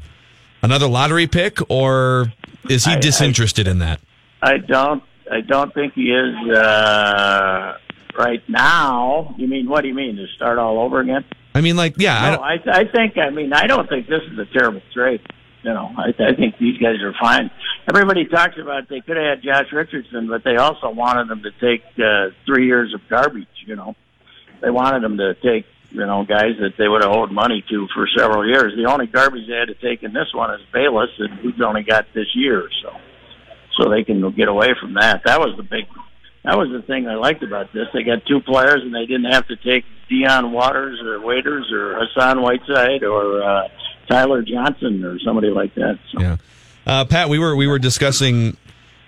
another 0.61 0.87
lottery 0.87 1.27
pick, 1.27 1.59
or 1.69 2.33
is 2.69 2.85
he 2.85 2.91
I- 2.91 2.95
I- 2.95 2.99
disinterested 2.99 3.67
in 3.67 3.79
that? 3.79 3.99
I 4.41 4.57
don't. 4.57 5.03
I 5.31 5.41
don't 5.41 5.73
think 5.73 5.93
he 5.93 6.11
is 6.11 6.35
uh, 6.55 7.77
right 8.17 8.43
now. 8.47 9.33
You 9.37 9.47
mean 9.47 9.67
what 9.67 9.81
do 9.81 9.87
you 9.87 9.93
mean 9.95 10.15
to 10.17 10.27
start 10.35 10.59
all 10.59 10.79
over 10.79 10.99
again? 10.99 11.25
I 11.55 11.61
mean, 11.61 11.75
like, 11.75 11.95
yeah, 11.97 12.21
I 12.21 12.29
No, 12.31 12.35
don't, 12.37 12.69
I, 12.75 12.79
I 12.81 12.83
think. 12.91 13.17
I 13.17 13.29
mean, 13.31 13.51
I 13.53 13.65
don't 13.65 13.87
think 13.89 14.07
this 14.07 14.21
is 14.31 14.37
a 14.37 14.45
terrible 14.53 14.81
trade. 14.93 15.21
You 15.63 15.73
know, 15.73 15.89
I, 15.97 16.09
I 16.09 16.35
think 16.35 16.59
these 16.59 16.77
guys 16.77 17.01
are 17.01 17.13
fine. 17.19 17.49
Everybody 17.89 18.25
talks 18.25 18.55
about 18.61 18.87
they 18.87 19.01
could 19.01 19.17
have 19.17 19.37
had 19.37 19.41
Josh 19.43 19.71
Richardson, 19.73 20.27
but 20.27 20.43
they 20.43 20.57
also 20.57 20.91
wanted 20.91 21.27
them 21.27 21.41
to 21.41 21.51
take 21.59 21.81
uh, 21.97 22.29
three 22.45 22.67
years 22.67 22.93
of 22.93 23.01
garbage. 23.09 23.47
You 23.65 23.75
know, 23.75 23.95
they 24.61 24.69
wanted 24.69 25.01
them 25.01 25.17
to 25.17 25.33
take 25.35 25.65
you 25.95 26.05
know 26.05 26.25
guys 26.25 26.57
that 26.59 26.73
they 26.77 26.87
would 26.87 27.01
have 27.01 27.11
owed 27.11 27.31
money 27.31 27.63
to 27.69 27.87
for 27.93 28.07
several 28.17 28.47
years. 28.47 28.73
The 28.75 28.91
only 28.91 29.07
garbage 29.07 29.47
they 29.47 29.55
had 29.55 29.69
to 29.69 29.75
take 29.75 30.03
in 30.03 30.13
this 30.13 30.33
one 30.33 30.53
is 30.53 30.61
Bayless, 30.73 31.09
and 31.19 31.33
who's 31.39 31.59
only 31.65 31.83
got 31.83 32.05
this 32.13 32.27
year, 32.35 32.69
so 32.83 32.91
so 33.77 33.89
they 33.89 34.03
can 34.03 34.29
get 34.31 34.47
away 34.47 34.75
from 34.79 34.95
that. 34.95 35.21
That 35.25 35.39
was 35.39 35.55
the 35.57 35.63
big. 35.63 35.85
That 36.43 36.57
was 36.57 36.69
the 36.69 36.83
thing 36.85 37.07
I 37.07 37.15
liked 37.15 37.41
about 37.41 37.73
this. 37.73 37.87
They 37.93 38.03
got 38.03 38.25
two 38.27 38.39
players, 38.39 38.81
and 38.83 38.93
they 38.93 39.07
didn't 39.07 39.31
have 39.31 39.47
to 39.47 39.55
take 39.55 39.83
Dion 40.09 40.51
Waters 40.51 41.01
or 41.01 41.19
Waiters 41.19 41.71
or 41.71 41.97
Hassan 41.97 42.41
Whiteside 42.41 43.03
or 43.03 43.41
uh, 43.41 43.67
Tyler 44.07 44.43
Johnson 44.43 45.03
or 45.03 45.17
somebody 45.19 45.49
like 45.49 45.73
that. 45.75 45.97
So. 46.11 46.21
yeah. 46.21 46.37
Uh, 46.85 47.03
Pat, 47.05 47.29
we 47.29 47.39
were 47.39 47.55
we 47.55 47.65
were 47.65 47.79
discussing 47.79 48.57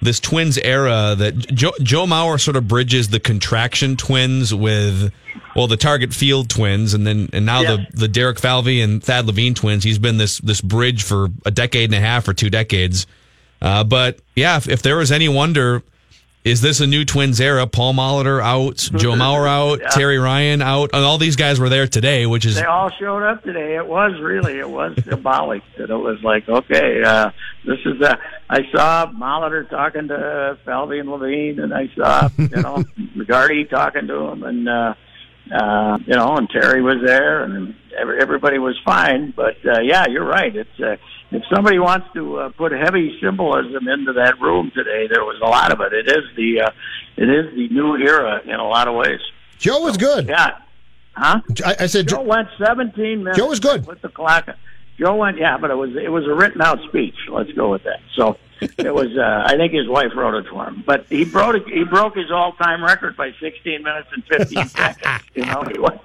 this 0.02 0.20
Twins 0.20 0.58
era 0.58 1.16
that 1.18 1.38
Joe, 1.54 1.72
Joe 1.82 2.06
Mauer 2.06 2.39
sort 2.39 2.56
of 2.56 2.68
bridges 2.68 3.10
the 3.10 3.20
contraction 3.20 3.98
Twins 3.98 4.54
with 4.54 5.12
well 5.56 5.68
the 5.68 5.78
Target 5.78 6.14
Field 6.14 6.50
Twins 6.50 6.93
and 6.93 7.06
then 7.06 7.30
and 7.34 7.45
now 7.45 7.64
the 7.64 7.88
the 7.93 8.08
Derek 8.08 8.39
Falvey 8.39 8.82
and 8.82 9.04
Thad 9.04 9.26
Levine 9.26 9.54
Twins. 9.54 9.84
He's 9.84 10.00
been 10.00 10.18
this 10.18 10.38
this 10.39 10.62
bridge 10.62 11.04
for 11.04 11.30
a 11.45 11.52
decade 11.52 11.89
and 11.89 11.95
a 11.95 12.00
half 12.00 12.28
or 12.28 12.34
two 12.34 12.50
decades. 12.50 13.08
Uh, 13.62 13.84
but 13.84 14.20
yeah, 14.36 14.58
if, 14.58 14.70
if 14.70 14.82
there 14.84 14.98
was 14.98 15.12
any 15.12 15.28
wonder, 15.28 15.82
is 16.50 16.62
this 16.62 16.80
a 16.80 16.88
new 16.88 17.06
Twins 17.06 17.39
era? 17.41 17.68
Paul 17.68 17.93
Molitor 17.93 18.41
out, 18.41 18.78
Joe 19.00 19.14
Mauer 19.14 19.48
out, 19.48 19.80
Yeah. 19.82 19.88
Terry 19.89 20.18
Ryan 20.18 20.62
out, 20.62 20.91
and 20.93 21.04
all 21.04 21.18
these 21.18 21.36
guys 21.36 21.60
were 21.60 21.70
there 21.70 21.88
today, 21.88 22.26
which 22.26 22.45
is 22.45 22.56
They 22.56 22.64
all 22.64 22.89
showed 23.00 23.24
up 23.24 23.43
today. 23.43 23.76
It 23.76 23.86
was 23.88 24.20
really, 24.22 24.58
it 24.60 24.70
was 24.70 24.95
symbolic 25.10 25.62
that 25.78 25.89
it 25.89 25.95
was 25.95 26.22
like, 26.24 26.48
okay, 26.50 27.04
uh, 27.04 27.32
this 27.66 27.80
is 27.86 28.02
a. 28.02 28.18
I 28.50 28.60
saw 28.72 29.12
Molitor 29.12 29.70
talking 29.70 30.08
to 30.08 30.58
Falvey 30.64 31.00
and 31.00 31.10
Levine, 31.12 31.60
and 31.60 31.74
I 31.74 31.89
saw 31.95 32.30
you 32.38 32.48
know 32.50 32.78
McGarty 33.16 33.70
talking 33.70 34.08
to 34.08 34.16
him, 34.30 34.43
and 34.43 34.70
uh, 34.70 34.93
uh, 35.52 35.98
you 36.06 36.14
know, 36.14 36.38
and 36.38 36.50
Terry 36.50 36.82
was 36.82 36.98
there, 37.06 37.43
and 37.43 37.76
every, 37.98 38.22
everybody 38.22 38.60
was 38.60 38.76
fine. 38.86 39.34
But 39.36 39.58
uh, 39.66 39.82
yeah, 39.82 40.06
you're 40.08 40.28
right. 40.28 40.56
It's 40.56 40.80
uh, 40.80 40.98
if 41.32 41.43
somebody 41.54 41.80
wants 41.80 42.08
to 42.14 42.38
uh, 42.38 42.50
put 42.50 42.72
heavy 42.72 43.18
symbolism 43.22 43.88
into 43.88 44.14
that 44.14 44.39
room 44.39 44.72
today, 44.74 45.08
there 45.08 45.24
was 45.24 45.39
a 45.41 45.48
lot 45.48 45.72
of 45.72 45.82
it. 45.82 45.93
It 45.93 46.08
is 46.08 46.24
the 46.36 46.62
uh, 46.62 46.72
it 47.18 47.30
is 47.30 47.54
the 47.56 47.68
new 47.70 47.95
era 47.98 48.41
in 48.45 48.56
a 48.56 48.68
lot 48.68 48.88
of 48.88 48.95
ways. 48.95 49.20
Joe 49.58 49.82
was 49.82 49.98
good. 49.98 50.28
Yeah. 50.28 50.58
Huh? 51.14 51.41
I, 51.66 51.76
I 51.80 51.86
said 51.88 52.08
Joe 52.08 52.22
went 52.22 52.48
17 52.64 53.24
minutes. 53.24 53.38
Joe 53.38 53.48
was 53.48 53.60
good. 53.60 53.88
with 53.88 54.02
the 54.02 54.10
clock. 54.10 54.48
Joe 55.00 55.16
went, 55.16 55.38
yeah, 55.38 55.58
but 55.58 55.72
it 55.72 55.76
was 55.76 55.95
it 55.95 56.10
was 56.10 56.26
a 56.26 56.34
written 56.34 56.62
out 56.62 56.80
speech. 56.88 57.16
Let's 57.30 57.52
go 57.54 57.72
with 57.72 57.84
that. 57.84 58.00
So 58.16 58.38
it 58.62 58.93
was. 58.93 59.18
Uh, 59.18 59.43
I 59.45 59.55
think 59.58 59.74
his 59.74 59.88
wife 59.88 60.12
wrote 60.16 60.36
it 60.36 60.45
for 60.49 60.66
him, 60.68 60.84
but 60.86 61.05
he 61.10 61.26
broke 61.26 61.68
he 61.68 61.84
broke 61.84 62.16
his 62.16 62.32
all 62.32 62.53
time 62.53 62.84
record 62.84 63.16
by 63.18 63.32
16 63.39 63.84
minutes 63.84 64.08
and 64.14 64.24
15 64.26 64.68
seconds. 64.68 65.24
You 65.36 65.45
know, 65.45 65.64
he 65.72 65.80
went 65.80 66.01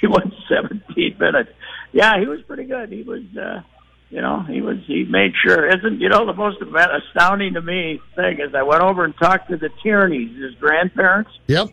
he 0.00 0.06
went 0.06 0.32
17 0.48 1.16
minutes. 1.18 1.50
Yeah, 1.92 2.18
he 2.20 2.26
was 2.26 2.42
pretty 2.42 2.64
good. 2.64 2.90
He 2.92 3.02
was. 3.02 3.22
uh 3.36 3.62
you 4.08 4.20
know, 4.22 4.42
he 4.42 4.60
was. 4.60 4.76
He 4.86 5.02
made 5.02 5.32
sure. 5.44 5.66
Isn't 5.68 6.00
you 6.00 6.08
know 6.08 6.24
the 6.26 6.32
most 6.32 6.58
astounding 6.62 7.54
to 7.54 7.60
me 7.60 8.00
thing 8.14 8.38
is 8.38 8.54
I 8.54 8.62
went 8.62 8.80
over 8.80 9.04
and 9.04 9.12
talked 9.18 9.50
to 9.50 9.56
the 9.56 9.68
Tierneys, 9.82 10.40
his 10.40 10.54
grandparents, 10.60 11.32
Yep. 11.48 11.70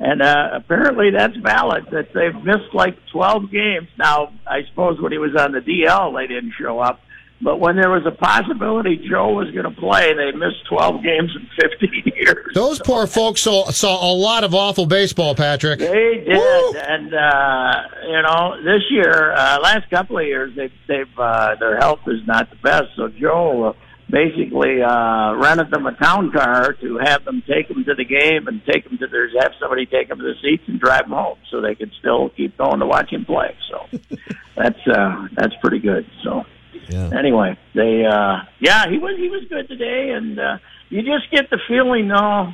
and 0.00 0.22
uh, 0.22 0.48
apparently 0.54 1.10
that's 1.10 1.36
valid 1.36 1.84
that 1.92 2.14
they've 2.14 2.34
missed 2.42 2.72
like 2.72 2.96
12 3.12 3.50
games. 3.50 3.88
Now, 3.98 4.32
I 4.46 4.62
suppose 4.70 4.98
when 5.02 5.12
he 5.12 5.18
was 5.18 5.36
on 5.36 5.52
the 5.52 5.60
DL, 5.60 6.16
they 6.18 6.26
didn't 6.26 6.54
show 6.58 6.80
up. 6.80 6.98
But 7.40 7.60
when 7.60 7.76
there 7.76 7.90
was 7.90 8.06
a 8.06 8.12
possibility 8.12 8.96
Joe 8.96 9.32
was 9.34 9.50
going 9.50 9.64
to 9.64 9.80
play, 9.80 10.14
they 10.14 10.32
missed 10.32 10.64
12 10.70 11.02
games 11.02 11.30
in 11.36 11.46
15 11.70 12.02
years. 12.16 12.54
Those 12.54 12.78
poor 12.78 13.06
folks 13.06 13.42
saw, 13.42 13.70
saw 13.70 14.10
a 14.10 14.14
lot 14.14 14.42
of 14.42 14.54
awful 14.54 14.86
baseball, 14.86 15.34
Patrick. 15.34 15.78
They 15.78 16.24
did, 16.26 16.76
and 16.76 17.12
uh, 17.14 17.82
you 18.06 18.22
know, 18.22 18.62
this 18.64 18.82
year, 18.90 19.34
uh, 19.34 19.60
last 19.60 19.90
couple 19.90 20.18
of 20.18 20.24
years, 20.24 20.56
they, 20.56 20.70
they've 20.88 21.18
uh, 21.18 21.56
their 21.60 21.76
health 21.76 22.00
is 22.06 22.26
not 22.26 22.48
the 22.48 22.56
best. 22.56 22.96
So 22.96 23.08
Joe 23.08 23.64
uh, 23.64 23.72
basically 24.08 24.82
uh, 24.82 25.34
rented 25.34 25.70
them 25.70 25.86
a 25.86 25.92
town 25.92 26.32
car 26.32 26.72
to 26.72 26.98
have 27.04 27.24
them 27.24 27.42
take 27.46 27.68
them 27.68 27.84
to 27.84 27.94
the 27.94 28.04
game 28.04 28.46
and 28.48 28.62
take 28.64 28.84
them 28.84 28.96
to 28.98 29.06
their 29.08 29.28
have 29.40 29.52
somebody 29.60 29.84
take 29.84 30.08
them 30.08 30.18
to 30.18 30.24
the 30.24 30.34
seats 30.40 30.62
and 30.68 30.80
drive 30.80 31.02
them 31.02 31.12
home, 31.12 31.38
so 31.50 31.60
they 31.60 31.74
could 31.74 31.92
still 31.98 32.30
keep 32.30 32.56
going 32.56 32.80
to 32.80 32.86
watch 32.86 33.10
him 33.10 33.26
play. 33.26 33.54
So 33.70 33.98
that's 34.56 34.86
uh, 34.86 35.28
that's 35.32 35.54
pretty 35.60 35.80
good. 35.80 36.08
So 36.22 36.44
Yeah. 36.88 37.10
anyway, 37.18 37.58
they 37.74 38.04
uh 38.04 38.38
yeah, 38.60 38.88
he 38.88 38.98
was 38.98 39.16
he 39.16 39.28
was 39.28 39.44
good 39.48 39.68
today 39.68 40.10
and 40.10 40.38
uh 40.38 40.58
you 40.88 41.02
just 41.02 41.30
get 41.30 41.50
the 41.50 41.58
feeling 41.68 42.08
though 42.08 42.52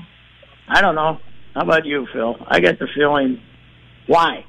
I 0.68 0.80
don't 0.80 0.94
know. 0.94 1.18
How 1.54 1.62
about 1.62 1.84
you, 1.84 2.06
Phil? 2.12 2.36
I 2.46 2.60
get 2.60 2.78
the 2.78 2.88
feeling 2.94 3.40
why? 4.06 4.44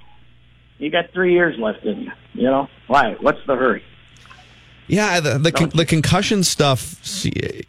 You 0.77 0.89
got 0.89 1.11
three 1.13 1.33
years 1.33 1.57
left 1.59 1.83
in 1.85 2.01
you. 2.01 2.11
You 2.33 2.43
know? 2.43 2.67
Why? 2.87 3.15
What's 3.19 3.39
the 3.45 3.55
hurry? 3.55 3.83
Yeah, 4.87 5.19
the 5.19 5.37
the, 5.37 5.51
con- 5.51 5.71
the 5.73 5.85
concussion 5.85 6.43
stuff. 6.43 6.99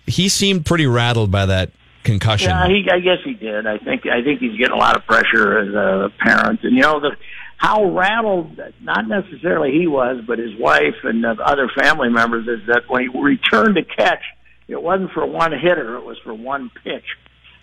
He 0.07 0.29
seemed 0.29 0.67
pretty 0.67 0.87
rattled 0.87 1.31
by 1.31 1.47
that 1.47 1.71
concussion. 2.03 2.51
Yeah, 2.51 2.67
he 2.69 2.89
I 2.91 3.01
guess 3.01 3.19
he 3.25 3.35
did. 3.35 3.67
I 3.67 3.79
think 3.79 4.07
I 4.07 4.23
think 4.23 4.41
he's 4.41 4.57
getting 4.59 4.75
a 4.75 4.79
lot 4.79 4.97
of 4.97 5.07
pressure 5.07 5.59
as 5.59 5.75
a 5.75 6.13
parent 6.19 6.61
and 6.63 6.75
you 6.75 6.83
know 6.83 7.01
the 7.01 7.17
how 7.57 7.91
rattled 7.91 8.61
not 8.81 9.09
necessarily 9.09 9.73
he 9.73 9.87
was, 9.87 10.23
but 10.27 10.39
his 10.39 10.55
wife 10.59 10.97
and 11.05 11.25
the 11.25 11.37
other 11.45 11.71
family 11.81 12.09
members 12.09 12.47
is 12.47 12.67
that 12.67 12.83
when 12.89 13.03
he 13.03 13.09
returned 13.09 13.77
to 13.77 13.85
catch, 13.85 14.23
it 14.69 14.83
wasn't 14.83 15.13
for 15.13 15.27
one 15.27 15.53
hitter, 15.53 15.97
it 15.97 16.05
was 16.05 16.19
for 16.25 16.35
one 16.35 16.71
pitch. 16.83 17.05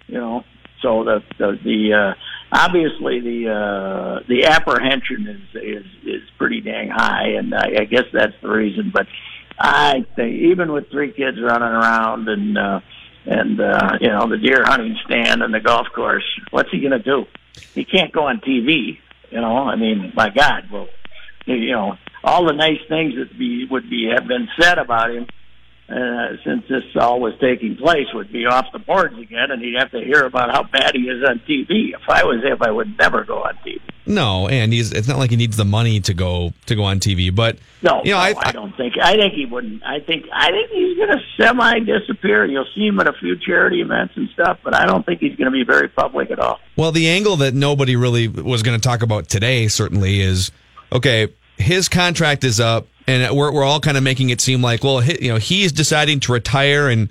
You 0.08 0.18
know, 0.18 0.44
so 0.82 1.04
the 1.04 1.24
the, 1.38 1.60
the 1.64 1.94
uh, 1.94 2.14
obviously 2.52 3.20
the 3.20 3.50
uh, 3.50 4.24
the 4.28 4.46
apprehension 4.46 5.28
is 5.28 5.62
is 5.62 5.86
is 6.04 6.30
pretty 6.38 6.62
dang 6.62 6.90
high, 6.90 7.34
and 7.38 7.54
I, 7.54 7.82
I 7.82 7.86
guess 7.86 8.06
that's 8.12 8.34
the 8.42 8.50
reason. 8.50 8.92
But 8.94 9.08
I 9.60 10.06
think 10.16 10.36
even 10.42 10.72
with 10.72 10.90
three 10.90 11.12
kids 11.12 11.38
running 11.42 11.70
around 11.70 12.28
and 12.28 12.58
uh, 12.58 12.80
and 13.26 13.60
uh, 13.60 13.98
you 14.00 14.10
know 14.10 14.28
the 14.28 14.38
deer 14.38 14.64
hunting 14.66 14.98
stand 15.06 15.42
and 15.44 15.54
the 15.54 15.60
golf 15.60 15.88
course, 15.94 16.26
what's 16.50 16.72
he 16.72 16.80
going 16.80 16.92
to 16.92 17.00
do? 17.00 17.26
He 17.74 17.86
can't 17.86 18.12
go 18.12 18.28
on 18.28 18.40
TV. 18.40 18.98
You 19.32 19.42
know, 19.42 19.58
I 19.58 19.76
mean, 19.76 20.12
my 20.16 20.30
God, 20.30 20.64
well, 20.72 20.88
you 21.46 21.72
know, 21.72 21.98
all 22.24 22.46
the 22.46 22.54
nice 22.54 22.80
things 22.88 23.14
that 23.16 23.38
be 23.38 23.66
would 23.70 23.90
be 23.90 24.12
have 24.14 24.28
been 24.28 24.48
said 24.60 24.78
about 24.78 25.12
him 25.12 25.28
uh, 25.90 26.38
since 26.46 26.64
this 26.70 26.84
all 26.96 27.20
was 27.20 27.34
taking 27.42 27.76
place 27.76 28.08
would 28.14 28.32
be 28.32 28.46
off 28.46 28.66
the 28.72 28.80
boards 28.80 29.18
again, 29.18 29.52
and 29.52 29.62
he'd 29.62 29.76
have 29.78 29.92
to 29.92 30.00
hear 30.00 30.24
about 30.26 30.52
how 30.52 30.64
bad 30.64 30.96
he 30.96 31.02
is 31.02 31.24
on 31.28 31.40
TV. 31.40 31.94
If 31.94 32.08
I 32.08 32.24
was 32.24 32.42
him, 32.44 32.58
I 32.62 32.72
would 32.72 32.98
never 32.98 33.26
go 33.26 33.44
on 33.44 33.56
TV. 33.66 33.82
No, 34.06 34.48
and 34.48 34.74
he's 34.74 34.92
it's 34.92 35.08
not 35.08 35.18
like 35.20 35.30
he 35.30 35.36
needs 35.36 35.58
the 35.58 35.66
money 35.66 36.00
to 36.02 36.14
go 36.14 36.54
to 36.66 36.76
go 36.76 36.84
on 36.84 37.00
TV, 37.00 37.34
but 37.34 37.58
No, 37.82 38.02
you 38.04 38.12
know, 38.12 38.18
no, 38.18 38.24
I, 38.24 38.34
I, 38.38 38.52
don't 38.52 38.76
think. 38.76 38.96
I 39.02 39.16
think 39.16 39.34
he 39.34 39.46
wouldn't. 39.46 39.84
I 39.84 40.00
think. 40.00 40.26
I 40.34 40.50
think 40.50 40.70
he's 40.72 40.98
going 40.98 41.10
to 41.10 41.20
semi 41.38 41.80
disappear. 41.80 42.46
You'll 42.46 42.66
see 42.74 42.88
him 42.88 43.00
at 43.00 43.08
a 43.08 43.14
few 43.14 43.38
charity 43.38 43.82
events 43.82 44.14
and 44.16 44.30
stuff, 44.30 44.60
but 44.64 44.76
I 44.76 44.86
don't 44.86 45.06
think 45.06 45.20
he's 45.20 45.36
going 45.36 45.46
to 45.46 45.52
be 45.52 45.64
very 45.64 45.88
public 45.88 46.32
at 46.32 46.40
all. 46.40 46.60
Well, 46.76 46.92
the 46.92 47.10
angle 47.10 47.38
that 47.38 47.54
nobody 47.54 47.96
really 47.96 48.28
was 48.28 48.64
going 48.64 48.80
to 48.80 48.84
talk 48.84 49.02
about 49.02 49.30
today 49.30 49.68
certainly 49.68 50.22
is 50.22 50.52
okay. 50.92 51.28
His 51.58 51.88
contract 51.90 52.44
is 52.44 52.60
up, 52.60 52.88
and 53.12 53.36
we're 53.36 53.52
we're 53.52 53.64
all 53.64 53.80
kind 53.80 53.98
of 53.98 54.04
making 54.04 54.30
it 54.30 54.42
seem 54.42 54.62
like 54.62 54.84
well, 54.84 55.00
he, 55.00 55.26
you 55.26 55.32
know, 55.32 55.38
he's 55.38 55.72
deciding 55.72 56.20
to 56.22 56.32
retire, 56.32 56.90
and 56.90 57.10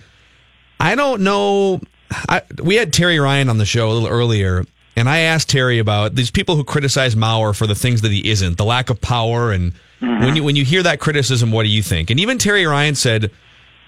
I 0.78 0.94
don't 0.94 1.22
know. 1.22 1.80
I, 2.28 2.42
we 2.62 2.76
had 2.76 2.92
Terry 2.92 3.20
Ryan 3.20 3.48
on 3.48 3.58
the 3.58 3.66
show 3.66 3.90
a 3.90 3.92
little 3.92 4.08
earlier, 4.08 4.64
and 4.96 5.08
I 5.08 5.20
asked 5.20 5.48
Terry 5.50 5.78
about 5.78 6.14
these 6.14 6.30
people 6.30 6.56
who 6.56 6.64
criticize 6.64 7.14
Mauer 7.14 7.56
for 7.56 7.66
the 7.66 7.74
things 7.74 8.00
that 8.00 8.10
he 8.10 8.28
isn't, 8.30 8.56
the 8.56 8.64
lack 8.64 8.90
of 8.90 9.00
power, 9.00 9.52
and 9.52 9.72
mm-hmm. 10.00 10.24
when 10.24 10.36
you 10.36 10.42
when 10.42 10.56
you 10.56 10.64
hear 10.64 10.82
that 10.82 11.00
criticism, 11.00 11.52
what 11.52 11.64
do 11.64 11.68
you 11.68 11.82
think? 11.82 12.10
And 12.10 12.18
even 12.18 12.38
Terry 12.38 12.66
Ryan 12.66 12.94
said 12.94 13.30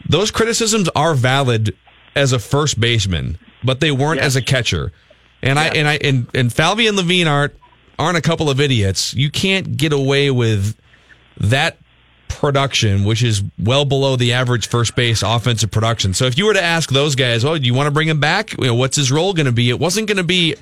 those 0.08 0.30
criticisms 0.30 0.88
are 0.94 1.14
valid 1.14 1.76
as 2.14 2.32
a 2.32 2.38
first 2.38 2.78
baseman, 2.78 3.38
but 3.64 3.80
they 3.80 3.90
weren't 3.90 4.20
as 4.20 4.36
a 4.36 4.42
catcher. 4.42 4.92
And 5.42 5.58
I 5.58 5.68
and 5.68 5.88
I 5.88 5.94
and 5.96 6.28
and 6.34 6.52
Falvey 6.52 6.86
and 6.86 6.96
Levine 6.96 7.26
aren't 7.26 7.54
aren't 7.98 8.18
a 8.18 8.22
couple 8.22 8.50
of 8.50 8.60
idiots. 8.60 9.14
You 9.14 9.30
can't 9.30 9.76
get 9.76 9.92
away 9.92 10.30
with 10.30 10.76
that 11.38 11.78
production, 12.38 13.04
which 13.04 13.22
is 13.22 13.42
well 13.58 13.84
below 13.84 14.16
the 14.16 14.32
average 14.32 14.68
first 14.68 14.94
base 14.96 15.22
offensive 15.22 15.70
production. 15.70 16.14
So 16.14 16.26
if 16.26 16.36
you 16.38 16.46
were 16.46 16.54
to 16.54 16.62
ask 16.62 16.90
those 16.90 17.14
guys, 17.14 17.44
oh, 17.44 17.58
do 17.58 17.64
you 17.64 17.74
want 17.74 17.86
to 17.86 17.90
bring 17.90 18.08
him 18.08 18.20
back? 18.20 18.52
You 18.58 18.66
know, 18.66 18.74
what's 18.74 18.96
his 18.96 19.10
role 19.10 19.32
going 19.32 19.46
to 19.46 19.52
be? 19.52 19.70
It 19.70 19.78
wasn't 19.78 20.08
going 20.08 20.18
to 20.18 20.24
be 20.24 20.56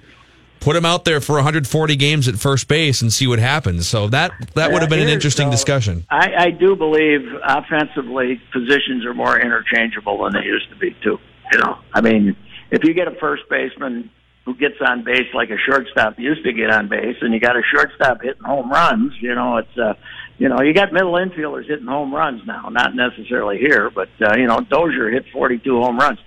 put 0.60 0.76
him 0.76 0.84
out 0.84 1.04
there 1.04 1.20
for 1.20 1.34
140 1.36 1.96
games 1.96 2.28
at 2.28 2.36
first 2.36 2.68
base 2.68 3.02
and 3.02 3.12
see 3.12 3.26
what 3.26 3.38
happens. 3.38 3.88
So 3.88 4.08
that 4.08 4.32
that 4.54 4.72
would 4.72 4.82
have 4.82 4.90
been 4.90 5.00
an 5.00 5.08
interesting 5.08 5.48
so, 5.48 5.50
discussion. 5.50 6.06
I, 6.10 6.32
I 6.36 6.50
do 6.50 6.76
believe 6.76 7.20
offensively 7.42 8.40
positions 8.52 9.04
are 9.06 9.14
more 9.14 9.40
interchangeable 9.40 10.22
than 10.22 10.34
they 10.34 10.46
used 10.46 10.68
to 10.70 10.76
be 10.76 10.94
too. 11.02 11.18
You 11.52 11.58
know, 11.58 11.78
I 11.92 12.00
mean, 12.00 12.36
if 12.70 12.84
you 12.84 12.94
get 12.94 13.08
a 13.08 13.14
first 13.16 13.42
baseman 13.48 14.10
who 14.44 14.54
gets 14.54 14.76
on 14.80 15.04
base 15.04 15.32
like 15.34 15.50
a 15.50 15.56
shortstop 15.58 16.18
used 16.18 16.44
to 16.44 16.52
get 16.52 16.70
on 16.70 16.88
base, 16.88 17.16
and 17.20 17.32
you 17.32 17.40
got 17.40 17.56
a 17.56 17.62
shortstop 17.62 18.22
hitting 18.22 18.42
home 18.42 18.70
runs. 18.70 19.12
You 19.20 19.34
know, 19.34 19.58
it's 19.58 19.78
uh, 19.78 19.94
you 20.40 20.48
know, 20.48 20.62
you 20.62 20.72
got 20.72 20.90
middle 20.90 21.12
infielders 21.12 21.66
hitting 21.66 21.86
home 21.86 22.14
runs 22.14 22.40
now. 22.46 22.70
Not 22.70 22.96
necessarily 22.96 23.58
here, 23.58 23.90
but 23.90 24.08
uh, 24.22 24.36
you 24.38 24.46
know, 24.46 24.60
Dozier 24.60 25.10
hit 25.10 25.26
42 25.34 25.82
home 25.82 25.98
runs. 25.98 26.18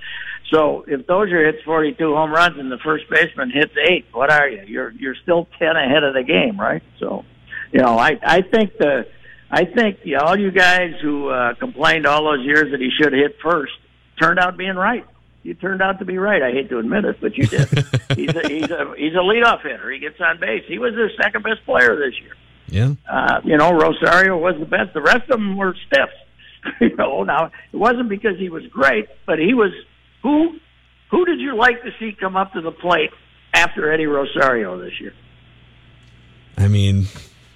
So 0.51 0.85
if 0.87 1.07
Dozier 1.07 1.51
hits 1.51 1.63
42 1.65 2.13
home 2.13 2.31
runs 2.31 2.59
and 2.59 2.71
the 2.71 2.77
first 2.77 3.09
baseman 3.09 3.49
hits 3.49 3.73
eight, 3.89 4.05
what 4.11 4.31
are 4.31 4.47
you? 4.47 4.65
You're 4.67 4.91
you're 4.91 5.15
still 5.15 5.47
10 5.57 5.67
ahead 5.67 6.03
of 6.03 6.13
the 6.13 6.21
game, 6.21 6.59
right? 6.59 6.83
So, 6.99 7.25
you 7.71 7.79
know, 7.79 7.97
I 7.97 8.19
I 8.21 8.41
think 8.41 8.77
the 8.77 9.07
I 9.49 9.65
think 9.65 10.01
you 10.03 10.17
know, 10.17 10.25
all 10.25 10.37
you 10.37 10.51
guys 10.51 10.93
who 11.01 11.29
uh, 11.29 11.55
complained 11.55 12.05
all 12.05 12.23
those 12.25 12.45
years 12.45 12.69
that 12.69 12.79
he 12.79 12.91
should 12.91 13.13
hit 13.13 13.37
first 13.41 13.73
turned 14.21 14.37
out 14.37 14.57
being 14.57 14.75
right. 14.75 15.07
You 15.41 15.55
turned 15.55 15.81
out 15.81 15.97
to 15.99 16.05
be 16.05 16.19
right. 16.19 16.43
I 16.43 16.51
hate 16.51 16.69
to 16.69 16.77
admit 16.77 17.03
it, 17.05 17.17
but 17.19 17.35
you 17.35 17.47
did. 17.47 17.67
he's 18.15 18.29
a 18.29 18.47
he's 18.47 18.69
a 18.69 18.93
he's 18.95 19.13
a 19.13 19.25
leadoff 19.25 19.63
hitter. 19.63 19.89
He 19.89 19.97
gets 19.97 20.21
on 20.21 20.39
base. 20.39 20.65
He 20.67 20.77
was 20.77 20.93
their 20.93 21.09
second 21.19 21.41
best 21.41 21.65
player 21.65 21.95
this 21.95 22.13
year. 22.21 22.35
Yeah. 22.67 22.93
Uh, 23.09 23.41
you 23.43 23.57
know, 23.57 23.71
Rosario 23.73 24.37
was 24.37 24.55
the 24.59 24.65
best. 24.65 24.93
The 24.93 25.01
rest 25.01 25.29
of 25.29 25.39
them 25.39 25.57
were 25.57 25.75
stiffs. 25.87 26.11
you 26.81 26.95
know, 26.95 27.23
now 27.23 27.51
it 27.71 27.75
wasn't 27.77 28.09
because 28.09 28.37
he 28.39 28.49
was 28.49 28.65
great, 28.67 29.07
but 29.25 29.37
he 29.39 29.53
was 29.53 29.71
who 30.21 30.57
who 31.11 31.25
did 31.25 31.39
you 31.39 31.55
like 31.55 31.81
to 31.83 31.91
see 31.99 32.15
come 32.19 32.35
up 32.37 32.53
to 32.53 32.61
the 32.61 32.71
plate 32.71 33.11
after 33.53 33.91
Eddie 33.91 34.05
Rosario 34.07 34.79
this 34.79 34.99
year? 35.01 35.13
I 36.57 36.67
mean, 36.67 37.07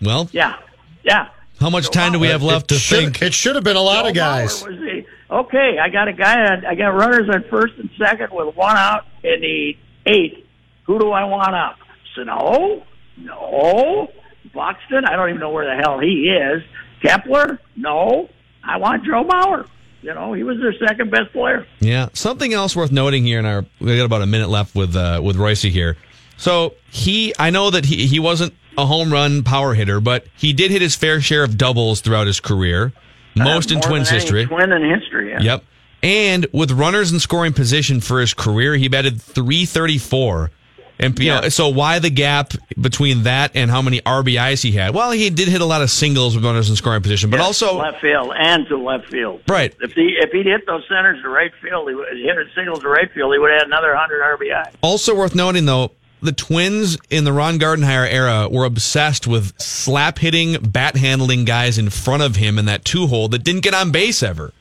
well, 0.02 0.30
Yeah, 0.34 0.56
yeah. 1.04 1.30
how 1.60 1.70
much 1.70 1.90
time 1.90 2.12
do 2.12 2.20
we 2.20 2.28
have 2.28 2.44
left 2.44 2.68
to 2.70 2.76
should- 2.76 2.98
think? 3.00 3.22
It 3.22 3.34
should 3.34 3.56
have 3.56 3.64
been 3.64 3.76
a 3.78 3.82
lot 3.82 4.08
of 4.08 4.14
guys. 4.14 4.64
Was 4.64 4.76
he, 4.78 5.06
okay, 5.32 5.78
I 5.82 5.90
got 5.90 6.08
a 6.08 6.14
guy. 6.14 6.46
On, 6.52 6.66
I 6.66 6.76
got 6.76 6.90
runners 6.90 7.30
on 7.34 7.44
first 7.50 7.76
and 7.78 7.90
second 7.98 8.30
with 8.32 8.56
one 8.56 8.76
out 8.76 9.06
in 9.24 9.40
the 9.42 9.78
eighth. 10.06 10.44
Who 10.86 11.00
do 11.00 11.12
I 11.12 11.24
want 11.26 11.54
up? 11.56 11.78
Sano? 12.16 12.84
No. 13.18 14.12
Buxton? 14.54 15.06
I 15.06 15.16
don't 15.16 15.30
even 15.30 15.40
know 15.42 15.52
where 15.52 15.66
the 15.66 15.82
hell 15.82 16.00
he 16.00 16.30
is. 16.30 16.64
Kepler? 17.02 17.60
No. 17.76 18.30
I 18.64 18.78
want 18.78 19.04
Joe 19.06 19.24
Mauer. 19.24 19.68
You 20.02 20.14
know, 20.14 20.34
he 20.34 20.44
was 20.44 20.58
their 20.60 20.74
second 20.88 21.10
best 21.12 21.32
player. 21.34 21.66
Yeah, 21.80 22.10
something 22.14 22.54
else 22.54 22.76
worth 22.76 22.92
noting 22.92 23.24
here 23.26 23.40
in 23.40 23.46
our 23.46 23.66
we 23.80 23.98
got 23.98 24.06
about 24.06 24.22
a 24.22 24.26
minute 24.28 24.50
left 24.50 24.76
with 24.76 24.96
uh, 24.96 25.20
with 25.24 25.36
Royce 25.36 25.62
here. 25.64 25.98
So 26.38 26.76
he, 26.92 27.34
I 27.40 27.50
know 27.50 27.70
that 27.72 27.86
he 27.86 28.06
he 28.06 28.20
wasn't 28.20 28.54
a 28.78 28.86
home 28.86 29.12
run 29.12 29.44
power 29.44 29.74
hitter, 29.74 30.00
but 30.00 30.28
he 30.38 30.54
did 30.54 30.70
hit 30.72 30.82
his 30.84 30.96
fair 30.96 31.20
share 31.20 31.44
of 31.44 31.58
doubles 31.58 32.02
throughout 32.02 32.28
his 32.28 32.40
career, 32.40 32.94
most 33.36 33.72
Uh, 33.72 33.76
in 33.76 33.82
Twins 33.82 34.10
history. 34.10 34.46
Twin 34.46 34.72
in 34.72 34.88
history. 35.00 35.32
Yeah. 35.32 35.42
Yep. 35.42 35.64
And 36.04 36.46
with 36.54 36.72
runners 36.72 37.12
in 37.12 37.20
scoring 37.20 37.54
position 37.54 38.00
for 38.00 38.20
his 38.22 38.36
career, 38.36 38.76
he 38.76 38.88
batted 38.88 39.20
334. 39.20 40.52
And 41.00 41.18
you 41.20 41.30
know, 41.30 41.50
so 41.50 41.70
why 41.70 42.00
the 42.00 42.10
gap 42.10 42.54
between 42.80 43.24
that 43.24 43.52
and 43.56 43.70
how 43.70 43.82
many 43.82 44.02
RBIs 44.02 44.64
he 44.64 44.72
had? 44.72 44.96
Well, 44.96 45.12
he 45.12 45.30
did 45.30 45.48
hit 45.48 45.62
a 45.62 45.66
lot 45.66 45.82
of 45.82 45.92
singles 45.92 46.36
with 46.36 46.44
runners 46.44 46.70
in 46.70 46.76
scoring 46.76 47.02
position, 47.04 47.30
but 47.30 47.38
Yeah, 47.38 47.46
also 47.46 47.78
left 47.78 48.02
field 48.02 48.34
and 48.36 48.68
to 48.68 48.78
left 48.78 49.08
field. 49.10 49.42
Right. 49.48 49.76
If 49.80 49.94
he 49.94 50.18
if 50.20 50.32
he'd 50.32 50.46
hit 50.48 50.66
those 50.66 50.84
centers 50.88 51.22
to 51.22 51.30
right 51.30 51.52
field, 51.62 51.90
he 51.90 51.96
would 51.96 52.08
hit 52.18 52.38
a 52.38 52.46
singles 52.56 52.80
to 52.80 52.90
right 52.90 53.12
field. 53.14 53.34
He 53.34 53.40
would 53.40 53.52
have 53.52 53.62
had 53.62 53.68
another 53.68 53.96
hundred 53.96 54.22
RBI. 54.22 54.74
Also 54.82 55.14
worth 55.16 55.36
noting, 55.36 55.66
though, 55.66 55.92
the 56.22 56.32
Twins 56.32 56.98
in 57.12 57.26
the 57.26 57.34
Ron 57.34 57.60
Gardenhire 57.60 58.12
era 58.12 58.50
were 58.50 58.66
obsessed 58.66 59.28
with 59.28 59.54
slap 59.62 60.18
hitting, 60.18 60.58
bat 60.60 60.96
handling 60.96 61.46
guys 61.46 61.78
in 61.78 61.92
front 61.92 62.24
of 62.24 62.38
him 62.38 62.58
in 62.58 62.66
that 62.66 62.84
two 62.86 63.06
hole 63.06 63.28
that 63.30 63.44
didn't 63.44 63.62
get 63.62 63.76
on 63.76 63.92
base 63.92 64.24
ever. 64.24 64.52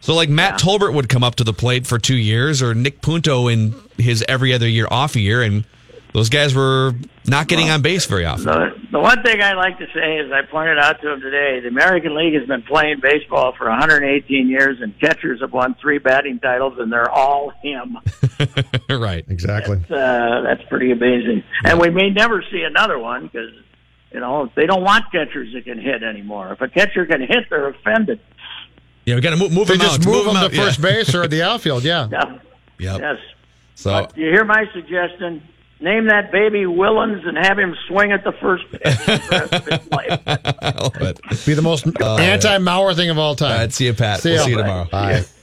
So, 0.00 0.14
like 0.14 0.28
Matt 0.28 0.60
Tolbert 0.60 0.92
would 0.92 1.08
come 1.08 1.22
up 1.24 1.36
to 1.36 1.44
the 1.44 1.52
plate 1.54 1.86
for 1.86 1.98
two 1.98 2.16
years, 2.16 2.60
or 2.62 2.74
Nick 2.74 3.00
Punto 3.00 3.46
in 3.48 3.74
his 3.96 4.24
every 4.28 4.52
other 4.52 4.68
year 4.68 4.88
off 4.90 5.14
year, 5.16 5.40
and 5.40 5.64
those 6.14 6.28
guys 6.30 6.54
were 6.54 6.92
not 7.26 7.48
getting 7.48 7.68
on 7.70 7.82
base 7.82 8.06
very 8.06 8.24
often. 8.24 8.44
The, 8.44 8.68
the 8.92 9.00
one 9.00 9.22
thing 9.24 9.42
I 9.42 9.54
like 9.54 9.78
to 9.78 9.86
say 9.92 10.18
is 10.18 10.30
I 10.32 10.42
pointed 10.48 10.78
out 10.78 11.00
to 11.02 11.12
him 11.12 11.20
today, 11.20 11.58
the 11.60 11.68
American 11.68 12.16
League 12.16 12.34
has 12.34 12.46
been 12.46 12.62
playing 12.62 13.00
baseball 13.00 13.52
for 13.58 13.68
118 13.68 14.48
years, 14.48 14.80
and 14.80 14.98
catchers 15.00 15.40
have 15.40 15.52
won 15.52 15.74
three 15.82 15.98
batting 15.98 16.38
titles, 16.38 16.78
and 16.78 16.92
they're 16.92 17.10
all 17.10 17.50
him. 17.62 17.98
right. 18.90 19.24
Exactly. 19.28 19.78
Uh, 19.90 20.42
that's 20.42 20.62
pretty 20.68 20.92
amazing. 20.92 21.42
And 21.64 21.80
we 21.80 21.90
may 21.90 22.10
never 22.10 22.42
see 22.50 22.62
another 22.62 22.98
one 22.98 23.24
because, 23.26 23.50
you 24.12 24.20
know, 24.20 24.48
they 24.54 24.66
don't 24.66 24.84
want 24.84 25.10
catchers 25.10 25.52
that 25.52 25.64
can 25.64 25.80
hit 25.80 26.04
anymore. 26.04 26.52
If 26.52 26.60
a 26.60 26.68
catcher 26.68 27.06
can 27.06 27.22
hit, 27.22 27.50
they're 27.50 27.68
offended. 27.70 28.20
Yeah, 29.04 29.16
we 29.16 29.20
got 29.20 29.30
to 29.30 29.36
move, 29.36 29.52
move 29.52 29.66
They 29.66 29.74
him 29.74 29.80
just 29.80 30.00
out. 30.00 30.06
move 30.06 30.26
him 30.26 30.34
them 30.34 30.44
out. 30.44 30.50
to 30.52 30.56
first 30.56 30.80
base 30.80 31.12
or 31.14 31.26
the 31.26 31.42
outfield. 31.42 31.82
Yeah. 31.84 32.08
Yeah. 32.76 32.94
Yep. 32.94 33.00
Yes. 33.00 33.18
So 33.76 33.90
But 33.92 34.16
you 34.16 34.26
hear 34.30 34.44
my 34.44 34.64
suggestion? 34.72 35.42
Name 35.80 36.06
that 36.06 36.30
baby 36.32 36.62
Willians 36.62 37.26
and 37.26 37.36
have 37.36 37.58
him 37.58 37.74
swing 37.88 38.12
at 38.12 38.24
the 38.24 38.32
first 38.32 38.64
pitch. 38.70 38.82
for 38.82 39.16
the 39.16 39.28
rest 39.30 39.52
of 39.52 39.64
his 39.66 39.90
life. 39.90 40.22
I 40.26 40.70
love 40.80 40.96
it. 40.96 41.20
Be 41.44 41.54
the 41.54 41.62
most 41.62 41.86
oh, 42.00 42.18
anti-Mauer 42.18 42.94
thing 42.94 43.10
of 43.10 43.18
all 43.18 43.34
time. 43.34 43.52
All 43.52 43.58
right, 43.58 43.72
see 43.72 43.86
you, 43.86 43.94
Pat. 43.94 44.20
See 44.20 44.30
we'll 44.30 44.38
ya. 44.38 44.44
see 44.44 44.50
you 44.52 44.56
tomorrow. 44.58 44.84
Bye. 44.90 45.24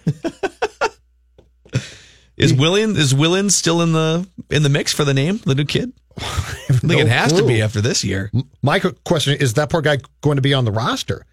Is 2.41 2.53
Willian 2.55 2.95
is 2.95 3.13
Willians 3.13 3.51
still 3.51 3.83
in 3.83 3.93
the 3.93 4.27
in 4.49 4.63
the 4.63 4.69
mix 4.69 4.91
for 4.91 5.05
the 5.05 5.13
name, 5.13 5.37
the 5.45 5.53
new 5.53 5.65
kid? 5.65 5.93
I 6.17 6.23
think 6.23 6.83
No 6.83 6.97
it 6.97 7.07
has 7.07 7.31
to 7.33 7.45
be 7.45 7.61
after 7.61 7.81
this 7.81 8.03
year. 8.03 8.31
My 8.63 8.79
question 8.79 9.37
is: 9.39 9.53
That 9.53 9.69
poor 9.69 9.81
guy 9.81 9.99
going 10.21 10.37
to 10.37 10.41
be 10.41 10.53
on 10.53 10.65
the 10.65 10.71
roster? 10.71 11.25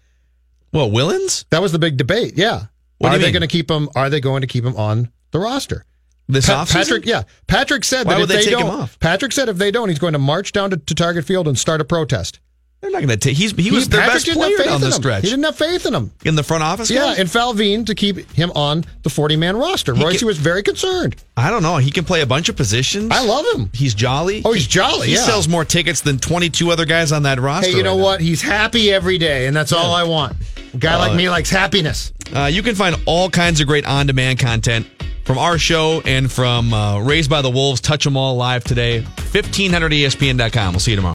Well, 0.71 0.91
Willians? 0.91 1.45
That 1.49 1.63
was 1.63 1.71
the 1.71 1.79
big 1.79 1.97
debate. 1.97 2.33
Yeah. 2.37 2.65
What 2.99 3.13
are 3.13 3.17
they 3.17 3.31
going 3.31 3.41
to 3.41 3.47
keep 3.47 3.71
him? 3.71 3.89
Are 3.95 4.09
they 4.09 4.19
going 4.19 4.41
to 4.41 4.47
keep 4.47 4.63
him 4.63 4.75
on 4.75 5.11
the 5.31 5.39
roster? 5.39 5.85
This 6.31 6.45
Pa- 6.45 6.63
offseason? 6.63 6.73
Patrick, 6.73 7.05
yeah, 7.05 7.23
Patrick 7.47 7.83
said 7.83 8.05
Why 8.05 8.13
that 8.13 8.19
would 8.19 8.29
if 8.29 8.29
they 8.29 8.35
they, 8.45 8.51
take 8.51 8.59
don't, 8.59 8.69
off? 8.81 8.99
Patrick 8.99 9.31
said 9.31 9.49
if 9.49 9.57
they 9.57 9.71
don't, 9.71 9.89
he's 9.89 9.99
going 9.99 10.13
to 10.13 10.19
march 10.19 10.51
down 10.51 10.69
to, 10.69 10.77
to 10.77 10.93
Target 10.95 11.25
Field 11.25 11.47
and 11.47 11.57
start 11.57 11.81
a 11.81 11.85
protest. 11.85 12.39
They're 12.81 12.91
not 12.91 12.99
going 12.99 13.09
to 13.09 13.17
take. 13.17 13.35
He's 13.35 13.51
he 13.57 13.71
was 13.71 13.89
their 13.89 13.99
Patrick 13.99 14.23
best 14.25 14.37
player 14.37 14.57
down 14.59 14.79
the 14.79 14.91
stretch 14.93 15.23
He 15.25 15.29
didn't 15.31 15.43
have 15.43 15.57
faith 15.57 15.85
in 15.85 15.93
him. 15.93 16.11
in 16.23 16.35
the 16.35 16.43
front 16.43 16.63
office. 16.63 16.89
Yeah, 16.89 17.07
guys? 17.07 17.19
and 17.19 17.29
Falvine 17.29 17.83
to 17.85 17.93
keep 17.95 18.31
him 18.31 18.51
on 18.55 18.85
the 19.03 19.09
forty-man 19.09 19.57
roster. 19.57 19.93
He 19.93 20.01
Royce 20.01 20.19
can- 20.19 20.27
was 20.27 20.37
very 20.37 20.63
concerned. 20.63 21.17
I 21.35 21.49
don't 21.49 21.61
know. 21.61 21.75
He 21.75 21.91
can 21.91 22.05
play 22.05 22.21
a 22.21 22.25
bunch 22.25 22.47
of 22.47 22.55
positions. 22.55 23.09
I 23.11 23.25
love 23.25 23.45
him. 23.53 23.69
He's 23.73 23.93
jolly. 23.93 24.43
Oh, 24.45 24.53
he's 24.53 24.65
jolly, 24.65 25.07
He 25.07 25.15
yeah. 25.15 25.23
sells 25.23 25.49
more 25.49 25.65
tickets 25.65 25.99
than 25.99 26.19
twenty-two 26.19 26.71
other 26.71 26.85
guys 26.85 27.11
on 27.11 27.23
that 27.23 27.37
roster. 27.41 27.69
Hey, 27.71 27.75
you 27.75 27.83
know 27.83 27.91
right 27.93 27.97
now. 27.97 28.03
what? 28.03 28.21
He's 28.21 28.41
happy 28.41 28.91
every 28.93 29.17
day, 29.17 29.47
and 29.47 29.55
that's 29.57 29.73
all 29.73 29.93
I 29.93 30.03
want. 30.03 30.37
A 30.73 30.77
guy 30.77 30.93
Uh, 30.93 30.99
like 30.99 31.15
me 31.17 31.29
likes 31.29 31.49
happiness. 31.49 32.13
Uh, 32.33 32.45
you 32.45 32.63
can 32.63 32.75
find 32.75 32.95
all 33.05 33.29
kinds 33.29 33.59
of 33.59 33.67
great 33.67 33.85
on-demand 33.85 34.39
content 34.39 34.87
from 35.29 35.37
our 35.37 35.59
show 35.59 36.01
and 36.05 36.31
from 36.31 36.73
uh, 36.73 36.99
Raised 37.01 37.29
by 37.29 37.43
the 37.43 37.51
Wolves. 37.51 37.81
Touch 37.81 38.07
'em 38.07 38.17
all 38.17 38.35
live 38.35 38.63
today. 38.63 39.05
1500ESPN.com. 39.31 40.73
We'll 40.73 40.79
see 40.79 40.89
you 40.89 40.95
tomorrow. 40.95 41.07